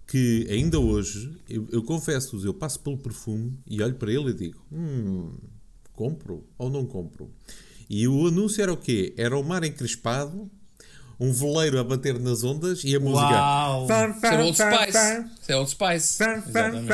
que 0.07 0.47
ainda 0.51 0.79
hoje, 0.79 1.31
eu, 1.49 1.66
eu 1.71 1.83
confesso-vos, 1.83 2.44
eu 2.44 2.55
passo 2.55 2.81
pelo 2.81 2.97
perfume 2.99 3.59
e 3.66 3.83
olho 3.83 3.94
para 3.94 4.11
ele 4.12 4.31
e 4.31 4.35
digo: 4.35 4.59
hum, 4.73 5.31
compro 5.92 6.44
ou 6.59 6.68
não 6.71 6.85
compro? 6.87 7.31
E 7.88 8.07
o 8.07 8.27
anúncio 8.27 8.62
era 8.62 8.72
o 8.72 8.77
quê? 8.77 9.14
Era 9.16 9.37
o 9.38 9.42
mar 9.42 9.64
encrespado, 9.64 10.51
um 11.18 11.33
veleiro 11.33 11.81
a 11.81 11.85
bater 11.85 12.18
nas 12.18 12.44
ondas 12.44 12.85
e 12.85 12.94
a 12.94 13.01
música. 13.01 13.27
Uau! 13.29 13.87
Isso 13.87 14.27
é 14.27 14.38
Old 14.38 14.57
Spice. 14.57 15.27
Isso 15.40 15.53
é 15.53 15.57
Old 15.57 15.70
Spice. 15.70 16.22
Exatamente. 16.48 16.87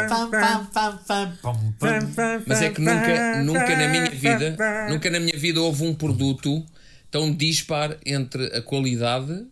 Mas 2.47 2.63
é 2.63 2.71
que 2.71 2.81
nunca, 2.81 3.43
nunca 3.43 3.77
na 3.77 3.89
minha 3.89 4.11
vida, 4.11 4.57
nunca 4.89 5.11
na 5.11 5.21
minha 5.21 5.39
vida 5.39 5.61
houve 5.61 5.85
um 5.85 5.95
produto 5.95 6.65
tão 7.11 7.35
dispar 7.35 7.99
entre 8.07 8.47
a 8.57 8.63
qualidade 8.63 9.47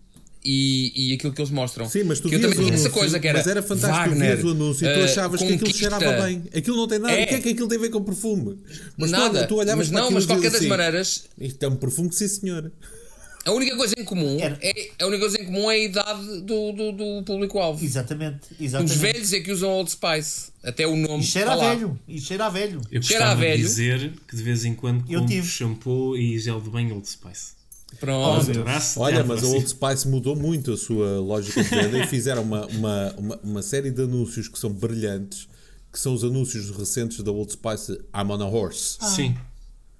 e, 0.44 1.10
e 1.10 1.14
aquilo 1.14 1.32
que 1.32 1.40
eles 1.40 1.50
mostram. 1.50 1.88
Sim, 1.88 2.04
mas 2.04 2.20
tu 2.20 2.28
que 2.28 2.34
eu 2.34 2.38
vias 2.40 2.54
também 2.54 2.70
o 2.70 2.74
essa 2.74 2.90
coisa 2.90 3.18
que 3.20 3.28
era 3.28 3.38
mas 3.38 3.46
era 3.46 3.62
fantástico, 3.62 4.10
Wagner, 4.10 4.30
tu 4.36 4.42
vias 4.42 4.44
o 4.44 4.50
anúncio 4.50 4.86
e 4.88 4.94
tu 4.94 5.00
eh, 5.00 5.04
achavas 5.04 5.40
que 5.42 5.52
aquilo 5.52 5.74
cheirava 5.74 6.22
bem. 6.22 6.42
Aquilo 6.54 6.76
não 6.76 6.88
tem 6.88 6.98
nada. 6.98 7.14
É. 7.14 7.24
O 7.24 7.28
que 7.28 7.34
é 7.34 7.40
que 7.40 7.48
aquilo 7.50 7.68
tem 7.68 7.78
a 7.78 7.80
ver 7.80 7.90
com 7.90 8.02
perfume? 8.02 8.58
Mas 8.96 9.10
tu- 9.10 9.16
Nada, 9.16 9.46
tu, 9.46 9.56
olhavas 9.56 9.88
mas 9.88 9.90
não, 9.90 10.10
mas 10.10 10.22
de 10.24 10.28
qualquer 10.28 10.50
das 10.50 10.60
assim, 10.60 10.68
maneiras, 10.68 11.24
Isto 11.40 11.62
é 11.64 11.68
um 11.68 11.76
perfume 11.76 12.08
que 12.08 12.14
sim, 12.16 12.28
senhor. 12.28 12.72
a 13.44 13.50
única 13.52 13.76
coisa 13.76 13.94
em 13.98 14.04
comum 14.04 14.38
Era. 14.40 14.56
é, 14.62 14.90
a 15.00 15.06
única 15.06 15.20
coisa 15.20 15.40
em 15.40 15.44
comum 15.46 15.70
é 15.70 15.74
a 15.74 15.78
idade 15.78 16.40
do, 16.42 16.72
do, 16.72 16.92
do 16.92 17.22
público-alvo. 17.24 17.84
Exatamente, 17.84 18.40
Os 18.54 18.60
exatamente. 18.60 18.98
velhos 18.98 19.32
é 19.32 19.40
que 19.40 19.50
usam 19.52 19.70
Old 19.70 19.90
Spice. 19.90 20.52
Até 20.64 20.86
o 20.86 20.94
nome. 20.96 21.22
E 21.24 21.26
cheira 21.26 21.52
a 21.52 21.56
velho. 21.56 21.98
E 22.06 22.20
cheira 22.20 22.46
a 22.46 22.48
velho. 22.48 22.80
Eu 22.90 23.02
Cheira 23.02 23.24
a 23.24 23.28
gostava 23.34 23.40
de 23.42 23.46
velho. 23.48 23.62
dizer 23.62 24.12
que 24.28 24.36
de 24.36 24.42
vez 24.44 24.64
em 24.64 24.74
quando 24.74 25.04
Eu 25.10 25.20
compro 25.20 25.34
tive. 25.34 25.46
shampoo 25.48 26.16
e 26.16 26.38
gel 26.38 26.60
de 26.60 26.70
banho 26.70 26.94
Old 26.94 27.08
Spice. 27.08 27.60
Pronto. 28.00 28.24
Olha, 28.98 29.24
mas 29.24 29.38
a 29.38 29.40
Francisco. 29.40 29.54
Old 29.54 29.68
Spice 29.68 30.08
mudou 30.08 30.34
muito 30.36 30.72
a 30.72 30.76
sua 30.76 31.20
lógica 31.20 31.62
de 31.62 31.68
venda 31.68 31.98
e 31.98 32.06
fizeram 32.06 32.42
uma, 32.42 32.66
uma, 32.66 33.14
uma, 33.18 33.40
uma 33.42 33.62
série 33.62 33.90
de 33.90 34.02
anúncios 34.02 34.48
que 34.48 34.58
são 34.58 34.70
brilhantes, 34.72 35.48
que 35.92 35.98
são 35.98 36.14
os 36.14 36.24
anúncios 36.24 36.70
recentes 36.70 37.20
da 37.20 37.30
Old 37.30 37.52
Spice 37.52 37.92
I'm 38.14 38.30
on 38.30 38.42
a 38.42 38.46
Horse. 38.46 38.98
Sim. 39.00 39.36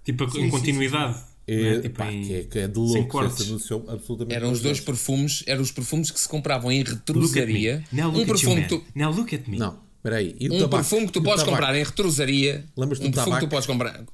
Tipo, 0.05 0.28
Sim, 0.31 0.40
em 0.40 0.44
sim, 0.44 0.50
continuidade. 0.50 1.16
É, 1.46 1.57
não 1.61 1.66
é? 1.70 1.81
Tipo, 1.81 1.98
pá, 1.98 2.12
em- 2.12 2.22
que, 2.24 2.35
é, 2.35 2.42
que 2.44 2.59
é 2.61 2.68
de 2.68 2.74
sem 2.74 2.83
louco 2.85 3.09
cortes. 3.09 3.40
esse 3.40 3.48
anúncio 3.50 3.85
absolutamente 3.88 4.35
Eram 4.37 4.52
os 4.52 4.61
dois 4.61 4.81
perfumes, 4.81 5.42
eram 5.46 5.61
os 5.62 5.72
perfumes 5.72 6.11
que 6.11 6.18
se 6.20 6.28
compravam 6.28 6.70
em 6.70 6.83
retrosaria. 6.83 7.85
Now 7.92 8.11
look 8.11 8.22
Um 8.22 8.26
perfume 8.26 8.66
tu, 8.68 8.83
Now 8.94 9.12
look 9.12 9.35
at 9.35 9.46
me. 9.48 9.59
Não, 9.59 9.78
espera 9.96 10.16
aí. 10.16 10.37
E 10.38 10.48
o 10.48 10.55
um 10.55 10.59
tabaco? 10.59 10.76
perfume 10.76 11.07
que 11.07 11.12
tu 11.12 11.18
E 11.18 11.22
podes 11.24 11.42
comprar 11.44 11.74
em 11.74 11.83
retrosaria. 11.85 12.64
Lembras-te 12.76 13.07
um 13.07 13.11
perfume 13.11 13.35
que 13.37 13.46
tu 13.46 13.48
podes 13.48 13.66
comprar. 13.66 14.05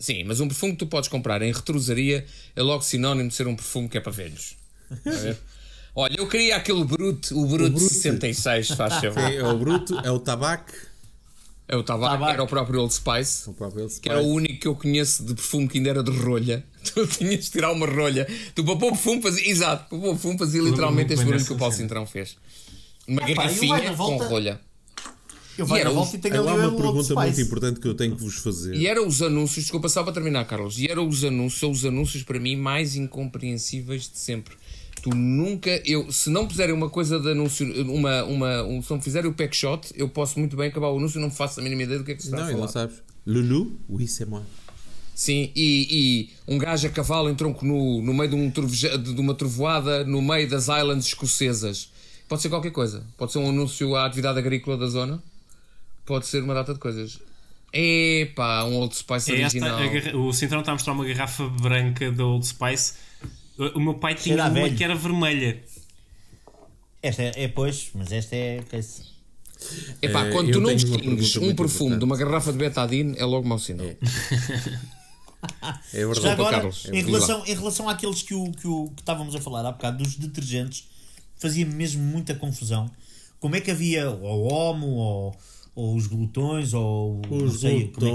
Sim, 0.00 0.24
mas 0.24 0.40
um 0.40 0.48
perfume 0.48 0.72
que 0.72 0.78
tu 0.78 0.86
podes 0.86 1.08
comprar 1.08 1.42
em 1.42 1.52
retrosaria 1.52 2.24
é 2.56 2.62
logo 2.62 2.82
sinónimo 2.82 3.28
de 3.28 3.34
ser 3.34 3.46
um 3.46 3.54
perfume 3.54 3.88
que 3.88 3.98
é 3.98 4.00
para 4.00 4.10
velhos. 4.10 4.56
Ver? 5.04 5.36
Olha, 5.94 6.16
eu 6.18 6.26
queria 6.26 6.56
aquele 6.56 6.82
Brut, 6.84 7.32
o 7.34 7.44
Brut 7.46 7.70
Brut. 7.74 7.92
66, 7.92 8.68
faz 8.68 8.94
favor. 9.02 9.18
É, 9.22 9.36
é 9.36 9.44
o 9.46 9.58
bruto, 9.58 9.98
é 10.02 10.10
o 10.10 10.18
tabaco. 10.18 10.72
É 11.68 11.76
o 11.76 11.82
tabaco, 11.84 12.12
Tabaco. 12.14 12.32
era 12.32 12.42
o 12.42 12.46
próprio 12.48 12.80
Old 12.80 12.92
Spice. 12.94 13.48
O 13.48 13.52
próprio 13.52 13.82
Old 13.84 14.00
Que 14.00 14.08
era 14.08 14.18
o 14.18 14.22
Spice. 14.22 14.36
único 14.36 14.60
que 14.60 14.66
eu 14.68 14.74
conheço 14.74 15.24
de 15.24 15.34
perfume 15.34 15.68
que 15.68 15.78
ainda 15.78 15.90
era 15.90 16.02
de 16.02 16.10
rolha. 16.10 16.64
Tu 16.82 17.06
tinhas 17.06 17.44
de 17.44 17.50
tirar 17.50 17.70
uma 17.72 17.86
rolha. 17.86 18.26
Tu 18.54 18.64
para 18.64 18.76
pôr 18.76 18.86
o 18.88 18.90
perfume 18.92 19.20
fazia. 19.22 19.48
Exato, 19.48 19.88
para 19.88 19.98
pôr 19.98 20.08
o 20.08 20.10
perfume 20.12 20.38
fazia 20.38 20.62
literalmente 20.62 21.12
este 21.12 21.24
barulho 21.24 21.44
que 21.44 21.52
o 21.52 21.56
Paulo. 21.58 21.74
Cintrão 21.74 22.06
fez. 22.06 22.36
Uma 23.06 23.22
o 23.22 23.26
garrafinha 23.26 23.76
na 23.78 23.90
com 23.90 23.94
volta- 23.96 24.26
rolha. 24.28 24.60
Eu 25.58 25.66
vou 25.66 25.78
na 25.82 25.90
volta 25.90 26.16
e 26.16 26.18
tenho 26.18 26.34
ali 26.36 26.42
uma 26.58 26.64
Old 26.68 26.76
pergunta 26.76 27.14
muito 27.14 27.26
Spice. 27.32 27.42
importante 27.42 27.80
que 27.80 27.86
eu 27.88 27.94
tenho 27.94 28.16
que 28.16 28.22
vos 28.22 28.36
fazer. 28.36 28.74
E 28.74 28.86
eram 28.86 29.06
os 29.06 29.20
anúncios, 29.20 29.64
desculpa 29.64 29.88
só 29.88 30.02
para 30.02 30.12
terminar, 30.12 30.44
Carlos, 30.46 30.78
e 30.78 30.86
eram 30.90 31.06
os 31.06 31.22
anúncios, 31.24 31.60
são 31.60 31.70
os 31.70 31.84
anúncios 31.84 32.22
para 32.22 32.38
mim 32.40 32.56
mais 32.56 32.96
incompreensíveis 32.96 34.02
de 34.10 34.18
sempre. 34.18 34.54
Tu 35.02 35.10
nunca, 35.14 35.70
eu, 35.86 36.10
se 36.12 36.28
não 36.30 36.46
puserem 36.46 36.74
uma 36.74 36.90
coisa 36.90 37.18
de 37.18 37.30
anúncio, 37.30 37.66
uma, 37.90 38.22
uma, 38.24 38.62
um, 38.64 38.82
se 38.82 38.90
não 38.90 39.00
fizerem 39.00 39.30
o 39.30 39.34
pack 39.34 39.56
shot, 39.56 39.88
eu 39.96 40.08
posso 40.08 40.38
muito 40.38 40.56
bem 40.56 40.68
acabar 40.68 40.88
o 40.88 40.98
anúncio 40.98 41.18
e 41.18 41.22
não 41.22 41.30
faço 41.30 41.60
a 41.60 41.62
mínima 41.62 41.82
ideia 41.82 41.98
do 41.98 42.04
que 42.04 42.12
é 42.12 42.14
que 42.14 42.22
se 42.22 42.28
está 42.28 42.38
Não, 42.38 42.44
a 42.44 42.48
e 42.48 42.52
falar. 42.52 42.64
não 42.66 42.72
sabes. 42.72 42.96
Lulu? 43.26 43.78
Oui, 43.88 44.06
c'est 44.06 44.28
moi. 44.28 44.42
Sim, 45.14 45.50
e, 45.54 46.28
e 46.46 46.52
um 46.54 46.56
gajo 46.58 46.86
a 46.86 46.90
cavalo 46.90 47.28
em 47.28 47.34
tronco 47.34 47.64
nu, 47.64 48.00
no 48.02 48.14
meio 48.14 48.30
de, 48.30 48.36
um 48.36 48.50
troveja- 48.50 48.96
de 48.96 49.20
uma 49.20 49.34
trovoada, 49.34 50.04
no 50.04 50.22
meio 50.22 50.48
das 50.48 50.64
Islands 50.68 51.06
escocesas. 51.06 51.90
Pode 52.28 52.40
ser 52.42 52.48
qualquer 52.48 52.70
coisa. 52.70 53.04
Pode 53.18 53.32
ser 53.32 53.38
um 53.38 53.48
anúncio 53.50 53.94
à 53.96 54.06
atividade 54.06 54.38
agrícola 54.38 54.76
da 54.78 54.86
zona. 54.86 55.22
Pode 56.10 56.26
ser 56.26 56.42
uma 56.42 56.54
data 56.54 56.74
de 56.74 56.80
coisas. 56.80 57.20
Epá, 57.72 58.64
um 58.64 58.74
Old 58.78 58.96
Spice 58.96 59.30
É 59.30 59.42
esta, 59.42 59.58
original. 59.58 59.78
a 59.78 59.86
garra- 59.86 60.16
o 60.16 60.32
Cintrão 60.32 60.58
está 60.58 60.72
a 60.72 60.74
mostrar 60.74 60.92
uma 60.92 61.04
garrafa 61.04 61.48
branca 61.48 62.10
da 62.10 62.24
Old 62.26 62.44
Spice. 62.44 62.94
O 63.56 63.78
o 63.78 63.80
meu 63.80 63.94
pai 63.94 64.16
tinha 64.16 64.34
Cheira 64.34 64.42
a 64.44 64.48
uma 64.48 64.54
velho. 64.54 64.76
que 64.76 64.82
era 64.82 64.96
vermelha. 64.96 65.62
Esta 67.00 67.22
é, 67.22 67.44
é 67.44 67.46
pois, 67.48 67.90
mas 67.94 68.10
esta 68.10 68.34
é. 68.34 68.56
Epá, 70.02 70.26
Eh, 70.26 70.32
quando 70.32 70.50
tu 70.50 70.60
não 70.60 70.74
distingues 70.74 71.36
um 71.36 71.54
perfume 71.54 71.96
de 71.96 72.04
uma 72.04 72.16
importante. 72.16 72.24
garrafa 72.28 72.50
de 72.52 72.58
betadine, 72.58 73.16
é 73.16 73.24
logo 73.24 73.46
mau 73.46 73.58
sinal. 73.60 73.86
É 73.86 73.96
verdade. 75.94 76.20
Já 76.22 76.32
agora, 76.32 76.56
Carlos. 76.56 76.86
em, 76.92 77.04
relação, 77.04 77.46
em 77.46 77.54
relação 77.54 77.88
àqueles 77.88 78.22
que, 78.22 78.34
o, 78.34 78.50
que, 78.50 78.66
o, 78.66 78.88
que 78.96 79.00
estávamos 79.02 79.34
a 79.36 79.40
falar 79.40 79.64
há 79.64 79.70
bocado, 79.70 80.02
dos 80.02 80.16
detergentes, 80.16 80.88
fazia-me 81.38 81.72
mesmo 81.72 82.02
muita 82.02 82.34
confusão. 82.34 82.90
Como 83.38 83.54
é 83.54 83.60
que 83.60 83.70
havia 83.70 84.10
o 84.10 84.42
Homo, 84.48 84.86
ou, 84.88 85.36
ou 85.74 85.96
os 85.96 86.06
glutões, 86.06 86.74
ou 86.74 87.20
não 87.30 87.44
Os 87.44 87.60
sei 87.60 87.88
como 87.88 88.06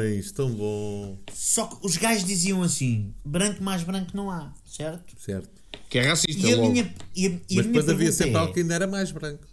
é 0.00 0.20
que 0.20 0.32
tão 0.32 0.50
bom. 0.50 1.18
Só 1.32 1.66
que 1.66 1.86
os 1.86 1.96
gajos 1.96 2.24
diziam 2.24 2.62
assim: 2.62 3.14
branco 3.24 3.62
mais 3.62 3.82
branco 3.82 4.10
não 4.14 4.30
há, 4.30 4.52
certo? 4.64 5.14
Certo. 5.20 5.48
Que 5.88 5.98
é 5.98 6.08
racista, 6.08 6.46
E 6.46 6.52
a 6.52 6.56
logo. 6.56 6.70
minha, 6.70 6.94
e 7.14 7.26
a, 7.26 7.30
e 7.30 7.56
Mas 7.56 7.66
depois 7.66 7.88
havia 7.88 8.12
sempre 8.12 8.34
é, 8.34 8.38
algo 8.38 8.52
que 8.52 8.60
ainda 8.60 8.74
era 8.74 8.86
mais 8.86 9.10
branco. 9.10 9.44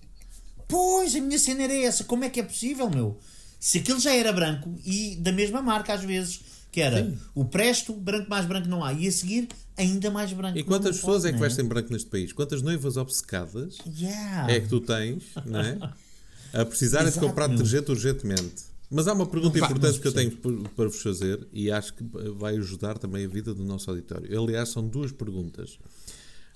Pois, 0.67 1.15
a 1.15 1.19
minha 1.21 1.39
cena 1.39 1.63
era 1.63 1.73
essa. 1.75 2.03
Como 2.03 2.23
é 2.23 2.29
que 2.29 2.39
é 2.39 2.43
possível, 2.43 2.89
meu? 2.89 3.17
Se 3.59 3.79
aquilo 3.79 3.99
já 3.99 4.13
era 4.15 4.31
branco 4.31 4.73
e 4.85 5.15
da 5.17 5.31
mesma 5.31 5.61
marca, 5.61 5.93
às 5.93 6.03
vezes, 6.03 6.39
Que 6.71 6.81
era 6.81 7.13
o 7.33 7.43
presto, 7.45 7.93
branco 7.93 8.29
mais 8.29 8.45
branco 8.45 8.67
não 8.67 8.83
há. 8.85 8.93
E 8.93 9.07
a 9.07 9.11
seguir, 9.11 9.47
ainda 9.75 10.11
mais 10.11 10.31
branco. 10.31 10.57
E 10.57 10.63
quantas 10.63 10.91
pode, 10.97 10.99
pessoas 10.99 11.25
é 11.25 11.33
que 11.33 11.39
vestem 11.39 11.65
branco 11.65 11.91
neste 11.91 12.09
país? 12.09 12.31
Quantas 12.31 12.61
noivas 12.61 12.95
obcecadas 12.95 13.77
Yeah. 13.97 14.51
é 14.53 14.59
que 14.59 14.67
tu 14.67 14.79
tens, 14.79 15.23
não 15.45 15.59
é? 15.59 15.77
A 16.53 16.65
precisarem 16.65 17.07
de 17.07 17.13
Exato, 17.13 17.27
comprar 17.27 17.47
meu. 17.47 17.57
detergente 17.57 17.91
urgentemente. 17.91 18.63
Mas 18.89 19.07
há 19.07 19.13
uma 19.13 19.25
pergunta 19.27 19.59
Não, 19.59 19.65
importante 19.65 19.99
que 19.99 20.07
eu 20.07 20.11
tenho 20.11 20.31
para 20.31 20.87
vos 20.87 21.01
fazer 21.01 21.47
e 21.53 21.69
acho 21.69 21.93
que 21.93 22.03
vai 22.37 22.57
ajudar 22.57 22.97
também 22.97 23.23
a 23.23 23.27
vida 23.27 23.53
do 23.53 23.63
nosso 23.63 23.89
auditório. 23.89 24.41
Aliás, 24.41 24.69
são 24.69 24.87
duas 24.87 25.11
perguntas. 25.11 25.77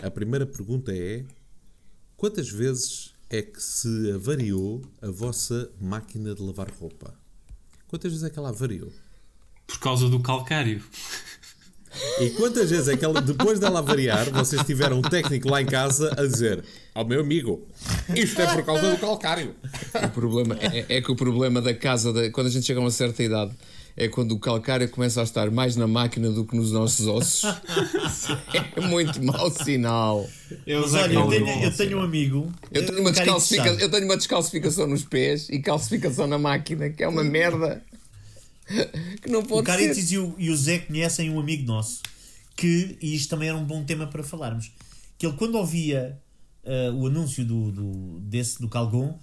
A 0.01 0.09
primeira 0.09 0.45
pergunta 0.45 0.91
é: 0.91 1.23
quantas 2.17 2.49
vezes 2.49 3.13
é 3.29 3.41
que 3.41 3.61
se 3.61 4.11
avariou 4.11 4.81
a 5.01 5.11
vossa 5.11 5.71
máquina 5.79 6.33
de 6.33 6.41
lavar 6.41 6.71
roupa? 6.71 7.13
Quantas 7.87 8.11
vezes 8.11 8.25
é 8.25 8.29
que 8.31 8.39
ela 8.39 8.49
avariou? 8.49 8.91
Por 9.67 9.79
causa 9.79 10.09
do 10.09 10.19
calcário. 10.19 10.83
E 12.19 12.29
quantas 12.31 12.69
vezes 12.69 12.87
é 12.87 12.97
que 12.97 13.05
ela, 13.05 13.21
depois 13.21 13.59
dela 13.59 13.79
avariar, 13.79 14.29
vocês 14.31 14.63
tiveram 14.63 14.99
um 14.99 15.01
técnico 15.01 15.49
lá 15.49 15.61
em 15.61 15.65
casa 15.65 16.11
a 16.17 16.25
dizer 16.25 16.63
ao 16.93 17.05
meu 17.05 17.21
amigo, 17.21 17.61
isto 18.15 18.41
é 18.41 18.47
por 18.53 18.63
causa 18.65 18.91
do 18.91 18.97
calcário. 18.97 19.55
O 20.03 20.09
problema 20.09 20.57
é, 20.59 20.85
é 20.97 21.01
que 21.01 21.11
o 21.11 21.15
problema 21.15 21.61
da 21.61 21.73
casa, 21.73 22.11
da- 22.13 22.29
quando 22.31 22.47
a 22.47 22.49
gente 22.49 22.65
chega 22.65 22.79
a 22.79 22.83
uma 22.83 22.91
certa 22.91 23.23
idade, 23.23 23.51
é 23.95 24.07
quando 24.07 24.31
o 24.31 24.39
calcário 24.39 24.89
começa 24.89 25.21
a 25.21 25.23
estar 25.23 25.51
mais 25.51 25.75
na 25.75 25.87
máquina 25.87 26.31
do 26.31 26.45
que 26.45 26.55
nos 26.55 26.71
nossos 26.71 27.05
ossos. 27.07 27.43
É 28.75 28.81
muito 28.81 29.23
mau 29.23 29.49
sinal. 29.51 30.27
Eu, 30.65 30.81
Mas 30.81 30.93
olha, 30.95 31.13
eu 31.13 31.27
tenho, 31.27 31.63
eu 31.63 31.71
tenho 31.75 31.97
um 31.97 32.01
amigo. 32.01 32.51
Eu 32.71 32.85
tenho, 32.85 32.99
uma 33.01 33.11
eu 33.79 33.89
tenho 33.91 34.05
uma 34.05 34.17
descalcificação 34.17 34.87
nos 34.87 35.03
pés 35.03 35.47
e 35.49 35.59
calcificação 35.59 36.25
na 36.27 36.37
máquina, 36.37 36.89
que 36.89 37.03
é 37.03 37.07
uma 37.07 37.23
merda. 37.23 37.81
Que 39.21 39.29
não 39.29 39.39
O 39.39 39.43
pode 39.43 39.65
ser. 39.65 39.77
Caritas 39.77 40.11
e 40.11 40.17
o, 40.17 40.35
e 40.37 40.49
o 40.49 40.55
Zé 40.57 40.79
conhecem 40.79 41.29
um 41.29 41.39
amigo 41.39 41.65
nosso 41.65 42.01
que, 42.55 42.97
e 43.01 43.15
isto 43.15 43.29
também 43.29 43.49
era 43.49 43.57
um 43.57 43.63
bom 43.65 43.83
tema 43.83 44.07
para 44.07 44.23
falarmos, 44.23 44.71
que 45.17 45.25
ele 45.25 45.35
quando 45.35 45.55
ouvia 45.55 46.19
eh, 46.63 46.91
o 46.91 47.07
anúncio 47.07 47.43
do, 47.43 47.71
do, 47.71 48.19
desse 48.19 48.61
do 48.61 48.69
Calgon, 48.69 49.17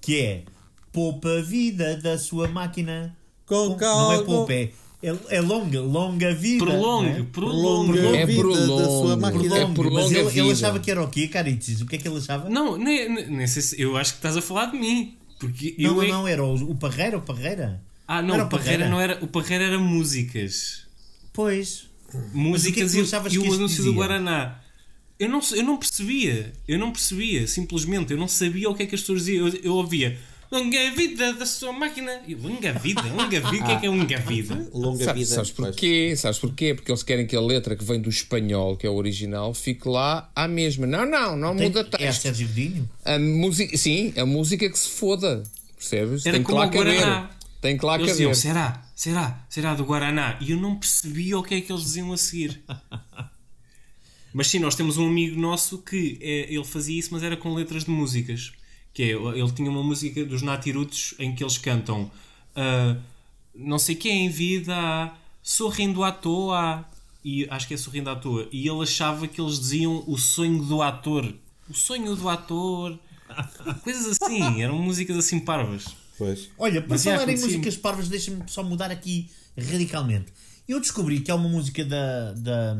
que 0.00 0.20
é 0.20 0.44
poupa 0.92 1.28
a 1.38 1.42
vida 1.42 1.96
da 1.96 2.18
sua 2.18 2.46
máquina 2.46 3.16
Com 3.46 3.76
Não 3.76 4.12
é 4.12 4.22
poupa, 4.22 4.52
é, 4.52 4.70
é, 5.02 5.16
é 5.36 5.40
longa, 5.40 5.80
longa 5.80 6.34
vida. 6.34 6.64
Prolongue, 6.64 7.08
é? 7.08 7.22
prolongue. 7.24 7.92
Prolonga 7.92 8.16
É 8.18 8.22
a 8.22 8.26
vida 8.26 8.42
da 8.42 8.48
prolonga. 8.48 8.84
sua 8.84 9.16
máquina. 9.16 9.56
É 9.58 9.66
Prolongue, 9.66 9.94
mas 9.94 10.12
a 10.12 10.18
ele, 10.18 10.40
ele 10.40 10.52
achava 10.52 10.78
que 10.78 10.90
era 10.90 11.02
o 11.02 11.08
quê, 11.08 11.26
Caritas? 11.28 11.80
O 11.80 11.86
que 11.86 11.96
é 11.96 11.98
que 11.98 12.06
ele 12.06 12.18
achava? 12.18 12.48
Não, 12.48 12.76
nem, 12.76 13.08
nem, 13.12 13.26
nem 13.30 13.46
sei 13.46 13.62
se. 13.62 13.80
Eu 13.80 13.96
acho 13.96 14.12
que 14.12 14.18
estás 14.18 14.36
a 14.36 14.42
falar 14.42 14.66
de 14.66 14.78
mim. 14.78 15.16
Porque 15.38 15.74
não, 15.78 15.90
eu 15.90 15.94
não, 15.94 16.02
é- 16.02 16.08
não, 16.08 16.28
era 16.28 16.44
o, 16.44 16.54
o 16.70 16.74
Parreira, 16.76 17.18
o 17.18 17.22
Parreira. 17.22 17.82
Ah, 18.06 18.20
não, 18.22 18.34
Era 18.34 18.44
o 18.44 18.48
Parreira 18.48 18.88
não 18.88 19.00
era. 19.00 19.18
O 19.24 19.26
Parreira 19.26 19.64
era 19.64 19.78
músicas. 19.78 20.86
Pois. 21.32 21.86
Músicas 22.32 22.92
tu 22.92 22.98
e, 22.98 23.00
achavas 23.02 23.32
e 23.32 23.38
que 23.38 23.48
o 23.48 23.52
anúncio 23.54 23.76
dizia? 23.78 23.84
do 23.84 23.94
Guaraná. 23.94 24.60
Eu 25.18 25.28
não, 25.28 25.40
eu 25.52 25.62
não 25.62 25.76
percebia. 25.76 26.52
Eu 26.68 26.78
não 26.78 26.92
percebia, 26.92 27.46
simplesmente. 27.46 28.12
Eu 28.12 28.18
não 28.18 28.28
sabia 28.28 28.68
o 28.68 28.74
que 28.74 28.82
é 28.82 28.86
que 28.86 28.94
as 28.94 29.00
pessoas 29.00 29.24
diziam. 29.24 29.48
Eu, 29.48 29.54
eu 29.62 29.72
ouvia. 29.74 30.18
Longa 30.52 30.90
vida 30.92 31.32
da 31.32 31.46
sua 31.46 31.72
máquina. 31.72 32.20
E 32.28 32.34
longa 32.34 32.72
vida? 32.74 33.02
Longa 33.02 33.40
vida? 33.40 33.64
O 33.64 33.66
que 33.66 33.72
é 33.72 33.80
que 33.80 33.86
é 33.86 33.90
longa 33.90 34.18
vida? 34.18 34.68
Longa 34.72 35.04
Sabes, 35.04 35.22
vida. 35.28 35.34
sabes 35.34 35.50
porquê? 35.50 36.14
Sabes 36.16 36.38
porquê? 36.38 36.74
Porque 36.74 36.92
eles 36.92 37.02
querem 37.02 37.26
que 37.26 37.34
a 37.34 37.40
letra 37.40 37.74
que 37.74 37.82
vem 37.82 38.00
do 38.00 38.08
espanhol, 38.08 38.76
que 38.76 38.86
é 38.86 38.90
o 38.90 38.94
original, 38.94 39.52
fique 39.54 39.88
lá 39.88 40.30
à 40.36 40.46
mesma. 40.46 40.86
Não, 40.86 41.04
não, 41.06 41.36
não 41.36 41.56
Tem, 41.56 41.66
muda 41.68 41.80
é 41.80 41.84
texto. 41.84 42.22
Sérgio 42.22 42.46
Godinho. 42.46 42.88
A 43.04 43.18
música, 43.18 43.76
sim, 43.76 44.12
a 44.16 44.24
música 44.26 44.68
que 44.70 44.78
se 44.78 44.90
foda. 44.90 45.42
Percebes? 45.76 46.24
Era 46.24 46.36
Tem 46.36 46.42
que 46.44 46.46
como 46.46 46.58
lá 46.60 46.66
o 46.66 46.70
Guaraná. 46.70 47.00
caber. 47.00 47.28
Tem 47.64 47.78
que 47.78 47.86
lá 47.86 47.94
Eles 47.94 48.08
diziam, 48.08 48.34
será? 48.34 48.82
Será? 48.94 49.42
Será 49.48 49.72
do 49.72 49.86
Guaraná? 49.86 50.36
E 50.38 50.50
eu 50.50 50.58
não 50.58 50.76
percebia 50.76 51.38
o 51.38 51.42
que 51.42 51.54
é 51.54 51.62
que 51.62 51.72
eles 51.72 51.82
diziam 51.82 52.12
a 52.12 52.16
seguir. 52.18 52.62
Mas 54.34 54.48
sim, 54.48 54.58
nós 54.58 54.74
temos 54.74 54.98
um 54.98 55.08
amigo 55.08 55.40
nosso 55.40 55.78
que 55.78 56.18
é, 56.20 56.52
ele 56.52 56.64
fazia 56.64 56.98
isso, 56.98 57.14
mas 57.14 57.22
era 57.22 57.38
com 57.38 57.54
letras 57.54 57.84
de 57.84 57.90
músicas. 57.90 58.52
Que 58.92 59.04
é, 59.04 59.06
ele 59.12 59.50
tinha 59.52 59.70
uma 59.70 59.82
música 59.82 60.22
dos 60.26 60.42
Natirutos 60.42 61.14
em 61.18 61.34
que 61.34 61.42
eles 61.42 61.56
cantam 61.56 62.10
ah, 62.54 62.96
não 63.54 63.78
sei 63.78 63.94
quem 63.94 64.26
em 64.26 64.28
vida, 64.28 65.14
sorrindo 65.42 66.04
à 66.04 66.12
toa. 66.12 66.84
E 67.24 67.48
acho 67.48 67.66
que 67.66 67.72
é 67.72 67.78
sorrindo 67.78 68.10
à 68.10 68.16
toa. 68.16 68.46
E 68.52 68.68
ele 68.68 68.82
achava 68.82 69.26
que 69.26 69.40
eles 69.40 69.58
diziam 69.58 70.04
o 70.06 70.18
sonho 70.18 70.62
do 70.62 70.82
ator. 70.82 71.32
O 71.70 71.72
sonho 71.72 72.14
do 72.14 72.28
ator. 72.28 72.98
Coisas 73.82 74.20
assim, 74.20 74.60
eram 74.60 74.76
músicas 74.76 75.16
assim 75.16 75.40
parvas. 75.40 76.03
Pois. 76.18 76.48
Olha, 76.58 76.80
para 76.80 76.90
Mas 76.90 77.02
já 77.02 77.12
falar 77.12 77.22
em 77.30 77.34
acontecia. 77.34 77.58
músicas 77.58 77.76
parvas, 77.76 78.08
deixa-me 78.08 78.42
só 78.46 78.62
mudar 78.62 78.90
aqui 78.90 79.28
radicalmente. 79.58 80.32
Eu 80.68 80.80
descobri 80.80 81.20
que 81.20 81.30
há 81.30 81.34
uma 81.34 81.48
música 81.48 81.84
da, 81.84 82.32
da 82.32 82.76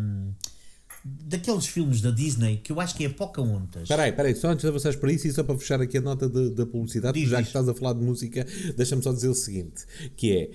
daqueles 1.04 1.66
filmes 1.66 2.00
da 2.00 2.10
Disney 2.10 2.56
que 2.64 2.72
eu 2.72 2.80
acho 2.80 2.94
que 2.94 3.04
é 3.04 3.08
Pocahontas. 3.10 3.82
Espera 3.82 4.04
aí, 4.04 4.10
espera 4.10 4.28
aí, 4.28 4.34
só 4.34 4.48
antes 4.48 4.62
de 4.62 4.68
avançares 4.68 4.98
para 4.98 5.12
isso 5.12 5.26
e 5.28 5.32
só 5.32 5.42
para 5.44 5.58
fechar 5.58 5.80
aqui 5.82 5.98
a 5.98 6.00
nota 6.00 6.28
da 6.28 6.64
publicidade, 6.64 7.20
Diz, 7.20 7.28
já 7.28 7.36
diz. 7.38 7.46
que 7.46 7.50
estás 7.50 7.68
a 7.68 7.74
falar 7.74 7.92
de 7.92 8.00
música, 8.04 8.46
deixa-me 8.76 9.02
só 9.02 9.12
dizer 9.12 9.28
o 9.28 9.34
seguinte, 9.34 9.84
que 10.16 10.32
é... 10.32 10.50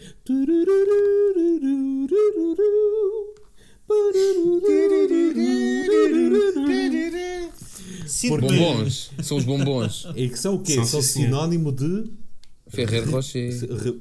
Sinto-me- 8.06 8.42
Bombons. 8.58 9.12
São 9.24 9.38
os 9.38 9.44
bombons. 9.46 10.08
E 10.16 10.30
que 10.30 10.38
são 10.40 10.56
o 10.56 10.60
quê? 10.62 10.74
São, 10.76 10.86
São, 10.86 11.02
sinónimo 11.02 11.72
de... 11.72 12.10
Ferreiro 12.70 13.12
Rocher. 13.12 13.52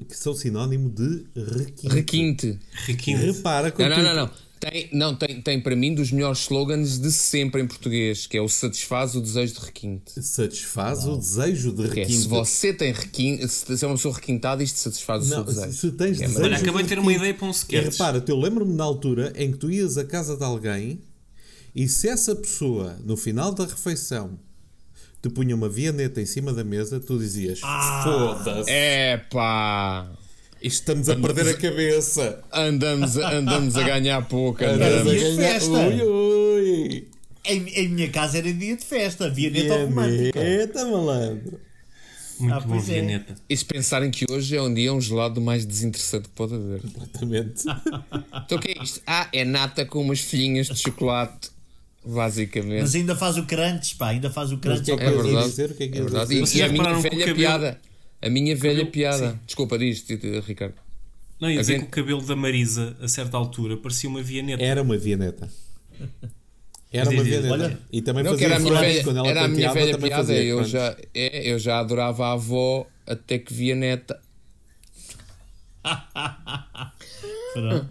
Que 0.08 0.16
são 0.16 0.34
sinónimo 0.34 0.88
de 0.90 1.24
requinte. 1.34 1.88
Requinte. 1.94 2.58
Requinte. 2.86 3.20
Repara 3.24 3.70
com 3.70 3.82
Não, 3.82 3.88
não, 3.90 4.02
não, 4.02 4.14
não. 4.14 4.30
Tem, 4.60 4.88
não 4.92 5.14
tem, 5.14 5.40
tem 5.40 5.60
para 5.60 5.76
mim 5.76 5.94
dos 5.94 6.10
melhores 6.10 6.40
slogans 6.40 6.98
de 6.98 7.12
sempre 7.12 7.62
em 7.62 7.66
português, 7.68 8.26
que 8.26 8.36
é 8.36 8.42
o 8.42 8.48
satisfaz 8.48 9.14
o 9.14 9.20
desejo 9.20 9.54
de 9.54 9.60
requinte. 9.60 10.20
Satisfaz 10.20 11.06
o 11.06 11.16
desejo 11.16 11.70
de 11.70 11.88
Que 11.88 12.00
é, 12.00 12.02
requinte. 12.02 12.22
se 12.22 12.26
você 12.26 12.72
tem 12.72 12.92
requinte, 12.92 13.46
se 13.46 13.84
é 13.84 13.86
uma 13.86 13.94
pessoa 13.94 14.16
requintada, 14.16 14.60
isto 14.60 14.76
satisfaz 14.80 15.22
o 15.22 15.28
seu 15.28 15.36
Não, 15.38 15.44
desejo. 15.44 15.72
se 15.72 15.92
tens 15.92 16.20
É 16.20 16.26
desejo 16.26 16.42
Olha, 16.44 16.56
acabei 16.56 16.82
de 16.82 16.88
ter 16.88 16.98
uma 16.98 17.12
ideia 17.12 17.32
para 17.34 17.46
um 17.46 17.50
E 17.50 17.54
sketch. 17.54 17.84
repara, 17.84 18.24
eu 18.26 18.36
lembro-me 18.36 18.74
na 18.74 18.82
altura 18.82 19.32
em 19.36 19.52
que 19.52 19.58
tu 19.58 19.70
ias 19.70 19.96
à 19.96 20.04
casa 20.04 20.36
de 20.36 20.42
alguém 20.42 20.98
e 21.72 21.86
se 21.86 22.08
essa 22.08 22.34
pessoa, 22.34 22.98
no 23.04 23.16
final 23.16 23.54
da 23.54 23.64
refeição, 23.64 24.36
te 25.22 25.28
punha 25.30 25.54
uma 25.54 25.68
vianeta 25.68 26.20
em 26.20 26.26
cima 26.26 26.52
da 26.52 26.62
mesa, 26.64 27.00
tu 27.00 27.18
dizias: 27.18 27.60
Foda-se, 27.60 28.70
É 28.70 29.16
pá! 29.30 30.10
isto 30.62 30.80
estamos 30.80 31.08
a 31.08 31.16
perder 31.16 31.48
a 31.50 31.54
cabeça. 31.56 32.42
Andamos, 32.52 33.16
a- 33.16 33.32
andamos 33.34 33.76
a 33.76 33.82
ganhar 33.82 34.22
pouco. 34.28 34.64
A 34.64 34.68
Andamos. 34.70 35.12
dia 35.12 35.30
de 35.30 35.36
ganhar- 35.36 35.52
festa. 35.52 35.70
Ui, 35.70 36.02
ui. 36.02 37.08
Em, 37.44 37.66
em 37.68 37.88
minha 37.88 38.08
casa 38.10 38.38
era 38.38 38.52
dia 38.52 38.76
de 38.76 38.84
festa, 38.84 39.30
Vianeta 39.30 39.76
romântica. 39.84 40.40
Vianeta, 40.40 40.84
malandro. 40.84 41.60
Muito 42.40 42.54
Ah, 42.54 42.60
bom, 42.60 42.68
pois 42.68 42.88
é. 42.88 42.94
Vianeta. 42.94 43.34
E 43.48 43.56
se 43.56 43.64
pensarem 43.64 44.10
que 44.10 44.24
hoje 44.30 44.56
é 44.56 44.62
um 44.62 44.72
dia 44.72 44.92
um 44.92 45.00
gelado 45.00 45.40
mais 45.40 45.64
desinteressante 45.66 46.28
que 46.28 46.34
pode 46.34 46.54
haver. 46.54 46.82
Completamente. 46.82 47.62
Então 48.44 48.58
o 48.58 48.60
que 48.60 48.72
é 48.78 48.82
isto? 48.82 49.00
Ah, 49.06 49.28
é 49.32 49.44
nata 49.44 49.84
com 49.84 50.00
umas 50.02 50.20
folhinhas 50.20 50.66
de 50.68 50.76
chocolate, 50.78 51.50
basicamente. 52.14 52.80
Mas 52.80 52.94
ainda 52.94 53.14
faz 53.14 53.36
o 53.36 53.44
crunch, 53.44 53.94
pá, 53.96 54.08
ainda 54.08 54.30
faz 54.30 54.50
o 54.52 54.58
crunch. 54.58 54.80
o 54.80 54.84
que 54.84 54.90
é 54.92 54.96
que 54.96 55.04
É 55.04 55.42
dizer? 55.42 55.70
O 55.70 55.74
que 55.74 55.82
é 55.84 55.88
que 55.88 55.98
É 55.98 56.02
verdade. 56.02 56.34
E, 56.34 56.40
Vocês 56.40 56.54
e 56.56 56.62
a 56.62 56.68
minha 56.68 56.94
velha 56.94 57.10
cabelo- 57.18 57.34
piada. 57.36 57.80
A 58.20 58.28
minha 58.30 58.56
velha 58.56 58.74
cabelo- 58.76 58.90
piada. 58.92 59.40
Desculpa, 59.46 59.78
diz, 59.78 60.04
Ricardo. 60.46 60.74
Não, 61.40 61.48
ia 61.50 61.60
dizer 61.60 61.74
Havia- 61.74 61.86
que 61.86 61.88
o 61.88 62.02
cabelo 62.02 62.22
da 62.22 62.34
Marisa, 62.34 62.96
a 63.00 63.06
certa 63.06 63.36
altura, 63.36 63.76
parecia 63.76 64.08
uma 64.10 64.20
Vianeta. 64.22 64.62
Era 64.62 64.82
uma 64.82 64.96
vianeta. 64.98 65.48
Era 66.92 67.10
uma 67.10 67.22
vianeta. 67.22 67.52
olha. 67.52 67.78
e 67.92 68.02
também 68.02 68.24
Não, 68.24 68.30
fazia 68.32 68.46
era 68.46 68.56
a 68.56 68.58
minha 68.60 68.80
velha, 68.80 69.04
quando 69.04 69.16
ela 69.18 69.28
era 69.28 69.44
a 69.44 69.48
minha 69.48 69.72
velha 69.72 69.98
piada. 69.98 70.16
fazia 70.16 70.42
Eu 70.42 70.64
já, 70.64 70.96
é, 71.14 71.52
eu 71.52 71.58
já 71.58 71.78
adorava 71.78 72.26
a 72.26 72.32
avó 72.32 72.86
até 73.06 73.38
que 73.38 73.52
via 73.52 73.74
neta. 73.76 74.18
Pronto. 77.54 77.88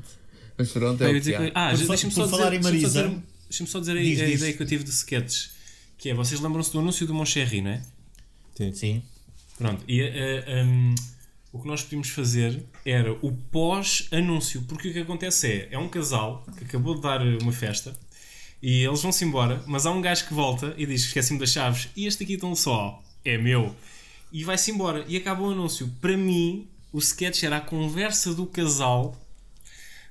Mas 0.58 0.72
pronto, 0.72 1.04
Ah, 1.04 1.08
é 1.10 1.14
ia 1.14 1.18
o 1.20 1.22
que 1.22 1.36
há. 1.36 1.52
ah, 1.54 1.74
deixa-me 1.74 2.12
só 2.14 2.28
falar 2.28 2.50
dizer, 2.50 2.60
em 2.60 2.64
Marisa- 2.64 3.22
deixa-me 3.50 3.70
só 3.70 3.80
dizer 3.80 3.98
a, 3.98 4.02
Diz, 4.02 4.20
a 4.22 4.26
diz. 4.26 4.36
ideia 4.36 4.54
que 4.54 4.62
eu 4.64 4.68
tive 4.68 4.84
de 4.84 4.90
sketches. 4.92 5.52
Que 5.98 6.10
é, 6.10 6.14
vocês 6.14 6.40
lembram-se 6.40 6.72
do 6.72 6.80
anúncio 6.80 7.08
do 7.08 7.14
Moncherry, 7.14 7.62
não 7.62 7.72
é? 7.72 7.82
Sim. 8.74 9.02
Pronto, 9.58 9.84
e 9.88 10.02
eh, 10.02 10.64
um, 10.64 10.94
o 11.52 11.60
que 11.60 11.68
nós 11.68 11.82
podíamos 11.82 12.10
fazer 12.10 12.64
era 12.86 13.12
o 13.14 13.32
pós-anúncio, 13.32 14.62
porque 14.64 14.90
o 14.90 14.94
que 14.94 15.00
acontece 15.00 15.48
é, 15.48 15.70
é 15.72 15.78
um 15.80 15.90
casal 15.90 16.46
que 16.58 16.64
acabou 16.64 16.96
de 16.96 17.02
dar 17.02 17.22
uma 17.42 17.52
festa 17.52 17.96
e 18.62 18.84
eles 18.84 19.02
vão-se 19.02 19.24
embora, 19.24 19.64
mas 19.68 19.86
há 19.86 19.92
um 19.92 20.02
gajo 20.02 20.28
que 20.28 20.34
volta 20.34 20.74
e 20.78 20.86
diz 20.86 21.04
esqueci-me 21.06 21.40
das 21.40 21.52
chaves 21.52 21.90
e 21.96 22.06
este 22.08 22.24
aqui 22.24 22.34
estão 22.34 22.56
só, 22.56 23.04
é 23.24 23.38
meu. 23.38 23.76
E 24.32 24.44
vai-se 24.44 24.72
embora 24.72 25.06
e 25.08 25.16
acaba 25.16 25.42
o 25.42 25.52
anúncio. 25.52 25.90
Para 26.02 26.18
mim, 26.18 26.68
o 26.92 27.00
sketch 27.00 27.44
era 27.44 27.58
a 27.58 27.62
conversa 27.62 28.34
do 28.34 28.46
casal 28.46 29.16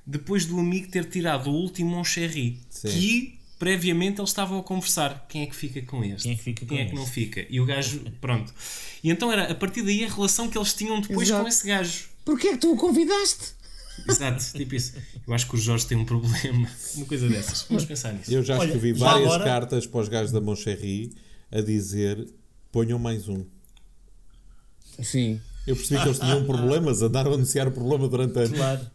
depois 0.07 0.45
do 0.45 0.57
amigo 0.57 0.89
ter 0.89 1.05
tirado 1.05 1.49
o 1.49 1.53
último 1.53 1.89
Moncherry, 1.91 2.59
que 2.81 3.37
previamente 3.59 4.21
eles 4.21 4.29
estavam 4.29 4.57
a 4.59 4.63
conversar. 4.63 5.25
Quem 5.27 5.41
é 5.43 5.45
que 5.47 5.55
fica 5.55 5.81
com 5.81 6.01
este? 6.03 6.23
Quem 6.23 6.31
é 6.31 6.35
que 6.35 6.43
fica 6.43 6.61
com 6.65 6.67
Quem 6.67 6.79
é 6.79 6.85
que 6.85 6.95
não 6.95 7.05
fica? 7.05 7.45
E 7.49 7.59
o 7.59 7.65
gajo, 7.65 7.99
pronto. 8.21 8.53
E 9.03 9.09
então 9.11 9.29
era 9.31 9.51
a 9.51 9.55
partir 9.55 9.81
daí 9.83 10.05
a 10.05 10.07
relação 10.07 10.49
que 10.49 10.57
eles 10.57 10.73
tinham 10.73 11.01
depois 11.01 11.27
Exato. 11.27 11.43
com 11.43 11.47
esse 11.49 11.67
gajo. 11.67 12.05
Porquê 12.23 12.47
é 12.47 12.51
que 12.53 12.57
tu 12.59 12.71
o 12.73 12.77
convidaste? 12.77 13.57
Exato, 14.07 14.43
tipo 14.53 14.75
isso. 14.75 14.93
Eu 15.27 15.33
acho 15.33 15.47
que 15.49 15.55
o 15.55 15.57
Jorge 15.57 15.85
tem 15.87 15.97
um 15.97 16.05
problema. 16.05 16.69
Uma 16.95 17.05
coisa 17.05 17.27
dessas. 17.27 17.63
Vamos 17.67 17.83
pensar 17.83 18.13
nisso. 18.13 18.31
Eu 18.31 18.43
já 18.43 18.57
Olha, 18.57 18.67
escrevi 18.67 18.97
já 18.97 19.05
várias 19.05 19.27
agora- 19.27 19.43
cartas 19.43 19.85
para 19.87 19.99
os 20.01 20.07
gajos 20.07 20.31
da 20.31 20.39
Moncherry 20.39 21.11
a 21.51 21.59
dizer 21.61 22.27
ponham 22.71 22.99
mais 22.99 23.27
um. 23.27 23.43
Sim. 25.01 25.41
Eu 25.65 25.75
percebi 25.75 26.01
que 26.01 26.07
eles 26.07 26.19
tinham 26.19 26.45
problemas, 26.45 27.01
andaram 27.01 27.31
a 27.31 27.33
anunciar 27.33 27.67
o 27.67 27.71
problema 27.71 28.07
durante 28.07 28.37
anos. 28.39 28.57
Claro. 28.57 28.87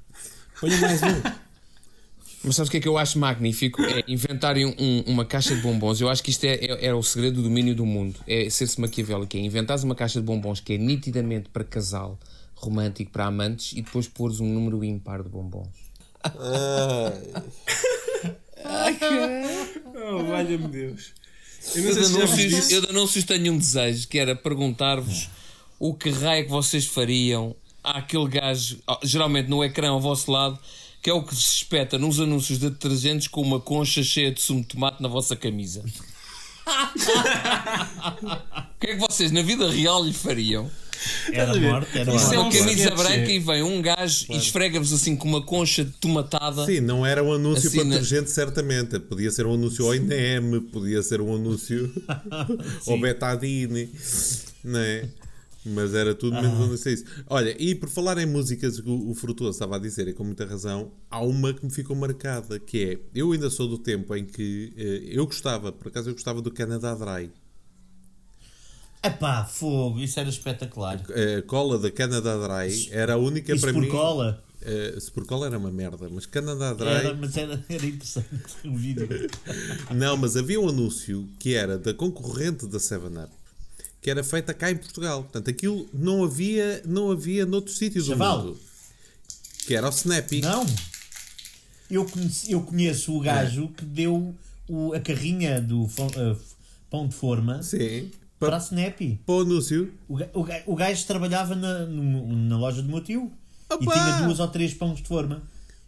Ponham 0.62 0.80
mais 0.80 1.02
um. 1.02 1.42
Mas 2.44 2.56
sabes 2.56 2.68
o 2.68 2.70
que 2.70 2.76
é 2.78 2.80
que 2.80 2.88
eu 2.88 2.96
acho 2.96 3.18
magnífico? 3.18 3.82
É 3.82 4.02
inventarem 4.08 4.64
um- 4.66 5.02
uma 5.06 5.24
caixa 5.24 5.54
de 5.54 5.60
bombons. 5.60 6.00
Eu 6.00 6.08
acho 6.08 6.22
que 6.22 6.30
isto 6.30 6.44
é, 6.44 6.54
é, 6.54 6.86
é 6.86 6.94
o 6.94 7.02
segredo 7.02 7.36
do 7.36 7.42
domínio 7.42 7.74
do 7.74 7.84
mundo. 7.84 8.18
É 8.26 8.48
ser-se 8.48 8.80
maquiavélico. 8.80 9.36
É 9.36 9.40
inventares 9.40 9.84
uma 9.84 9.94
caixa 9.94 10.20
de 10.20 10.26
bombons 10.26 10.58
que 10.60 10.72
é 10.74 10.78
nitidamente 10.78 11.48
para 11.50 11.62
casal, 11.64 12.18
romântico, 12.54 13.10
para 13.10 13.26
amantes, 13.26 13.72
e 13.76 13.82
depois 13.82 14.06
pôres 14.08 14.40
um 14.40 14.46
número 14.48 14.82
ímpar 14.84 15.22
de 15.22 15.28
bombons. 15.28 15.68
Oh, 19.94 20.24
valha-me 20.24 20.68
Deus. 20.68 21.12
Eu 21.74 21.82
não 21.82 21.90
Eu 21.90 22.04
se 22.04 22.16
anúncios, 22.16 22.70
eu 22.70 22.80
de 22.80 22.88
anúncios 22.88 23.24
tenho 23.24 23.52
um 23.52 23.58
desejo, 23.58 24.08
que 24.08 24.18
era 24.18 24.34
perguntar-vos 24.34 25.28
o 25.78 25.94
que 25.94 26.10
raio 26.10 26.40
é 26.40 26.44
que 26.44 26.50
vocês 26.50 26.86
fariam 26.86 27.54
àquele 27.82 28.28
gajo, 28.28 28.78
ah, 28.86 28.98
geralmente 29.02 29.48
no 29.48 29.62
ecrã 29.64 29.90
ao 29.90 30.00
vosso 30.00 30.30
lado, 30.30 30.58
que 31.02 31.10
é 31.10 31.12
o 31.12 31.22
que 31.22 31.34
se 31.34 31.56
espeta 31.56 31.98
nos 31.98 32.20
anúncios 32.20 32.58
de 32.58 32.70
detergentes 32.70 33.28
com 33.28 33.40
uma 33.42 33.58
concha 33.60 34.02
cheia 34.02 34.30
de 34.30 34.40
sumo 34.40 34.60
de 34.60 34.66
tomate 34.68 35.02
na 35.02 35.08
vossa 35.08 35.34
camisa. 35.36 35.82
o 38.22 38.78
que 38.80 38.86
é 38.90 38.94
que 38.94 39.00
vocês 39.00 39.30
na 39.32 39.42
vida 39.42 39.68
real 39.70 40.04
lhe 40.04 40.12
fariam? 40.12 40.70
Era 41.32 41.56
morte, 41.58 41.98
era 41.98 42.14
Isso 42.14 42.24
Isso 42.26 42.32
é 42.32 42.36
é 42.36 42.38
uma 42.38 42.48
um 42.48 42.52
camisa 42.52 42.90
branca 42.92 43.10
é. 43.32 43.34
e 43.34 43.38
vem 43.40 43.62
um 43.64 43.82
gajo 43.82 44.26
e 44.30 44.36
esfrega-vos 44.36 44.92
assim 44.92 45.16
com 45.16 45.26
uma 45.26 45.42
concha 45.42 45.84
de 45.84 45.90
tomatada. 45.92 46.64
Sim, 46.64 46.78
não 46.80 47.04
era 47.04 47.24
um 47.24 47.32
anúncio 47.32 47.66
Assim, 47.68 47.78
para 47.78 47.88
na- 47.88 47.94
detergente, 47.96 48.30
certamente. 48.30 49.00
Podia 49.00 49.28
ser 49.32 49.44
um 49.46 49.54
anúncio 49.54 49.84
ao 49.84 49.96
INEM, 49.96 50.60
podia 50.72 51.02
ser 51.02 51.20
um 51.20 51.34
anúncio 51.34 51.92
ao 52.86 53.00
Betadine, 53.00 53.90
não 54.62 54.78
é? 54.78 55.08
Mas 55.64 55.94
era 55.94 56.12
tudo 56.14 56.34
menos 56.34 56.58
um 56.58 56.64
anúncio 56.64 56.90
a 56.90 56.94
isso. 56.94 57.04
Olha, 57.28 57.54
e 57.56 57.74
por 57.74 57.88
falar 57.88 58.18
em 58.18 58.26
músicas, 58.26 58.78
o, 58.80 59.10
o 59.10 59.14
Frutuoso 59.14 59.52
estava 59.52 59.76
a 59.76 59.78
dizer, 59.78 60.08
e 60.08 60.12
com 60.12 60.24
muita 60.24 60.44
razão, 60.44 60.90
há 61.08 61.20
uma 61.20 61.52
que 61.54 61.64
me 61.64 61.70
ficou 61.70 61.94
marcada, 61.94 62.58
que 62.58 62.84
é, 62.84 62.98
eu 63.14 63.30
ainda 63.32 63.48
sou 63.48 63.68
do 63.68 63.78
tempo 63.78 64.14
em 64.16 64.24
que 64.24 64.72
eh, 64.76 65.02
eu 65.16 65.24
gostava, 65.24 65.70
por 65.70 65.88
acaso 65.88 66.10
eu 66.10 66.14
gostava 66.14 66.42
do 66.42 66.50
Canada 66.50 66.94
Dry. 66.96 67.30
Epá, 69.04 69.44
fogo, 69.44 69.98
isso 70.00 70.18
era 70.20 70.28
espetacular. 70.28 71.00
A 71.38 71.42
cola 71.42 71.78
da 71.78 71.90
Canada 71.90 72.36
Dry 72.38 72.88
era 72.92 73.14
a 73.14 73.16
única 73.16 73.52
Isso 73.52 73.62
para 73.64 73.72
por 73.72 73.82
mim... 73.82 73.88
cola. 73.88 74.42
eh, 74.62 74.96
se 75.00 75.10
por 75.10 75.26
cola 75.26 75.46
era 75.46 75.58
uma 75.58 75.72
merda, 75.72 76.08
mas 76.08 76.24
Canada 76.26 76.72
Dry... 76.74 76.88
Era, 76.88 77.14
mas 77.14 77.36
era, 77.36 77.64
era 77.68 77.86
interessante 77.86 78.28
o 78.64 78.76
vídeo. 78.76 79.08
Não, 79.94 80.16
mas 80.16 80.36
havia 80.36 80.60
um 80.60 80.68
anúncio 80.68 81.28
que 81.38 81.54
era 81.54 81.76
da 81.78 81.92
concorrente 81.92 82.66
da 82.66 82.78
7-Up 82.78 83.32
que 84.02 84.10
era 84.10 84.22
feita 84.24 84.52
cá 84.52 84.70
em 84.70 84.76
Portugal. 84.76 85.22
Portanto, 85.22 85.48
aquilo 85.48 85.88
não 85.94 86.24
havia, 86.24 86.82
não 86.84 87.10
havia 87.10 87.46
noutro 87.46 87.72
sítio 87.72 88.02
do 88.04 88.16
mundo. 88.16 88.58
Que 89.66 89.74
era 89.76 89.86
o 89.86 89.90
Snappy. 89.90 90.40
Não. 90.42 90.66
Eu 91.90 92.04
conheço, 92.04 92.50
eu 92.50 92.60
conheço 92.62 93.16
o 93.16 93.20
gajo 93.20 93.68
que 93.68 93.84
deu 93.84 94.34
o- 94.68 94.92
a 94.92 95.00
carrinha 95.00 95.60
do 95.60 95.84
eh, 96.16 96.36
pão 96.90 97.06
de 97.06 97.14
forma 97.14 97.62
Sim. 97.62 98.10
para 98.40 98.56
a 98.56 98.58
Snappy. 98.58 99.20
para 99.24 99.34
o 99.36 99.40
anúncio. 99.42 99.92
O, 100.08 100.16
o 100.16 100.46
o 100.66 100.74
gajo 100.74 101.06
trabalhava 101.06 101.54
na, 101.54 101.86
na 101.86 102.58
loja 102.58 102.82
do 102.82 102.88
meu 102.88 103.00
tio 103.02 103.30
e 103.70 103.74
Opa! 103.74 103.92
tinha 103.92 104.26
duas 104.26 104.40
ou 104.40 104.48
três 104.48 104.74
pães 104.74 104.96
de 105.00 105.06
forma. 105.06 105.42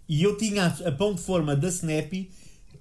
E 0.08 0.22
eu 0.22 0.36
tinha 0.36 0.66
a, 0.66 0.88
a 0.88 0.92
pão 0.92 1.14
de 1.14 1.20
forma 1.22 1.56
da 1.56 1.68
Snappy 1.68 2.30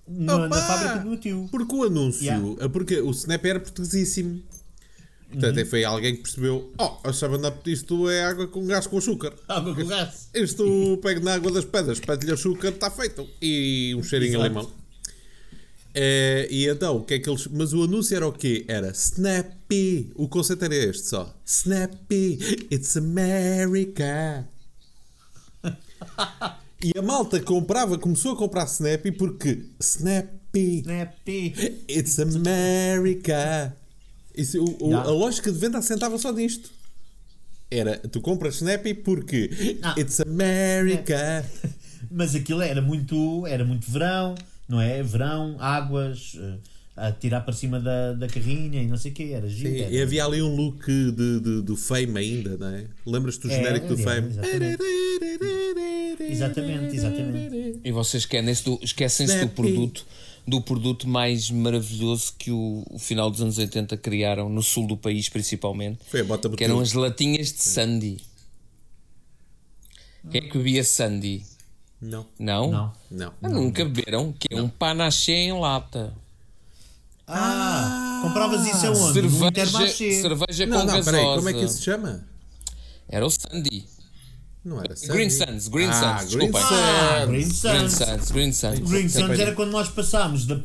na, 0.08 0.48
na 0.50 0.62
fábrica 0.62 1.00
do 1.00 1.10
meu 1.10 1.18
tio. 1.18 1.48
Porque 1.50 1.74
o 1.74 1.84
anúncio. 1.86 2.24
Yeah. 2.24 2.70
Porque 2.70 3.00
o 3.00 3.10
Snap 3.12 3.44
era 3.46 3.60
portuguesíssimo. 3.60 4.44
Portanto, 5.34 5.58
Uhum. 5.58 5.66
foi 5.66 5.84
alguém 5.84 6.16
que 6.16 6.22
percebeu: 6.22 6.72
Oh, 6.80 6.98
a 7.04 7.12
7-Up, 7.12 7.72
isto 7.72 8.10
é 8.10 8.24
água 8.24 8.48
com 8.48 8.66
gás 8.68 8.88
com 8.88 8.98
açúcar. 8.98 9.34
Água 9.48 9.74
com 9.76 9.86
gás. 9.86 10.30
Isto 10.36 11.00
pega 11.02 11.20
na 11.20 11.34
água 11.34 11.52
das 11.52 11.66
pedras, 11.66 12.00
pede-lhe 12.00 12.32
açúcar, 12.32 12.70
está 12.70 12.90
feito. 12.92 13.28
E 13.42 13.94
um 13.98 14.04
cheirinho 14.04 14.42
a 14.42 14.46
Exato. 14.46 14.60
limão. 14.62 14.72
É, 15.96 16.48
e 16.50 16.68
então, 16.68 16.98
o 16.98 17.04
que 17.04 17.14
é 17.16 17.20
que 17.20 17.30
eles. 17.30 17.48
Mas 17.48 17.72
o 17.74 17.84
anúncio 17.84 18.16
era 18.16 18.28
o 18.28 18.32
quê? 18.32 18.66
Era 18.68 18.90
Snappy. 18.92 20.12
O 20.16 20.28
conceito 20.28 20.64
era 20.66 20.76
este 20.76 21.08
só: 21.08 21.36
Snappy, 21.46 22.40
it's 22.72 22.96
America. 22.98 24.48
e 26.84 26.98
a 26.98 27.02
malta 27.02 27.40
comprava, 27.40 27.98
começou 27.98 28.34
a 28.34 28.36
comprar 28.36 28.66
Snappy 28.66 29.12
porque 29.12 29.66
Snappy, 29.80 30.80
Snappy. 30.80 31.54
it's 31.90 32.20
America. 32.20 33.76
Isso, 34.36 34.64
o- 34.64 34.90
o-. 34.90 34.98
A 34.98 35.04
lógica 35.12 35.52
de 35.52 35.58
venda 35.58 35.78
assentava 35.78 36.18
só 36.18 36.32
nisto. 36.32 36.72
Era, 37.70 37.98
tu 37.98 38.22
compras 38.22 38.56
Snappy 38.56 38.94
porque 38.94 39.78
Ah. 39.82 39.96
it's 39.98 40.20
America. 40.20 41.46
Mas 42.12 42.36
aquilo 42.36 42.62
era 42.62 42.82
muito, 42.82 43.46
era 43.48 43.66
muito 43.66 43.90
verão, 43.90 44.36
não 44.70 44.80
é? 44.80 45.02
Verão, 45.02 45.56
águas, 45.60 46.34
eh, 46.40 46.58
a 46.96 47.12
tirar 47.12 47.42
para 47.42 47.54
cima 47.54 47.80
da, 47.80 48.14
da 48.14 48.28
carrinha 48.28 48.84
e 48.84 48.88
não 48.88 48.98
sei 48.98 49.12
o 49.12 49.14
que, 49.16 49.32
era 49.34 49.48
giro. 49.50 49.70
E, 49.70 49.82
era. 49.82 49.92
e 49.92 50.02
havia 50.02 50.24
ali 50.26 50.42
um 50.42 50.56
look 50.56 50.86
de, 50.86 51.40
de- 51.40 51.62
do 51.64 51.76
Fame 51.76 52.20
ainda, 52.20 52.56
não 52.58 52.68
é? 52.68 52.86
Lembras-te 53.06 53.48
do 53.48 53.52
É, 53.52 53.56
genérico 53.56 53.88
do 53.88 53.94
é, 54.00 54.04
Fame? 54.04 54.28
exatamente. 54.30 54.84
Exatamente, 56.30 56.96
exatamente. 56.96 57.80
E 57.84 57.92
vocês 57.92 58.24
esquecem-se 58.24 58.64
do, 58.64 58.80
esquecem-se 58.82 59.34
do 59.34 59.38
Snappy. 59.40 59.56
produto 59.56 60.06
do 60.46 60.62
produto 60.62 61.08
mais 61.08 61.50
maravilhoso 61.50 62.34
que 62.38 62.52
o, 62.52 62.84
o 62.90 63.00
final 63.00 63.32
dos 63.32 63.42
anos 63.42 63.58
80 63.58 63.96
criaram 63.98 64.50
no 64.50 64.62
sul 64.62 64.86
do 64.88 64.98
país 64.98 65.30
principalmente 65.30 66.00
Foi 66.10 66.22
a 66.22 66.24
bota 66.24 66.50
que 66.50 66.64
eram 66.64 66.80
as 66.80 66.94
latinhas 66.94 67.52
de 67.54 67.62
Sandy 67.62 68.18
quem 70.32 70.42
é 70.42 70.48
que 70.50 70.58
bebia 70.58 70.84
Sandy? 70.84 71.46
Não, 72.02 72.26
Não? 72.40 72.72
Não. 72.72 72.94
não. 73.12 73.34
Ah, 73.42 73.50
nunca 73.50 73.84
beberam? 73.86 74.34
Que 74.34 74.48
é 74.56 74.62
um 74.62 74.70
panaché 74.70 75.34
em 75.34 75.54
lata 75.60 76.14
Ah, 77.28 78.20
compravas 78.24 78.66
isso 78.66 78.86
aonde? 78.88 79.14
Cerveja, 79.14 79.88
cerveja 80.22 80.66
Não, 80.66 80.80
com 80.80 80.86
não, 80.86 80.96
gasosa 80.96 81.12
peraí, 81.12 81.36
como 81.36 81.50
é 81.50 81.54
que 81.54 81.64
isso 81.64 81.78
se 81.78 81.84
chama? 81.84 82.26
era 83.10 83.26
o 83.26 83.30
Sandy 83.30 83.86
Não 84.64 84.80
era 84.80 84.94
Green 85.08 85.30
Sandy. 85.30 85.52
Suns, 85.52 85.68
Green 85.68 85.88
ah, 85.90 85.94
Suns, 86.20 86.34
Green 86.36 86.52
desculpa. 86.52 86.60
Ah, 86.74 87.26
Green 87.26 87.40
Green 87.42 87.50
Suns. 87.52 87.92
Suns, 87.94 88.32
Green 88.32 88.54
Suns 88.54 88.80
Green 88.90 89.10
Suns 89.10 89.40
era 89.40 89.52
quando 89.54 89.72
nós 89.72 89.90
passámos 89.90 90.46
da, 90.46 90.60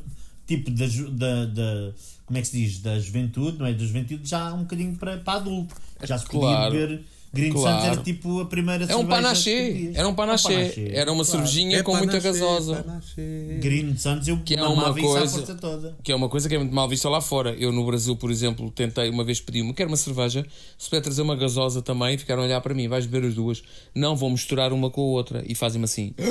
tipo, 0.46 0.70
da, 0.70 0.86
da, 0.86 1.44
da- 1.46 1.92
como 2.24 2.38
é 2.38 2.42
que 2.42 2.46
se 2.48 2.56
diz? 2.58 2.78
Da 2.80 2.98
juventude, 3.00 3.58
não 3.58 3.66
é? 3.66 3.72
Da 3.72 3.84
juventude 3.84 4.28
já 4.28 4.52
um 4.52 4.60
bocadinho 4.60 4.94
para, 4.96 5.16
para 5.18 5.38
adulto. 5.40 5.74
Já 6.04 6.16
se 6.18 6.26
podia 6.26 6.40
Claro. 6.40 6.72
beber. 6.72 7.04
Green 7.30 7.52
Claro. 7.52 7.76
Suns 7.82 7.92
era 7.92 8.02
tipo 8.02 8.40
a 8.40 8.46
primeira 8.46 8.84
é 8.86 8.96
um 8.96 9.04
panaché 9.06 9.74
podias. 9.74 9.96
era 9.96 10.08
um 10.08 10.14
panaché 10.14 10.48
panaché, 10.48 10.90
era 10.94 11.12
uma 11.12 11.24
claro. 11.24 11.38
cervejinha 11.46 11.78
É 11.78 11.82
com 11.82 11.92
muita 11.94 12.12
panaché, 12.18 12.28
gasosa 12.32 12.82
panaché. 12.82 13.58
Green 13.60 13.96
Suns 13.98 14.26
eu 14.28 14.38
Que 14.42 14.54
é 14.54 14.62
uma 14.62 14.88
isso 14.88 14.90
à 14.90 14.94
coisa- 15.18 15.54
toda. 15.56 15.96
que 16.02 16.10
é 16.10 16.16
uma 16.16 16.28
coisa 16.30 16.48
que 16.48 16.54
é 16.54 16.58
muito 16.58 16.74
mal 16.74 16.88
vista 16.88 17.06
lá 17.08 17.20
fora. 17.20 17.54
Eu 17.58 17.70
no 17.70 17.84
Brasil, 17.84 18.16
por 18.16 18.30
exemplo, 18.30 18.70
tentei 18.70 19.10
uma 19.10 19.24
vez 19.24 19.40
pedir-me, 19.42 19.74
quero 19.74 19.90
uma 19.90 19.96
cerveja, 19.98 20.46
se 20.78 20.88
puder 20.88 21.02
trazer 21.02 21.20
uma 21.20 21.36
gasosa 21.36 21.82
também, 21.82 22.16
ficaram 22.16 22.42
a 22.42 22.46
olhar 22.46 22.60
para 22.62 22.72
mim, 22.74 22.88
vais 22.88 23.04
beber 23.04 23.28
as 23.28 23.34
duas. 23.34 23.62
Não, 23.94 24.16
vou 24.16 24.30
misturar 24.30 24.72
uma 24.72 24.88
com 24.90 25.02
a 25.02 25.04
outra. 25.04 25.44
E 25.46 25.54
fazem-me 25.54 25.84
assim. 25.84 26.14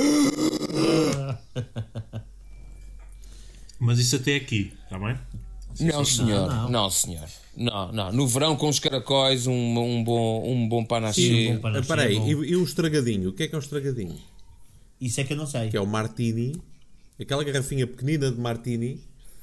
Mas 3.79 3.99
isso 3.99 4.15
até 4.15 4.35
aqui, 4.35 4.73
está 4.83 4.97
bem? 4.97 5.15
não, 5.79 6.03
senhor, 6.03 6.49
não. 6.49 6.69
não. 6.69 6.89
senhor. 6.89 7.23
Não, 7.57 7.91
não. 7.91 8.11
No 8.11 8.27
verão 8.27 8.55
com 8.55 8.69
os 8.69 8.79
caracóis, 8.79 9.47
um, 9.47 9.53
um 9.79 10.03
bom, 10.03 10.43
um 10.47 10.69
bom 10.69 10.81
Sim, 10.81 10.85
panaché. 10.87 11.49
um 11.51 11.59
bom 11.59 11.67
Ah, 11.69 11.81
bom. 11.81 12.27
e, 12.43 12.51
e 12.51 12.55
um 12.55 12.63
estragadinho? 12.63 13.29
O 13.29 13.33
que 13.33 13.43
é 13.43 13.47
que 13.47 13.55
é 13.55 13.57
um 13.57 13.61
estragadinho? 13.61 14.15
Isso 15.01 15.19
é 15.19 15.23
que 15.23 15.33
eu 15.33 15.37
não 15.37 15.47
sei. 15.47 15.69
Que 15.69 15.77
é 15.77 15.81
o 15.81 15.87
Martini, 15.87 16.55
aquela 17.19 17.43
garrafinha 17.43 17.87
pequenina 17.87 18.31
de 18.31 18.39
Martini, 18.39 19.01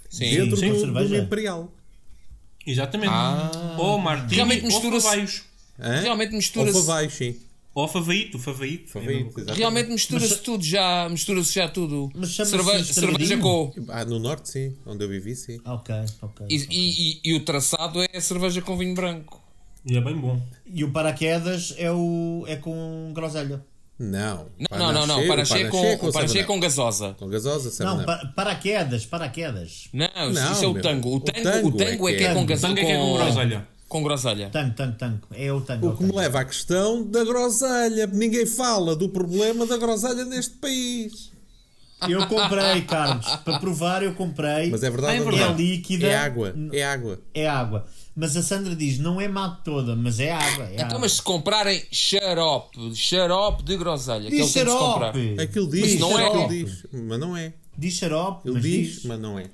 Sim. 0.09 0.31
dentro 0.31 0.57
sim, 0.57 0.71
do, 0.73 0.79
cerveja. 0.81 1.09
do 1.09 1.17
Imperial. 1.17 1.73
Exatamente. 2.67 3.11
Ah. 3.13 3.77
ou 3.79 3.99
Martini 3.99 4.37
Realmente 4.37 4.61
ou 4.65 4.69
mistura-se- 4.71 5.07
Favaios. 5.07 5.43
Realmente 5.79 6.31
Ou 6.31 6.37
mistura-se. 6.37 6.79
Favais, 6.81 7.13
sim. 7.13 7.37
Ou 7.75 7.89
Favaíto, 7.89 8.39
Favaíto. 8.39 8.87
Exatamente. 8.91 9.59
Realmente 9.59 9.91
mistura-se 9.91 10.39
tudo 10.39 10.63
já, 10.65 11.09
mistura-se 11.09 11.53
já 11.53 11.69
tudo. 11.69 12.09
Mas 12.15 12.31
cerveja 12.35 12.79
estragadinho? 12.91 13.41
com. 13.41 13.73
Ah, 13.89 14.05
no 14.05 14.19
Norte, 14.21 14.49
sim. 14.49 14.77
Onde 14.87 15.05
eu 15.05 15.09
vivi, 15.09 15.35
sim. 15.35 15.59
Ok, 15.65 15.93
ok. 16.23 16.47
E, 16.49 16.55
e, 16.71 17.11
e- 17.13 17.21
e 17.25 17.35
o 17.37 17.41
traçado 17.45 18.01
é 18.01 18.09
a 18.17 18.21
cerveja 18.21 18.63
com 18.63 18.77
vinho 18.77 18.95
branco. 18.95 19.43
E 19.85 19.97
é 19.97 20.01
bem 20.01 20.17
bom. 20.17 20.41
E 20.65 20.85
o 20.85 20.93
paraquedas 20.93 21.75
é, 21.77 21.91
o, 21.91 22.45
é 22.47 22.57
com 22.57 23.11
groselha. 23.13 23.61
Não. 23.99 24.47
Não, 24.71 24.79
não, 24.79 24.93
não, 24.93 25.07
não. 25.07 25.27
Panaché 25.29 25.65
com, 25.69 25.95
o 25.95 26.13
panaché 26.13 26.39
7-Up. 26.41 26.45
com 26.47 26.61
gasosa. 26.61 27.15
Com 27.19 27.29
gasosa, 27.29 27.71
7-Up. 27.71 27.99
Não, 27.99 28.05
pa- 28.05 28.33
paraquedas, 28.35 29.05
paraquedas. 29.07 29.89
Não, 29.93 30.09
Não, 30.33 30.53
isso 30.53 30.65
é 30.65 30.67
o 30.69 30.81
tango. 30.81 31.09
O 31.11 31.17
O 31.17 31.21
tango, 31.21 31.43
tango 31.43 31.69
o 31.69 31.73
tango 31.73 32.09
é 32.09 32.13
é, 32.13 32.17
que 32.17 32.25
é 32.25 32.27
é. 32.29 32.35
com 32.35 32.43
O 32.43 32.47
gasosa. 32.47 32.69
tango 32.69 32.81
é 32.81 32.85
que 32.85 32.91
é 32.93 32.97
com 32.99 33.13
groselha. 33.15 33.69
Com 33.95 34.03
groselha. 34.03 34.51
Tango, 34.51 34.75
tango, 34.75 34.97
tango. 34.99 35.21
É 35.31 35.53
o 35.53 35.61
tango. 35.61 35.87
é 35.87 35.89
O 35.91 35.97
que 35.97 36.03
me 36.03 36.11
leva 36.13 36.41
à 36.41 36.45
questão 36.45 37.05
da 37.09 37.23
groselha. 37.23 38.09
Ninguém 38.09 38.45
fala 38.45 38.97
do 38.97 39.09
problema 39.09 39.65
da 39.67 39.77
groselha 39.77 40.25
neste 40.25 40.55
país. 40.57 41.31
Eu 42.09 42.27
comprei, 42.27 42.83
Carlos. 42.83 43.25
Para 43.45 43.61
provar, 43.61 44.03
eu 44.03 44.13
comprei. 44.17 44.69
Mas 44.69 44.83
é 44.83 44.91
verdade, 44.91 45.13
Ah, 45.13 45.21
é 45.21 45.25
verdade. 45.25 45.53
É 45.53 45.57
líquida. 45.65 46.07
É 46.09 46.17
água, 46.17 46.53
é 46.73 46.83
água. 46.85 47.21
É 47.33 47.49
água. 47.49 47.87
Mas 48.17 48.37
a 48.37 48.43
Sandra 48.43 48.75
diz, 48.75 48.99
não 48.99 49.21
é 49.21 49.29
má 49.29 49.49
toda, 49.65 49.95
mas 49.95 50.19
é 50.19 50.33
água. 50.33 50.65
É 50.65 50.75
Então, 50.75 50.87
água. 50.87 50.99
mas 50.99 51.13
se 51.13 51.23
comprarem 51.23 51.81
xarope, 51.93 52.97
xarope 52.97 53.63
de 53.63 53.77
groselha, 53.77 54.29
que 54.29 54.37
Diz 54.43 54.53
comprar. 54.55 55.13
xarope. 55.13 55.37
Aquilo 55.41 55.71
diz, 55.71 56.01
não 56.01 56.19
é. 56.19 56.27
aquilo 56.27 56.49
diz. 56.49 56.87
Mas 56.93 57.21
não 57.21 57.37
é. 57.37 57.53
Diz 57.79 57.95
xarope, 57.95 58.49
Ele 58.49 58.55
mas 58.55 58.63
diz, 58.65 58.89
diz, 58.97 59.05
mas 59.05 59.21
não 59.21 59.39
é. 59.39 59.45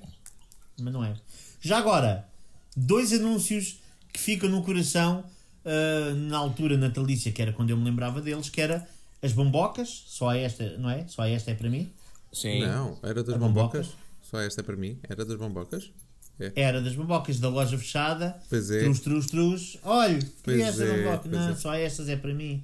mas 0.80 0.92
não 0.94 1.04
é. 1.04 1.12
Já 1.60 1.76
agora, 1.76 2.26
dois 2.74 3.12
anúncios 3.12 3.79
que 4.12 4.20
ficam 4.20 4.48
no 4.48 4.62
coração 4.62 5.24
ah, 5.64 6.14
na 6.14 6.38
altura 6.38 6.76
natalícia, 6.76 7.30
que 7.32 7.40
era 7.42 7.52
quando 7.52 7.70
eu 7.70 7.76
me 7.76 7.84
lembrava 7.84 8.20
deles, 8.20 8.48
que 8.48 8.60
era 8.60 8.86
as 9.22 9.32
bombocas, 9.32 10.04
só 10.06 10.32
esta, 10.32 10.76
não 10.78 10.88
é? 10.90 11.06
Só 11.06 11.24
esta 11.24 11.50
é 11.50 11.54
para 11.54 11.68
mim. 11.68 11.90
Sim. 12.32 12.60
Não, 12.60 12.96
era 13.02 13.22
das 13.22 13.36
bombocas. 13.36 13.86
bomboca? 13.88 14.00
Só 14.22 14.40
esta 14.40 14.60
é 14.60 14.64
para 14.64 14.76
mim. 14.76 14.98
Era 15.08 15.24
das 15.24 15.36
bombocas. 15.36 15.90
É. 16.38 16.52
Era 16.56 16.80
das 16.80 16.94
bombocas 16.94 17.38
da 17.38 17.48
loja 17.48 17.76
fechada. 17.76 18.40
Pois 18.48 18.70
é. 18.70 18.80
Trus, 18.80 19.00
trus, 19.00 19.26
trus. 19.26 19.78
Olha, 19.82 20.18
queria 20.42 20.66
esta 20.66 20.84
é, 20.84 20.96
bomboca. 21.04 21.28
pois 21.28 21.32
Não, 21.34 21.48
é. 21.50 21.54
só 21.56 21.74
estas 21.74 22.08
é 22.08 22.16
para 22.16 22.32
mim. 22.32 22.62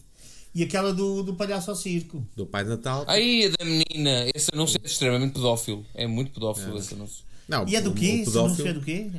E 0.55 0.63
aquela 0.63 0.95
do, 0.95 1.23
do 1.23 1.35
palhaço 1.35 1.69
ao 1.71 1.77
circo. 1.77 2.27
Do 2.35 2.47
Pai 2.47 2.65
Natal. 2.65 3.05
Aí 3.07 3.45
a 3.45 3.49
da 3.59 3.65
menina, 3.65 4.31
esse 4.35 4.49
anúncio 4.55 4.81
é 4.83 4.87
extremamente 4.87 5.35
pedófilo. 5.35 5.85
É 5.93 6.07
muito 6.07 6.31
pedófilo 6.31 6.79
esse 6.79 6.95
anúncio. 6.95 7.23
Não, 7.47 7.69
E 7.69 7.77
é 7.77 7.81
do 7.83 7.93
quê? 7.93 8.07
o 8.07 8.15
Esse 8.15 8.25
pedófilo- 8.27 8.45
anúncio 8.47 8.67
é 8.69 8.73
do 8.73 8.81
quê? 8.81 9.11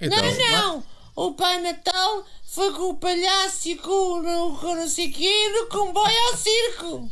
Então, 0.00 0.18
Não, 0.50 0.82
o 1.16 1.32
Pai 1.32 1.60
Natal 1.60 2.24
foi 2.44 2.72
com 2.72 2.90
o 2.90 2.94
palhaço 2.96 3.68
e 3.68 3.76
com, 3.76 3.90
o- 3.90 4.56
com 4.58 4.74
não 4.74 4.88
sei 4.88 5.10
quê 5.10 5.48
no 5.50 5.66
comboio 5.68 6.16
ao 6.30 6.36
circo. 6.36 7.10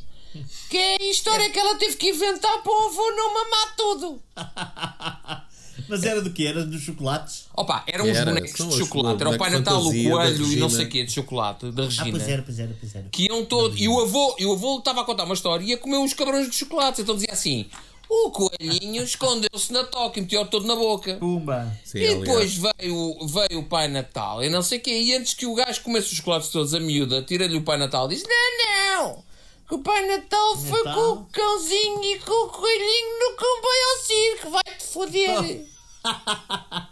Que 0.71 0.77
é 0.77 0.97
a 1.01 1.11
história 1.11 1.51
que 1.51 1.59
ela 1.59 1.75
teve 1.77 1.97
que 1.97 2.11
inventar 2.11 2.63
para 2.63 2.73
o 2.73 2.87
avô 2.89 3.11
não 3.13 3.35
mamar 3.35 3.77
tudo. 3.77 4.23
Mas 5.89 6.03
era 6.05 6.21
do 6.21 6.31
quê? 6.31 6.45
Era 6.45 6.67
dos 6.67 6.83
chocolates? 6.83 7.47
Opa, 7.57 7.83
eram 7.87 8.05
uns 8.05 8.17
Era, 8.17 8.27
bonecos 8.35 8.69
de 8.69 8.77
chocolate. 8.79 9.21
Era 9.23 9.31
o 9.31 9.39
Pai 9.39 9.51
Natal, 9.51 9.81
o 9.81 9.85
coelho 9.85 10.53
e 10.53 10.57
não 10.57 10.69
sei 10.69 10.85
o 10.85 10.89
quê 10.89 11.05
de 11.05 11.13
chocolate, 11.13 11.71
da 11.71 11.85
Ah, 11.85 11.87
Regina. 11.87 12.11
pois 12.11 12.29
era, 12.29 12.43
pois 12.43 12.59
era, 12.59 12.77
pois 12.79 12.95
era. 12.95 13.07
que 13.11 13.25
iam 13.27 13.45
todo. 13.47 13.77
E 13.79 13.89
o 13.89 13.99
avô, 14.01 14.37
e 14.39 14.45
o 14.45 14.53
avô 14.53 14.79
estava 14.79 15.01
a 15.01 15.05
contar 15.05 15.25
uma 15.25 15.35
história 15.35 15.65
e 15.65 15.69
ia 15.71 15.79
comer 15.79 15.97
uns 15.97 16.13
cabrões 16.13 16.51
de 16.51 16.57
chocolate. 16.57 17.01
Então 17.01 17.15
dizia 17.15 17.33
assim: 17.33 17.67
o 18.09 18.31
coelhinho 18.31 19.03
escondeu-se 19.03 19.73
na 19.73 19.85
toca 19.85 20.19
e 20.19 20.23
meteu 20.23 20.47
todo 20.47 20.67
na 20.67 20.75
boca. 20.75 21.17
Pumba! 21.17 21.71
sim, 21.85 21.99
E 21.99 22.15
depois 22.17 22.55
veio, 22.57 23.27
veio 23.27 23.61
o 23.61 23.65
Pai 23.65 23.89
Natal 23.89 24.43
e 24.43 24.49
não 24.49 24.63
sei 24.63 24.79
o 24.79 24.81
quê. 24.81 24.99
E 25.01 25.15
antes 25.15 25.35
que 25.35 25.45
o 25.47 25.55
gajo 25.55 25.83
comesse 25.83 26.09
os 26.09 26.17
chocolates 26.17 26.49
todos, 26.49 26.73
a 26.75 26.81
miúda 26.81 27.23
tira-lhe 27.23 27.57
o 27.57 27.63
Pai 27.63 27.77
Natal 27.79 28.07
e 28.07 28.15
diz: 28.15 28.25
Não, 28.27 29.03
não! 29.05 29.25
Que 29.69 29.75
o 29.75 29.79
Pai 29.81 30.07
Natal 30.09 30.57
foi 30.57 30.83
Natal? 30.83 30.95
com 31.17 31.21
o 31.21 31.27
cãozinho 31.27 32.03
e 32.05 32.19
com 32.21 32.47
o 32.47 32.49
coelhinho 32.49 33.19
no 33.19 33.37
comboio 33.37 33.85
ao 33.91 33.99
circo. 34.05 34.51
Vai-te 34.51 34.85
foder. 34.85 35.67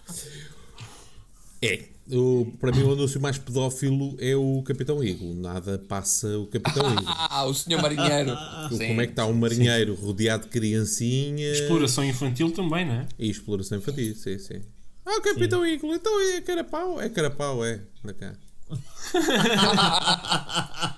É. 1.63 1.96
O, 2.13 2.47
para 2.61 2.71
mim, 2.71 2.83
o 2.83 2.93
anúncio 2.93 3.21
mais 3.21 3.37
pedófilo 3.37 4.17
é 4.21 4.37
o 4.37 4.63
Capitão 4.63 5.03
Eagle. 5.03 5.35
Nada 5.35 5.79
passa 5.89 6.39
o 6.39 6.47
Capitão 6.47 6.87
Eagle. 6.89 7.05
Ah, 7.29 7.45
o 7.45 7.53
senhor 7.53 7.83
marinheiro. 7.83 8.31
Sim. 8.71 8.87
Como 8.89 9.01
é 9.01 9.07
que 9.07 9.13
está 9.13 9.27
um 9.27 9.35
marinheiro 9.35 9.95
rodeado 9.95 10.45
de 10.45 10.51
criancinhas 10.51 11.59
Exploração 11.59 12.05
infantil 12.05 12.51
também, 12.51 12.87
não 12.87 12.95
é? 12.95 13.07
e 13.19 13.29
exploração 13.29 13.79
infantil? 13.79 14.15
Sim, 14.15 14.39
sim. 14.39 14.63
Ah, 15.05 15.19
o 15.19 15.23
Capitão 15.23 15.67
Eagle, 15.67 15.95
então 15.95 16.21
é 16.21 16.41
carapau? 16.41 17.01
É 17.01 17.09
carapau, 17.09 17.65
é. 17.65 17.81
Da 18.05 18.15
cá. 18.15 18.35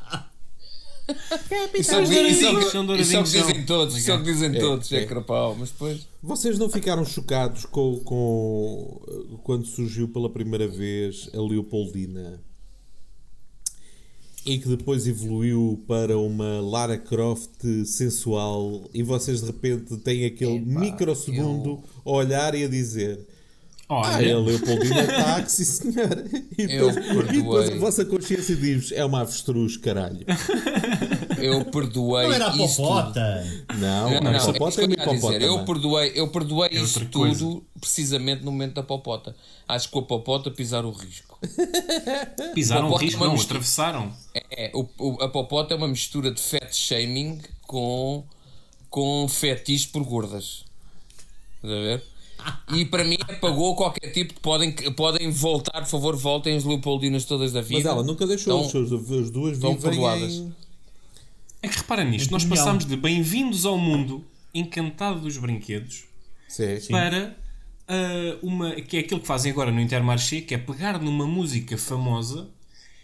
Isso 1.08 1.54
é 1.54 1.78
isso 1.80 1.94
é 1.94 2.00
o 2.00 2.04
douradinhos, 2.04 2.38
que- 2.64 2.70
são 2.70 2.92
isso 2.96 3.16
é 3.16 3.20
o 3.20 3.24
que 3.24 3.30
dizem 3.30 3.54
são. 3.54 3.64
todos. 3.66 3.96
Isso 3.96 4.10
é 4.10 4.14
o 4.14 4.18
que 4.18 4.24
dizem 4.32 4.56
É, 4.56 4.60
todos. 4.60 4.92
É 4.92 4.96
é. 5.02 5.06
crapau. 5.06 5.56
Mas 5.58 5.70
depois. 5.70 6.06
Vocês 6.22 6.58
não 6.58 6.68
ficaram 6.68 7.04
chocados 7.04 7.64
com, 7.64 7.98
com 8.00 9.00
quando 9.42 9.66
surgiu 9.66 10.08
pela 10.08 10.28
primeira 10.28 10.68
vez 10.68 11.30
a 11.32 11.40
Leopoldina 11.40 12.40
e 14.44 14.58
que 14.58 14.68
depois 14.68 15.06
evoluiu 15.06 15.82
para 15.86 16.16
uma 16.18 16.60
Lara 16.60 16.96
Croft 16.96 17.62
sensual 17.84 18.88
e 18.94 19.02
vocês 19.02 19.40
de 19.40 19.46
repente 19.46 19.96
têm 19.98 20.24
aquele 20.24 20.58
microsegundo 20.60 21.82
a 22.04 22.10
olhar 22.10 22.54
e 22.54 22.64
a 22.64 22.68
dizer 22.68 23.26
ah, 23.88 23.94
Olha, 24.16 24.36
a 24.36 24.38
Leopoldina 24.40 25.00
está, 25.00 25.42
que 25.42 25.50
sim 25.52 25.64
senhor. 25.64 26.24
E 26.58 26.62
Eu 26.74 26.92
depois, 26.92 27.28
e 27.28 27.32
depois 27.32 27.32
perdoei. 27.64 27.76
a 27.76 27.78
vossa 27.80 28.04
consciência 28.04 28.54
diz 28.56 28.92
é 28.92 29.04
uma 29.04 29.20
avestruz, 29.20 29.76
caralho. 29.76 30.26
Eu 31.38 31.64
perdoei. 31.66 32.26
Não 32.26 32.32
era 32.34 32.46
a 32.48 32.50
tudo. 32.50 32.66
popota! 32.68 33.46
Não, 33.78 34.10
Não, 34.10 34.20
não, 34.20 34.32
não, 34.32 34.40
só 34.40 34.50
é 34.50 34.52
que 34.54 34.58
ter 34.88 35.42
eu 35.42 35.64
perdoei, 35.64 36.12
eu 36.14 36.28
perdoei 36.28 36.68
É 36.70 36.80
isso 36.82 37.00
tudo 37.06 37.18
coisa. 37.18 37.60
precisamente 37.80 38.44
no 38.44 38.50
momento 38.52 38.74
da 38.74 38.82
popota. 38.82 39.34
Acho 39.66 39.86
que 39.86 39.92
com 39.92 40.00
a 40.00 40.02
popota 40.02 40.50
pisar 40.50 40.84
o 40.84 40.90
risco. 40.90 41.38
pisaram 42.54 42.86
o 42.86 42.90
Popota 42.90 43.04
risco, 43.04 43.18
é 43.18 43.20
uma 43.22 43.26
não, 43.28 43.32
mistura. 43.34 43.58
atravessaram. 43.58 44.12
É, 44.34 44.70
o, 44.74 44.88
o- 44.98 45.22
a 45.22 45.28
popota 45.28 45.72
é 45.74 45.76
uma 45.76 45.88
mistura 45.88 46.30
de 46.32 46.40
fat 46.40 46.72
shaming 46.74 47.40
com, 47.66 48.24
com 48.90 49.26
fetiche 49.28 49.88
por 49.88 50.02
gordas. 50.02 50.64
Estás 51.62 51.72
a 51.74 51.80
ver? 51.82 52.02
E 52.74 52.84
para 52.84 53.04
mim 53.04 53.16
apagou 53.22 53.74
qualquer 53.74 54.12
tipo 54.12 54.34
de. 54.34 54.40
Podem, 54.40 54.72
podem 54.92 55.30
voltar, 55.30 55.80
por 55.80 55.86
favor, 55.88 56.16
voltem 56.16 56.56
as 56.56 56.64
Leopoldinas 56.64 57.24
todas 57.24 57.52
da 57.52 57.60
vida. 57.60 57.78
Mas 57.84 57.86
ela 57.86 58.02
nunca 58.02 58.26
deixou, 58.26 58.64
Então, 58.64 58.66
as 58.82 58.88
suas- 58.88 59.10
as 59.12 59.30
duas 59.30 59.54
estão 59.56 59.74
perdoadas. 59.76 60.32
em... 60.34 60.54
É 61.62 61.68
que 61.68 61.76
repara 61.78 62.04
nisto, 62.04 62.30
nós 62.30 62.44
passámos 62.44 62.84
de 62.84 62.96
bem-vindos 62.96 63.66
ao 63.66 63.76
mundo 63.76 64.24
encantado 64.54 65.20
dos 65.20 65.36
brinquedos 65.38 66.04
Sim. 66.48 66.66
para 66.90 67.36
ah, 67.88 68.38
uma 68.42 68.72
que 68.76 68.96
é 68.96 69.00
aquilo 69.00 69.20
que 69.20 69.26
fazem 69.26 69.50
agora 69.50 69.72
no 69.72 69.80
Intermarché, 69.80 70.40
que 70.40 70.54
é 70.54 70.58
pegar 70.58 71.00
numa 71.00 71.26
música 71.26 71.76
famosa 71.76 72.48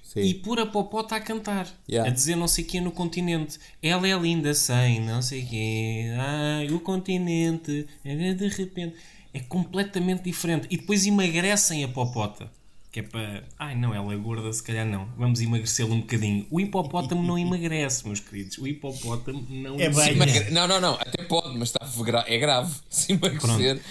Sim. 0.04 0.20
e 0.20 0.34
pôr 0.34 0.60
a 0.60 0.66
popota 0.66 1.16
a 1.16 1.20
cantar, 1.20 1.66
Yeah. 1.88 2.08
a 2.08 2.14
dizer 2.14 2.36
não 2.36 2.46
sei 2.46 2.62
quê 2.62 2.80
no 2.80 2.92
continente. 2.92 3.58
Ela 3.82 4.06
é 4.06 4.16
linda 4.16 4.54
sem 4.54 5.00
não 5.00 5.20
sei 5.20 5.42
o 5.42 5.46
quê. 5.48 6.04
Ai, 6.16 6.68
o 6.70 6.78
continente, 6.78 7.86
é 8.04 8.34
de 8.34 8.48
repente. 8.48 8.94
É 9.34 9.40
completamente 9.40 10.22
diferente. 10.22 10.66
E 10.70 10.76
depois 10.78 11.04
emagrecem 11.06 11.84
a 11.84 11.88
popota. 11.88 12.50
Que 12.92 13.00
é 13.00 13.02
para. 13.02 13.42
Ai 13.58 13.74
não, 13.74 13.92
ela 13.92 14.14
é 14.14 14.16
gorda, 14.16 14.52
se 14.52 14.62
calhar 14.62 14.86
não. 14.86 15.08
Vamos 15.18 15.40
emagrecê-la 15.40 15.92
um 15.92 16.00
bocadinho. 16.00 16.46
O 16.48 16.60
hipopótamo 16.60 17.20
não 17.24 17.36
emagrece, 17.36 18.06
meus 18.06 18.20
queridos. 18.20 18.56
O 18.58 18.68
hipopótamo 18.68 19.44
não 19.50 19.74
É 19.80 19.88
bem. 19.88 20.10
Emagre- 20.10 20.50
Não, 20.50 20.68
não, 20.68 20.80
não, 20.80 20.94
até 20.94 21.24
pode, 21.24 21.58
mas 21.58 21.70
está 21.70 21.84
é 22.28 22.38
grave. 22.38 22.72
Se 22.88 23.12
emagrecer. 23.12 23.82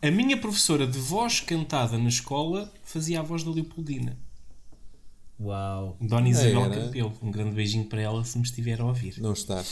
A 0.00 0.10
minha 0.12 0.36
professora 0.36 0.86
de 0.86 0.98
voz 0.98 1.40
cantada 1.40 1.98
na 1.98 2.08
escola 2.08 2.72
fazia 2.84 3.18
a 3.18 3.22
voz 3.22 3.42
da 3.42 3.50
Leopoldina. 3.50 4.16
Uau! 5.38 5.96
Dona 6.00 6.28
Isabel 6.28 6.60
Era? 6.64 6.84
Campelo. 6.84 7.12
Um 7.22 7.30
grande 7.30 7.54
beijinho 7.54 7.84
para 7.86 8.00
ela 8.00 8.24
se 8.24 8.38
me 8.38 8.44
estiver 8.44 8.80
a 8.80 8.84
ouvir. 8.86 9.20
Não 9.20 9.32
está. 9.32 9.62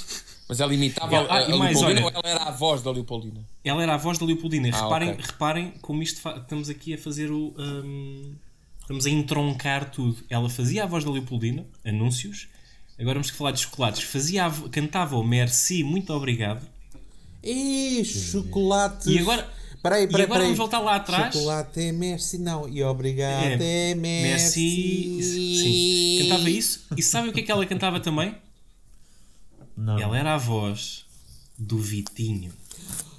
Mas 0.49 0.61
ela 0.61 0.75
imitava 0.75 1.17
Ah, 1.19 1.21
a, 1.21 1.39
a 1.47 1.51
e 1.51 1.57
mais, 1.59 1.77
Leopoldina 1.81 2.07
olha- 2.07 2.17
ou 2.17 2.23
ela 2.25 2.35
era 2.41 2.45
a 2.49 2.51
voz 2.51 2.83
da 2.83 2.91
Leopoldina? 2.91 3.41
Ela 3.65 3.83
era 3.83 3.95
a 3.95 3.97
voz 3.97 4.19
da 4.19 4.27
Leopoldina. 4.27 4.69
Ah, 4.73 4.83
reparem, 4.83 5.11
ok. 5.11 5.25
reparem 5.25 5.73
como 5.81 6.03
isto 6.03 6.29
estamos 6.29 6.69
aqui 6.69 6.95
a 6.95 6.99
fazer 6.99 7.31
o. 7.31 7.55
hum, 7.57 8.35
estamos 8.81 9.07
a 9.07 9.11
entroncar 9.11 9.91
tudo. 9.91 10.17
Ela 10.29 10.51
fazia 10.51 10.83
a 10.83 10.87
voz 10.87 11.05
da 11.05 11.11
Leopoldina, 11.11 11.65
anúncios. 11.85 12.49
Agora 12.99 13.15
vamos 13.15 13.31
falar 13.31 13.53
de 13.53 13.61
chocolates. 13.61 14.03
Fazia 14.03 14.47
a 14.47 14.51
cantava 14.69 15.17
o 15.17 15.23
Merci, 15.25 15.83
muito 15.85 16.13
obrigado. 16.13 16.67
Ih, 17.43 18.05
chocolate. 18.05 19.11
E 19.11 19.19
agora, 19.21 19.49
Peraí, 19.83 20.05
e 20.05 20.07
peraí, 20.07 20.25
agora 20.25 20.27
peraí. 20.41 20.43
vamos 20.45 20.59
voltar 20.59 20.79
lá 20.79 20.95
atrás. 20.97 21.35
Chocolate 21.35 21.81
é 21.81 21.93
merci, 21.93 22.39
não. 22.39 22.69
E 22.69 22.83
obrigado 22.85 23.61
É, 23.61 23.91
é, 23.91 23.95
merci. 23.97 25.19
Sim. 25.23 26.19
Cantava 26.29 26.49
isso. 26.51 26.85
E 26.97 27.03
sabe 27.03 27.29
o 27.29 27.33
que 27.33 27.41
é 27.41 27.43
que 27.43 27.51
ela 27.51 27.67
cantava 27.67 27.99
também? 27.99 28.35
Não. 29.77 29.99
Ela 29.99 30.17
era 30.19 30.35
a 30.35 30.39
voz 30.39 31.05
do 31.59 31.79
Vitinho. 31.79 32.53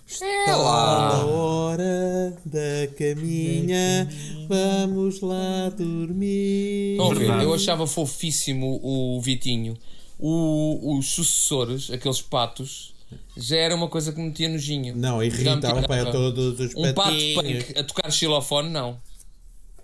Está 0.07 0.55
na 0.55 1.25
hora 1.25 2.37
da 2.45 2.87
caminha, 2.97 4.07
vamos 4.47 5.21
lá 5.21 5.69
dormir. 5.75 6.91
Estão 6.91 7.11
a 7.11 7.13
ver? 7.15 7.43
Eu 7.43 7.53
achava 7.53 7.87
fofíssimo 7.87 8.79
o 8.83 9.19
Vitinho. 9.21 9.75
O- 10.19 10.97
os 10.97 11.07
sucessores, 11.09 11.89
aqueles 11.89 12.21
patos, 12.21 12.92
já 13.35 13.57
era 13.57 13.75
uma 13.75 13.87
coisa 13.87 14.11
que 14.11 14.19
me 14.19 14.27
metia 14.27 14.49
nojinho. 14.49 14.95
Não, 14.95 15.21
irritava 15.23 15.81
para 15.81 15.97
tirava. 15.99 16.11
todos 16.11 16.59
os 16.59 16.75
Um 16.75 16.93
pato 16.93 17.11
punk 17.35 17.77
a 17.77 17.83
tocar 17.83 18.11
xilofone, 18.11 18.69
não. 18.69 19.01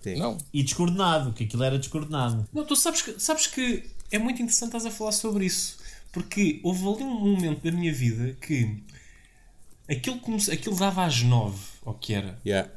Sim. 0.02 0.16
Não. 0.16 0.38
E 0.54 0.64
descoordenado, 0.64 1.34
que 1.34 1.44
aquilo 1.44 1.64
era 1.64 1.78
descoordenado. 1.78 2.48
Não, 2.54 2.66
tu 2.66 2.76
sabes 2.76 3.02
que, 3.02 3.20
sabes 3.20 3.48
que 3.48 3.84
é 4.12 4.18
muito 4.18 4.42
interessante 4.42 4.68
estás 4.76 4.86
a 4.86 4.92
falar 4.92 5.12
sobre 5.12 5.46
isso. 5.46 5.78
Porque 6.12 6.60
houve 6.64 6.88
ali 6.88 7.04
um 7.04 7.20
momento 7.20 7.62
da 7.64 7.72
minha 7.72 7.94
vida 7.94 8.36
que 8.42 8.82
aquilo, 9.90 10.20
come- 10.20 10.42
aquilo 10.52 10.76
dava 10.76 11.06
às 11.06 11.22
nove, 11.22 11.60
ou 11.84 11.94
que 11.94 12.14
era. 12.14 12.40
Yeah. 12.46 12.70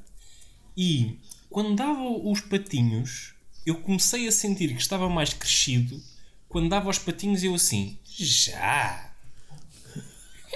E 0.77 1.19
quando 1.49 1.77
dava 1.77 2.03
os 2.03 2.41
patinhos, 2.41 3.35
eu 3.65 3.77
comecei 3.77 4.27
a 4.27 4.33
sentir 4.33 4.75
que 4.75 4.81
estava 4.83 5.09
mais 5.09 5.33
crescido 5.33 6.03
quando 6.49 6.69
dava 6.69 6.91
os 6.91 6.99
patinhos 6.99 7.43
eu 7.45 7.55
assim, 7.55 7.97
já. 8.05 9.12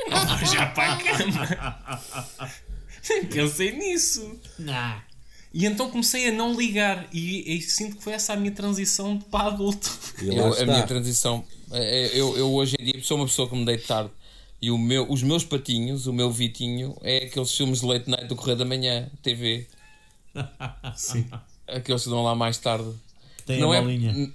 Não 0.08 0.46
já 0.46 0.66
para 0.72 0.92
a 0.94 0.96
cama. 0.96 2.50
Nem 3.08 3.26
pensei 3.26 3.72
nisso. 3.72 4.38
Não. 4.58 5.00
E 5.54 5.64
então 5.64 5.90
comecei 5.90 6.28
a 6.28 6.32
não 6.32 6.54
ligar 6.54 7.06
e, 7.12 7.56
e 7.56 7.62
sinto 7.62 7.96
que 7.96 8.02
foi 8.04 8.12
essa 8.12 8.34
a 8.34 8.36
minha 8.36 8.52
transição 8.52 9.16
de 9.16 9.24
para 9.24 9.48
adulto. 9.48 9.90
Eu- 10.20 10.52
a 10.52 10.66
minha 10.66 10.86
transição. 10.86 11.44
é- 11.72 12.06
é- 12.08 12.20
Eu, 12.20 12.36
eu 12.36 12.52
hoje 12.52 12.76
em 12.78 12.84
dia 12.84 13.02
sou 13.02 13.16
uma 13.16 13.26
pessoa 13.26 13.48
que 13.48 13.56
me 13.56 13.64
deito 13.64 13.86
tarde. 13.86 14.10
E 14.60 14.70
o 14.70 14.78
meu, 14.78 15.10
os 15.10 15.22
meus 15.22 15.44
patinhos, 15.44 16.06
o 16.06 16.12
meu 16.12 16.30
Vitinho, 16.30 16.96
é 17.02 17.24
aqueles 17.26 17.54
filmes 17.54 17.80
de 17.80 17.86
late 17.86 18.08
night 18.10 18.26
do 18.26 18.34
Correio 18.36 18.56
da 18.58 18.64
Manhã, 18.64 19.08
TV. 19.22 19.66
Sim. 20.96 21.26
Aqueles 21.66 22.04
que 22.04 22.10
dão 22.10 22.22
lá 22.22 22.34
mais 22.34 22.58
tarde. 22.58 22.90
Tem 23.46 23.60
não 23.60 23.70
a 23.72 23.76
é, 23.76 23.80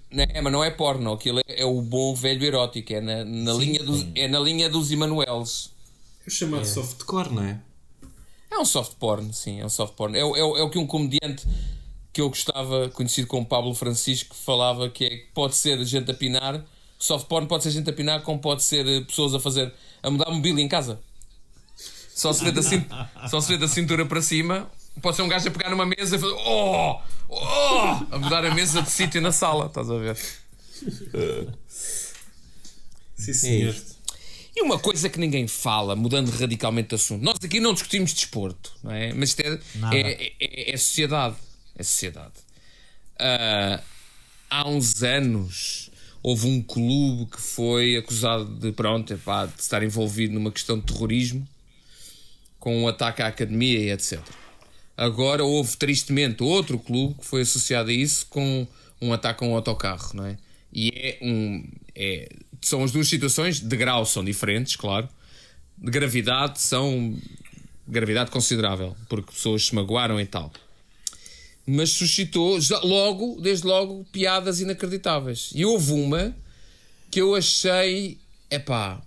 não 0.09 0.23
é, 0.23 0.41
mas 0.41 0.53
não 0.53 0.63
é 0.63 0.71
porno, 0.71 1.11
aquilo 1.11 1.39
é, 1.39 1.61
é 1.61 1.65
o 1.65 1.81
bom 1.81 2.15
velho 2.15 2.43
erótico, 2.45 2.93
é 2.93 3.01
na, 3.01 3.25
na 3.25 3.53
linha, 3.53 3.83
dos, 3.83 4.05
é 4.15 4.27
na 4.27 4.39
linha 4.39 4.69
dos 4.69 4.91
Emanueles. 4.91 5.69
É 6.25 6.27
o 6.27 6.31
chamado 6.31 6.65
softcore, 6.65 7.33
não 7.33 7.43
é? 7.43 7.59
É 8.49 8.57
um 8.59 8.65
soft 8.65 8.93
porn, 8.99 9.31
sim, 9.33 9.59
é 9.59 9.65
um 9.65 9.69
soft 9.69 9.93
porn. 9.95 10.17
É, 10.17 10.23
o- 10.25 10.35
é, 10.35 10.43
o- 10.43 10.57
é 10.57 10.63
o 10.63 10.69
que 10.69 10.77
um 10.77 10.85
comediante 10.87 11.45
que 12.13 12.19
eu 12.21 12.27
gostava, 12.29 12.89
conhecido 12.89 13.27
como 13.27 13.45
Pablo 13.45 13.73
Francisco, 13.73 14.35
falava 14.35 14.89
que 14.89 15.05
é 15.05 15.09
que 15.09 15.27
pode 15.33 15.55
ser 15.55 15.83
gente 15.85 16.11
a 16.11 16.13
pinar, 16.13 16.63
soft 16.99 17.27
porn 17.27 17.47
pode 17.47 17.63
ser 17.63 17.71
gente 17.71 17.89
a 17.89 17.93
pinar, 17.93 18.21
como 18.23 18.39
pode 18.39 18.63
ser 18.63 18.85
eh, 18.85 19.01
pessoas 19.01 19.33
a 19.33 19.39
fazer, 19.39 19.73
a 20.03 20.09
mudar 20.09 20.29
mobília 20.31 20.61
em 20.63 20.67
casa. 20.67 20.99
Só 22.13 22.33
se 22.33 22.43
vê 22.43 22.51
da, 22.51 22.61
cin- 22.61 22.85
só 23.29 23.39
se 23.41 23.47
vê 23.47 23.57
da 23.57 23.67
cintura 23.67 24.05
para 24.05 24.21
cima, 24.21 24.69
pode 25.01 25.15
ser 25.15 25.21
um 25.21 25.27
gajo 25.27 25.47
a 25.47 25.51
pegar 25.51 25.69
numa 25.69 25.85
mesa 25.85 26.15
e 26.15 26.19
fazer 26.19 26.33
oh, 26.33 26.99
oh, 27.29 27.35
a 28.11 28.17
mudar 28.19 28.45
a 28.45 28.53
mesa 28.53 28.81
de 28.81 28.89
sítio 28.89 29.21
na 29.21 29.31
sala, 29.31 29.67
estás 29.67 29.89
a 29.89 29.97
ver? 29.97 30.17
Sim, 31.67 33.31
É 33.31 33.33
senhor. 33.33 33.73
isto. 33.73 33.91
E 34.55 34.61
uma 34.61 34.77
coisa 34.77 35.09
que 35.09 35.17
ninguém 35.19 35.47
fala, 35.47 35.95
mudando 35.95 36.29
radicalmente 36.29 36.89
de 36.89 36.95
assunto, 36.95 37.23
nós 37.23 37.37
aqui 37.41 37.59
não 37.59 37.73
discutimos 37.73 38.13
desporto, 38.13 38.73
não 38.83 38.91
é? 38.91 39.13
Mas 39.13 39.29
isto 39.29 39.39
é, 39.41 39.59
é, 39.93 40.31
é- 40.39 40.73
é 40.73 40.77
sociedade. 40.77 41.35
É 41.77 41.83
sociedade. 41.83 42.33
Ah, 43.17 43.81
há 44.49 44.67
uns 44.67 45.03
anos 45.03 45.89
houve 46.21 46.47
um 46.47 46.61
clube 46.61 47.31
que 47.31 47.39
foi 47.41 47.95
acusado 47.95 48.45
de, 48.59 48.71
pronto, 48.73 49.13
epá, 49.13 49.45
de 49.45 49.61
estar 49.61 49.81
envolvido 49.83 50.33
numa 50.33 50.51
questão 50.51 50.77
de 50.77 50.85
terrorismo 50.85 51.47
com 52.59 52.83
um 52.83 52.87
ataque 52.87 53.21
à 53.21 53.27
academia 53.27 53.79
e 53.79 53.89
etc. 53.91 54.19
Agora 54.95 55.43
houve 55.43 55.75
tristemente 55.77 56.43
outro 56.43 56.77
clube 56.77 57.15
que 57.15 57.25
foi 57.25 57.41
associado 57.41 57.89
a 57.89 57.93
isso 57.93 58.27
com 58.27 58.67
um 59.01 59.11
ataque 59.11 59.43
a 59.43 59.47
um 59.47 59.55
autocarro, 59.55 60.11
não 60.13 60.25
é? 60.25 60.37
E 60.71 60.89
é 60.95 61.17
um. 61.21 61.63
É, 61.95 62.29
são 62.61 62.83
as 62.83 62.91
duas 62.91 63.07
situações, 63.07 63.59
de 63.59 63.75
grau 63.75 64.05
são 64.05 64.23
diferentes, 64.23 64.75
claro. 64.75 65.09
De 65.77 65.91
gravidade 65.91 66.61
são. 66.61 67.17
gravidade 67.87 68.31
considerável, 68.31 68.95
porque 69.09 69.31
pessoas 69.31 69.65
se 69.65 69.75
magoaram 69.75 70.19
e 70.19 70.25
tal. 70.25 70.51
Mas 71.65 71.91
suscitou 71.91 72.59
já, 72.59 72.79
logo, 72.79 73.39
desde 73.41 73.65
logo, 73.65 74.05
piadas 74.11 74.59
inacreditáveis. 74.59 75.51
E 75.53 75.65
houve 75.65 75.91
uma 75.93 76.35
que 77.09 77.21
eu 77.21 77.35
achei. 77.35 78.17
epá 78.49 79.01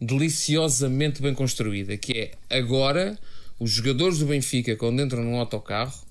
deliciosamente 0.00 1.22
bem 1.22 1.34
construída, 1.34 1.96
que 1.96 2.12
é 2.12 2.58
agora 2.58 3.18
os 3.58 3.70
jogadores 3.70 4.18
do 4.18 4.26
Benfica 4.26 4.76
quando 4.76 5.02
entram 5.02 5.24
num 5.24 5.38
autocarro 5.38 6.06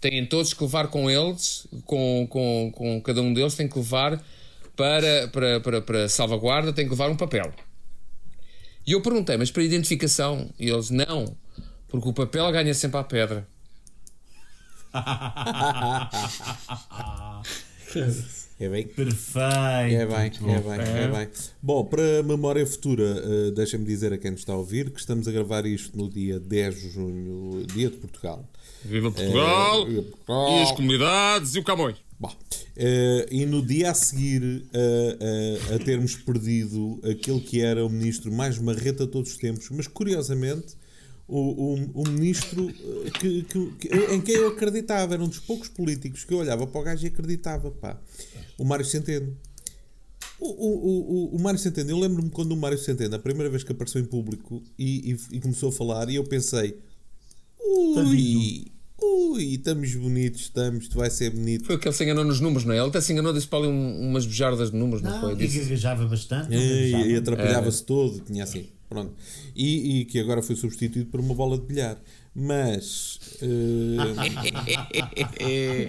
têm 0.00 0.26
todos 0.26 0.54
que 0.54 0.62
levar 0.62 0.88
com 0.88 1.10
eles, 1.10 1.66
com, 1.84 2.26
com, 2.28 2.72
com 2.74 3.00
cada 3.02 3.20
um 3.20 3.34
deles 3.34 3.54
tem 3.54 3.68
que 3.68 3.78
levar 3.78 4.22
para, 4.74 5.28
para, 5.28 5.60
para, 5.60 5.82
para 5.82 6.08
salvaguarda, 6.08 6.72
tem 6.72 6.86
que 6.86 6.90
levar 6.90 7.10
um 7.10 7.16
papel. 7.16 7.52
E 8.86 8.92
eu 8.92 9.02
perguntei, 9.02 9.36
mas 9.36 9.50
para 9.50 9.62
identificação? 9.62 10.48
E 10.58 10.70
eles, 10.70 10.88
não, 10.90 11.36
porque 11.88 12.08
o 12.08 12.14
papel 12.14 12.50
ganha 12.50 12.72
sempre 12.72 12.98
à 12.98 13.04
pedra. 13.04 13.46
É 18.60 18.68
bem. 18.68 18.86
Perfeito. 18.86 19.36
É 19.38 19.88
bem, 19.88 19.96
é 19.96 20.06
bem, 20.06 20.30
é 20.52 21.08
bem. 21.08 21.28
Bom, 21.62 21.84
para 21.84 22.22
memória 22.22 22.66
futura, 22.66 23.04
eh, 23.04 23.50
deixem-me 23.52 23.86
dizer 23.86 24.12
a 24.12 24.18
quem 24.18 24.32
nos 24.32 24.40
está 24.40 24.52
a 24.52 24.56
ouvir 24.56 24.90
que 24.90 25.00
estamos 25.00 25.26
a 25.26 25.32
gravar 25.32 25.64
isto 25.64 25.96
no 25.96 26.10
dia 26.10 26.38
10 26.38 26.74
de 26.74 26.90
junho, 26.90 27.66
dia 27.66 27.88
de 27.88 27.96
Portugal. 27.96 28.46
Viva 28.84 29.10
Portugal! 29.10 29.88
Eh, 29.88 30.02
Portugal. 30.02 30.58
E 30.58 30.62
as 30.62 30.72
comunidades 30.72 31.54
e 31.54 31.58
o 31.58 31.64
Camões. 31.64 31.96
Bom, 32.20 32.36
eh, 32.76 33.26
e 33.30 33.46
no 33.46 33.64
dia 33.64 33.90
a 33.90 33.94
seguir 33.94 34.66
eh, 34.74 35.16
eh, 35.18 35.74
a 35.74 35.78
termos 35.78 36.16
perdido 36.16 37.00
aquele 37.02 37.40
que 37.40 37.62
era 37.62 37.82
o 37.82 37.88
ministro 37.88 38.30
mais 38.30 38.58
marreta 38.58 39.06
de 39.06 39.10
todos 39.10 39.30
os 39.30 39.38
tempos, 39.38 39.68
mas 39.70 39.86
curiosamente 39.86 40.76
o, 41.30 41.74
o, 41.94 42.02
o 42.02 42.08
ministro 42.08 42.68
eh, 42.70 43.10
que, 43.18 43.42
que- 43.44 43.70
que- 43.88 43.88
em 44.14 44.20
quem 44.20 44.34
eu 44.34 44.48
acreditava, 44.48 45.14
era 45.14 45.22
um 45.22 45.28
dos 45.28 45.38
poucos 45.38 45.68
políticos 45.68 46.24
que 46.24 46.34
eu 46.34 46.38
olhava 46.38 46.66
para 46.66 46.80
o 46.80 46.84
gajo 46.84 47.04
e 47.04 47.08
acreditava, 47.08 47.70
pá, 47.70 47.98
o 48.58 48.64
Mário 48.64 48.84
Centeno. 48.84 49.36
O, 50.38 50.46
o, 50.48 51.32
o, 51.32 51.36
o 51.36 51.40
Mário 51.42 51.58
Centeno, 51.60 51.90
eu 51.90 51.98
lembro-me 51.98 52.30
quando 52.30 52.52
o 52.52 52.56
Mário 52.56 52.78
Centeno, 52.78 53.14
a 53.14 53.18
primeira 53.18 53.50
vez 53.50 53.62
que 53.62 53.72
apareceu 53.72 54.00
em 54.00 54.06
público 54.06 54.62
e, 54.78 55.12
e- 55.12 55.36
e 55.36 55.40
começou 55.40 55.68
a 55.68 55.72
falar, 55.72 56.08
e 56.08 56.14
eu 56.16 56.24
pensei: 56.24 56.78
ui, 57.58 58.66
ui, 58.98 59.44
estamos 59.54 59.94
bonitos, 59.94 60.40
estamos, 60.42 60.88
tu 60.88 60.98
vai 60.98 61.10
ser 61.10 61.30
bonito. 61.30 61.64
Foi 61.66 61.76
o 61.76 61.78
que 61.78 61.88
ele 61.88 61.94
se 61.94 62.04
enganou 62.04 62.24
nos 62.24 62.40
números, 62.40 62.64
não 62.64 62.72
é? 62.74 62.78
Ele 62.78 62.88
até 62.88 63.00
se 63.00 63.12
enganou, 63.12 63.32
disse 63.32 63.46
para 63.46 63.58
ali 63.60 63.68
um- 63.68 64.08
umas 64.10 64.26
bujardas 64.26 64.70
de 64.70 64.76
números, 64.76 65.02
não, 65.02 65.10
Não, 65.12 65.20
foi? 65.20 65.32
e 65.34 65.36
Disse, 65.36 65.60
gaguejava 65.60 66.06
bastante. 66.06 66.50
não 66.50 66.56
E, 66.58 67.12
e 67.12 67.16
atrapalhava-se 67.16 67.84
todo, 67.84 68.20
tinha 68.20 68.44
assim. 68.44 68.66
Pronto. 68.90 69.14
E, 69.54 70.00
e 70.00 70.04
que 70.04 70.18
agora 70.18 70.42
foi 70.42 70.56
substituído 70.56 71.08
por 71.10 71.20
uma 71.20 71.32
bola 71.32 71.56
de 71.56 71.64
bilhar. 71.64 71.96
Mas 72.34 73.18
eh, 73.40 73.96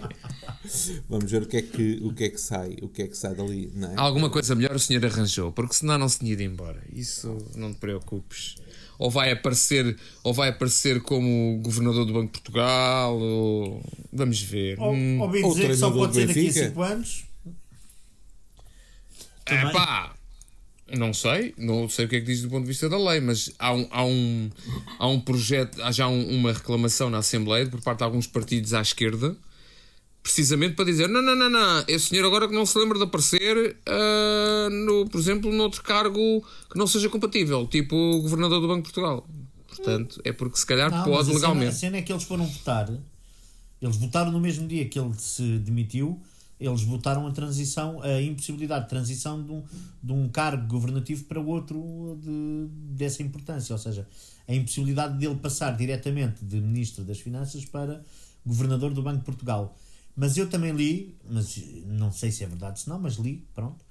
vamos 1.10 1.30
ver 1.32 1.44
o 1.44 1.46
que, 1.48 1.58
é 1.58 1.62
que, 1.62 2.00
o 2.04 2.14
que 2.14 2.24
é 2.26 2.30
que 2.30 2.40
sai, 2.40 2.78
o 2.82 2.88
que 2.88 3.04
é 3.04 3.08
que 3.08 3.16
sai 3.18 3.36
dali, 3.36 3.72
não 3.76 3.92
é? 3.92 3.94
Alguma 3.98 4.30
coisa 4.30 4.56
melhor 4.56 4.76
o 4.76 4.80
senhor 4.80 5.04
arranjou, 5.06 5.52
porque 5.52 5.74
senão 5.76 5.98
não 5.98 6.08
se 6.10 6.20
tinha 6.20 6.34
ido 6.34 6.42
embora. 6.44 6.82
Isso 6.94 7.38
não 7.56 7.74
te 7.74 7.80
preocupes. 7.80 8.56
Ou 8.98 9.10
vai 9.10 9.32
aparecer, 9.32 9.98
ou 10.24 10.34
vai 10.34 10.50
aparecer 10.50 11.02
como 11.02 11.60
governador 11.64 12.06
do 12.06 12.14
Banco 12.14 12.28
de 12.28 12.32
Portugal, 12.42 13.18
ou 13.20 13.84
vamos 14.14 14.42
ver. 14.42 14.80
Ou, 14.80 14.94
Hum. 14.94 15.22
ouvi 15.22 15.44
Ou 15.44 15.54
dizer 15.54 15.68
que 15.70 15.76
só 15.76 15.90
pode 15.92 16.14
ser 16.16 16.28
daqui 16.28 16.40
a 16.40 16.44
Benfica. 16.44 16.68
5 16.70 16.82
anos. 16.84 17.26
É 19.48 19.72
pá, 19.72 20.16
não 20.98 21.14
sei, 21.14 21.54
não 21.58 21.88
sei 21.90 22.06
o 22.06 22.10
que 22.10 22.16
é 22.18 22.20
que 22.20 22.26
diz 22.26 22.42
do 22.42 22.50
ponto 22.50 22.62
de 22.64 22.68
vista 22.70 22.88
da 22.90 22.98
lei, 22.98 23.20
mas 23.20 23.52
há 23.60 23.74
um, 23.74 23.88
há 23.92 24.04
um, 24.06 24.50
há 25.00 25.08
um 25.08 25.20
projeto, 25.20 25.82
há 25.82 25.92
já 25.92 26.08
um- 26.08 26.36
uma 26.36 26.54
reclamação 26.54 27.10
na 27.10 27.20
Assembleia 27.20 27.66
por 27.68 27.82
parte 27.82 28.00
de 28.00 28.04
alguns 28.04 28.28
partidos 28.28 28.74
à 28.74 28.82
esquerda, 28.82 29.36
precisamente 30.24 30.76
para 30.76 30.86
dizer: 30.86 31.08
não, 31.10 31.22
não, 31.22 31.36
não, 31.36 31.50
não, 31.50 31.84
esse 31.88 32.08
senhor 32.08 32.26
agora 32.26 32.48
que 32.48 32.54
não 32.54 32.66
se 32.66 32.78
lembra 32.78 32.98
de 32.98 33.04
aparecer, 33.06 33.78
ah, 33.86 34.70
no, 34.72 35.08
por 35.10 35.20
exemplo, 35.20 35.52
noutro 35.52 35.82
cargo 35.84 36.42
que 36.72 36.78
não 36.78 36.88
seja 36.88 37.10
compatível, 37.10 37.66
tipo 37.68 37.96
o 37.96 38.22
governador 38.22 38.62
do 38.62 38.68
Banco 38.68 38.88
de 38.88 38.94
Portugal. 38.94 39.28
Portanto, 39.68 40.22
é 40.26 40.32
porque 40.34 40.58
se 40.58 40.66
calhar 40.66 40.92
Não, 40.92 40.98
mas 40.98 41.06
pode 41.08 41.20
a 41.22 41.24
cena, 41.24 41.32
a 41.32 41.36
legalmente. 41.40 41.76
cena 41.76 41.98
é 41.98 42.02
que 42.02 42.12
eles 42.12 42.24
foram 42.24 42.46
votar. 42.46 42.90
Eles 43.82 43.96
votaram 43.96 44.32
no 44.32 44.40
mesmo 44.40 44.68
dia 44.68 44.86
que 44.88 45.00
ele 45.00 45.12
se 45.18 45.42
demitiu. 45.60 46.22
Eles 46.62 46.84
votaram 46.84 47.26
a 47.26 47.32
transição, 47.32 48.00
a 48.04 48.22
impossibilidade 48.22 48.84
de 48.84 48.90
transição 48.90 49.44
de 49.44 49.52
um, 49.52 49.64
de 50.04 50.14
um 50.14 50.30
cargo 50.30 50.68
governativo 50.68 51.24
para 51.26 51.42
outro 51.42 52.20
de, 52.22 52.68
dessa 52.96 53.24
importância. 53.24 53.74
Ou 53.74 53.80
seja, 53.80 54.08
a 54.48 54.54
impossibilidade 54.54 55.18
dele 55.18 55.36
passar 55.36 55.76
diretamente 55.76 56.46
de 56.46 56.62
Ministro 56.62 57.04
das 57.04 57.20
Finanças 57.20 57.66
para 57.66 58.04
Governador 58.46 58.94
do 58.94 59.02
Banco 59.02 59.18
de 59.18 59.26
Portugal. 59.26 59.76
Mas 60.16 60.38
eu 60.38 60.48
também 60.48 60.72
li, 60.72 61.18
mas 61.28 61.60
não 61.88 62.12
sei 62.12 62.32
se 62.32 62.44
é 62.44 62.48
verdade 62.48 62.80
se 62.80 62.88
não, 62.90 63.00
mas 63.00 63.16
li, 63.16 63.44
pronto, 63.56 63.84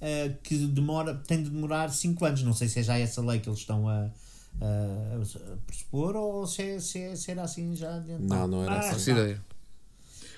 eh, 0.00 0.32
que 0.42 0.56
demora, 0.66 1.14
tem 1.14 1.42
de 1.42 1.50
demorar 1.50 1.90
5 1.90 2.24
anos. 2.24 2.42
Não 2.42 2.54
sei 2.54 2.68
se 2.68 2.80
é 2.80 2.82
já 2.82 2.98
essa 2.98 3.20
lei 3.20 3.40
que 3.40 3.48
eles 3.50 3.58
estão 3.58 3.86
a, 3.86 4.10
a, 4.62 5.52
a 5.52 5.56
pressupor 5.66 6.16
ou 6.16 6.46
se, 6.46 6.62
é, 6.62 6.80
se, 6.80 6.98
é, 7.00 7.16
se 7.16 7.30
era 7.30 7.42
assim 7.42 7.76
já 7.76 7.96
adiantado. 7.96 8.48
Não, 8.48 8.48
não 8.48 8.62
era 8.64 8.78
Ah. 8.78 8.82
Faço 8.82 9.10
ideia. 9.10 9.42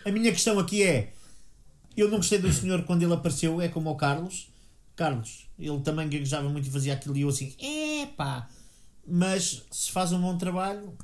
A 0.05 0.11
minha 0.11 0.32
questão 0.32 0.59
aqui 0.59 0.82
é: 0.82 1.12
eu 2.01 2.09
não 2.11 2.18
gostei 2.18 2.38
do 2.38 2.53
senhor 2.53 2.82
quando 2.84 3.03
ele 3.03 3.12
apareceu, 3.14 3.61
é 3.61 3.68
como 3.68 3.90
o 3.90 3.97
Carlos. 3.97 4.49
Carlos, 4.94 5.47
ele 5.59 5.80
também 5.80 6.09
gaguejava 6.09 6.49
muito 6.49 6.68
e 6.68 6.70
fazia 6.70 6.94
aquilo 6.94 7.16
e 7.16 7.20
eu 7.22 7.28
assim, 7.28 7.55
epá, 8.03 8.49
mas 9.07 9.62
se 9.70 9.92
faz 9.92 10.11
um 10.12 10.20
bom 10.20 10.36
trabalho, 10.38 10.94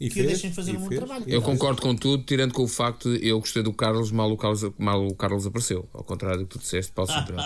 E 0.00 0.08
que 0.08 0.14
o 0.14 0.24
fez, 0.24 0.26
deixem 0.28 0.52
fazer 0.52 0.72
e 0.72 0.76
um 0.76 0.80
bom 0.80 0.88
fez, 0.88 1.00
trabalho. 1.00 1.24
Eu 1.28 1.42
concordo 1.42 1.82
com 1.82 1.94
tudo, 1.94 2.24
tirando 2.24 2.54
com 2.54 2.62
o 2.62 2.68
facto 2.68 3.12
de 3.12 3.26
eu 3.28 3.38
gostei 3.40 3.62
do 3.62 3.72
Carlos, 3.74 4.10
mal 4.10 4.30
o 4.32 4.36
Carlos, 4.38 4.62
mal 4.78 5.06
o 5.06 5.14
Carlos 5.14 5.46
apareceu. 5.46 5.86
Ao 5.92 6.02
contrário 6.02 6.38
do 6.40 6.46
que 6.46 6.58
tu 6.58 6.58
disseste, 6.60 6.92
Paulo 6.92 7.10
Cinturão. 7.12 7.44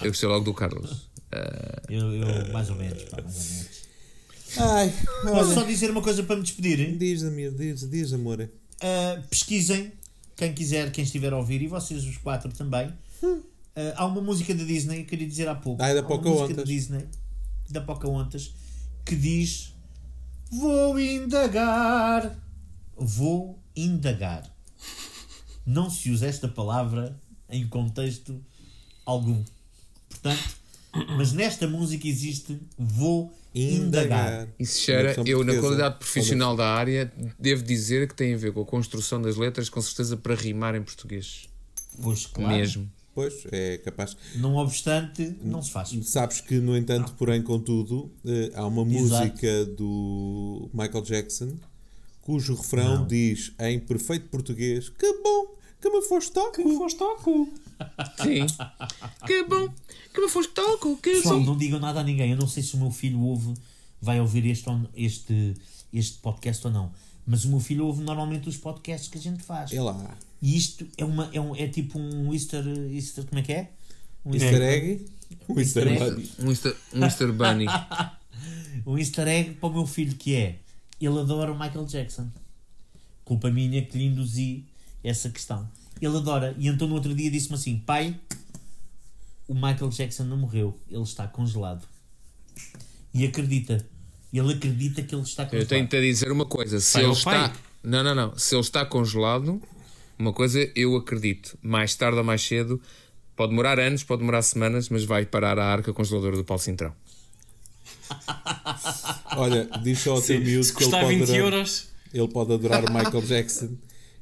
Eu 0.00 0.08
gostei 0.08 0.28
logo 0.28 0.44
do 0.44 0.54
Carlos. 0.54 1.10
Ah, 1.32 1.82
Eu, 1.90 2.12
eu, 2.14 2.52
mais 2.52 2.70
ou 2.70 2.76
menos, 2.76 3.02
pá, 3.04 3.20
mais 3.22 3.36
ou 3.36 3.42
menos. 3.42 3.86
Ai, 4.58 4.94
Posso 5.22 5.34
olha, 5.50 5.54
só 5.54 5.62
dizer 5.64 5.90
uma 5.90 6.00
coisa 6.00 6.22
para 6.22 6.36
me 6.36 6.42
despedir? 6.42 6.96
diz, 6.96 7.22
amor, 7.24 7.50
diz, 7.52 7.90
diz, 7.90 8.12
amor. 8.14 8.40
Uh, 8.40 9.22
pesquisem 9.28 9.92
quem 10.36 10.52
quiser, 10.52 10.92
quem 10.92 11.02
estiver 11.02 11.32
a 11.32 11.36
ouvir, 11.36 11.62
e 11.62 11.66
vocês 11.66 12.04
os 12.04 12.18
quatro 12.18 12.52
também, 12.52 12.92
eh, 13.74 13.94
há 13.96 14.04
uma 14.04 14.20
música 14.20 14.54
da 14.54 14.64
Disney, 14.64 15.00
eu 15.00 15.04
queria 15.06 15.26
dizer 15.26 15.48
há 15.48 15.54
pouco. 15.54 15.82
Ah, 15.82 15.88
é 15.88 15.94
da 15.94 16.00
uma 16.00 16.08
música 16.08 16.24
Pocahontas. 16.24 16.56
da 16.56 16.62
Disney, 16.62 17.06
da 17.70 17.80
Pocahontas, 17.80 18.54
que 19.04 19.16
diz: 19.16 19.74
Vou 20.50 20.98
indagar. 20.98 22.38
Vou 22.96 23.58
indagar. 23.74 24.50
Não 25.64 25.90
se 25.90 26.10
usa 26.10 26.26
esta 26.26 26.48
palavra 26.48 27.20
em 27.48 27.66
contexto 27.66 28.40
algum. 29.04 29.42
Portanto, 30.08 30.56
mas 31.16 31.32
nesta 31.32 31.66
música 31.66 32.06
existe 32.06 32.58
vou 32.78 33.32
indagar. 33.45 33.45
Indagar. 33.60 34.48
Isso 34.58 34.80
cheira, 34.80 35.14
Versão 35.14 35.24
eu 35.26 35.42
na 35.44 35.58
qualidade 35.58 35.98
profissional 35.98 36.54
da 36.56 36.68
área, 36.68 37.12
devo 37.38 37.62
dizer 37.62 38.08
que 38.08 38.14
tem 38.14 38.34
a 38.34 38.36
ver 38.36 38.52
com 38.52 38.62
a 38.62 38.66
construção 38.66 39.20
das 39.20 39.36
letras, 39.36 39.68
com 39.68 39.80
certeza 39.80 40.16
para 40.16 40.34
rimar 40.34 40.74
em 40.74 40.82
português. 40.82 41.48
Pois 42.02 42.26
claro. 42.26 42.54
Mesmo. 42.54 42.92
Pois, 43.14 43.46
é 43.50 43.78
capaz. 43.78 44.14
Não 44.34 44.56
obstante, 44.56 45.34
não 45.42 45.62
se 45.62 45.70
faz. 45.70 45.88
Sabes 46.02 46.42
que, 46.42 46.56
no 46.56 46.76
entanto, 46.76 47.14
porém, 47.16 47.40
contudo, 47.40 48.12
eh, 48.26 48.50
há 48.54 48.66
uma 48.66 48.82
Exato. 48.82 49.24
música 49.24 49.64
do 49.64 50.68
Michael 50.74 51.02
Jackson 51.02 51.56
cujo 52.26 52.56
refrão 52.56 52.96
Não. 52.96 53.06
diz 53.06 53.52
em 53.60 53.78
perfeito 53.78 54.28
português: 54.28 54.88
Que 54.88 55.10
bom 55.22 55.56
que 55.80 55.88
me 55.88 56.02
foste 56.02 56.32
toco. 56.32 56.60
Foste 56.76 57.00
ao 57.02 57.16
cu. 57.16 57.48
Sim. 58.22 58.46
que 59.26 59.44
bom. 59.44 59.68
Que 60.12 60.20
me 60.20 60.28
foste 60.28 60.52
toco. 60.52 60.96
Que 60.98 61.14
Pessoal, 61.14 61.40
bom. 61.40 61.46
não 61.46 61.56
digam 61.56 61.78
nada 61.80 62.00
a 62.00 62.02
ninguém. 62.02 62.30
Eu 62.30 62.36
não 62.36 62.48
sei 62.48 62.62
se 62.62 62.74
o 62.74 62.78
meu 62.78 62.90
filho 62.90 63.20
ouve, 63.20 63.54
vai 64.00 64.20
ouvir 64.20 64.46
este, 64.46 64.68
este, 64.94 65.54
este 65.92 66.18
podcast 66.18 66.66
ou 66.66 66.72
não. 66.72 66.92
Mas 67.26 67.44
o 67.44 67.48
meu 67.48 67.60
filho 67.60 67.86
ouve 67.86 68.02
normalmente 68.02 68.48
os 68.48 68.56
podcasts 68.56 69.08
que 69.08 69.18
a 69.18 69.20
gente 69.20 69.42
faz. 69.42 69.72
É 69.72 69.80
lá. 69.80 70.16
E 70.40 70.56
isto 70.56 70.86
é, 70.96 71.04
uma, 71.04 71.28
é, 71.32 71.40
um, 71.40 71.56
é 71.56 71.66
tipo 71.68 71.98
um 71.98 72.32
Easter, 72.32 72.64
Easter. 72.92 73.24
Como 73.24 73.38
é 73.38 73.42
que 73.42 73.52
é? 73.52 73.70
Um 74.24 74.34
Easter 74.34 74.62
egg. 74.62 75.06
Um 75.48 75.58
Easter 75.58 75.88
Easter 75.88 76.08
egg. 76.08 76.20
egg. 76.20 76.30
Um 76.38 76.44
Mr. 76.44 76.76
um 76.94 76.98
Mr. 76.98 77.32
Bunny. 77.32 77.66
um 78.86 78.98
easter 78.98 79.26
egg 79.26 79.54
para 79.54 79.68
o 79.68 79.72
meu 79.72 79.86
filho 79.86 80.14
que 80.16 80.34
é 80.34 80.58
ele 81.00 81.18
adora 81.18 81.52
o 81.52 81.58
Michael 81.58 81.84
Jackson 81.86 82.28
culpa 83.24 83.50
minha 83.50 83.82
que 83.82 83.98
lhe 83.98 84.06
induzi 84.06 84.64
essa 85.02 85.28
questão 85.30 85.68
ele 86.00 86.16
adora 86.16 86.54
e 86.58 86.68
então 86.68 86.86
no 86.88 86.94
outro 86.94 87.14
dia 87.14 87.30
disse-me 87.30 87.54
assim 87.54 87.78
pai 87.78 88.18
o 89.48 89.54
Michael 89.54 89.88
Jackson 89.90 90.24
não 90.24 90.36
morreu 90.36 90.78
ele 90.90 91.02
está 91.02 91.26
congelado 91.26 91.86
e 93.14 93.24
acredita 93.26 93.86
ele 94.32 94.52
acredita 94.52 95.02
que 95.02 95.14
ele 95.14 95.22
está 95.22 95.44
Eu 95.44 95.48
congelado 95.48 95.68
tenho-te 95.68 95.96
a 95.96 96.00
dizer 96.00 96.30
uma 96.30 96.44
coisa. 96.44 96.78
Se 96.80 96.94
Pai, 96.94 97.02
ele 97.04 97.12
ó 97.12 97.24
pai. 97.24 97.46
está. 97.46 97.56
Não, 97.82 98.02
não, 98.04 98.14
não. 98.14 98.36
Se 98.38 98.54
ele 98.54 98.60
está 98.60 98.84
congelado, 98.84 99.62
uma 100.18 100.32
coisa 100.32 100.70
eu 100.74 100.96
acredito. 100.96 101.56
Mais 101.62 101.94
tarde 101.94 102.18
ou 102.18 102.24
mais 102.24 102.42
cedo, 102.42 102.80
pode 103.34 103.50
demorar 103.50 103.78
anos, 103.78 104.02
pode 104.02 104.20
demorar 104.20 104.42
semanas, 104.42 104.88
mas 104.88 105.04
vai 105.04 105.24
parar 105.24 105.58
a 105.58 105.64
arca 105.64 105.92
congeladora 105.92 106.36
do 106.36 106.44
Paulo 106.44 106.62
Cintrão. 106.62 106.92
Olha, 109.36 109.68
diz 109.82 110.00
só 110.00 110.12
ao 110.12 110.22
teu 110.22 110.40
miúdo 110.40 110.72
que 110.74 110.84
ele 110.84 110.90
pode, 110.90 111.06
20 111.06 111.22
adorar, 111.22 111.38
euros, 111.40 111.88
ele 112.12 112.28
pode 112.28 112.52
adorar 112.52 112.84
o 112.84 112.92
Michael 112.92 113.22
Jackson. 113.22 113.76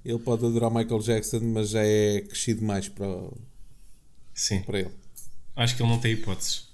Ele 0.04 0.18
pode 0.18 0.44
adorar 0.44 0.70
o 0.70 0.74
Michael 0.74 1.00
Jackson, 1.00 1.40
mas 1.40 1.70
já 1.70 1.82
é 1.82 2.20
crescido 2.20 2.62
mais 2.62 2.88
para, 2.88 3.06
sim. 4.34 4.60
para 4.60 4.80
ele. 4.80 4.90
Acho 5.56 5.76
que 5.76 5.82
ele 5.82 5.90
não 5.90 5.98
tem 5.98 6.12
hipóteses. 6.12 6.68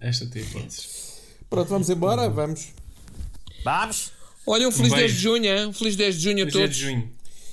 Esta 0.00 0.26
tem 0.26 0.42
hipóteses. 0.42 1.20
Pronto, 1.50 1.68
vamos 1.68 1.90
embora? 1.90 2.30
Vamos. 2.30 2.68
vamos 3.64 4.12
Olha, 4.46 4.66
um 4.68 4.72
feliz 4.72 4.92
Um 4.92 4.96
10 4.96 5.12
de 5.12 5.18
junho, 5.18 5.44
hein? 5.44 5.66
Um 5.66 5.72
feliz 5.72 5.96
10 5.96 6.16
de 6.16 6.22
junho 6.22 6.46
a 6.46 6.50
todos. 6.50 6.76
de 6.76 6.82
junho. 6.82 7.10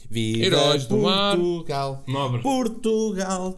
Viva 0.09 0.45
Heróis 0.45 0.85
do 0.85 0.97
mar. 0.97 1.35
Portugal. 1.35 2.03
Nobre. 2.07 2.41
Portugal. 2.41 3.57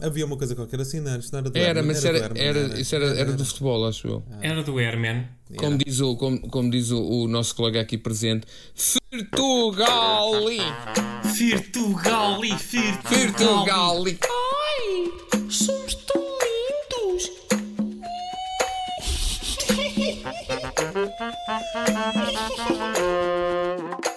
Havia 0.00 0.26
uma 0.26 0.36
coisa 0.36 0.54
qualquer 0.54 0.80
assim, 0.80 1.00
não, 1.00 1.18
isto 1.18 1.32
não 1.32 1.38
era 1.38 1.50
do 1.50 1.56
Era, 1.56 1.78
Herman, 1.78 1.94
mas 1.94 2.04
era, 2.04 2.18
era, 2.36 2.80
isso 2.80 2.94
era, 2.94 3.06
era 3.18 3.32
do 3.32 3.44
futebol, 3.44 3.86
acho 3.86 4.06
eu. 4.08 4.24
Era 4.40 4.62
do 4.62 4.78
Airman. 4.78 5.26
Como 5.56 5.78
diz, 5.78 6.00
o, 6.00 6.16
como, 6.16 6.40
como 6.48 6.70
diz 6.70 6.90
o, 6.90 7.02
o 7.02 7.28
nosso 7.28 7.54
colega 7.54 7.80
aqui 7.80 7.96
presente, 7.96 8.46
Firtugali! 8.74 10.58
Firtugal 11.34 12.44
e 12.44 12.58
Firtugal. 12.58 14.04
Firtugali! 14.04 14.18
Somos 15.50 15.94
tão 15.94 16.22
lindos. 16.44 17.30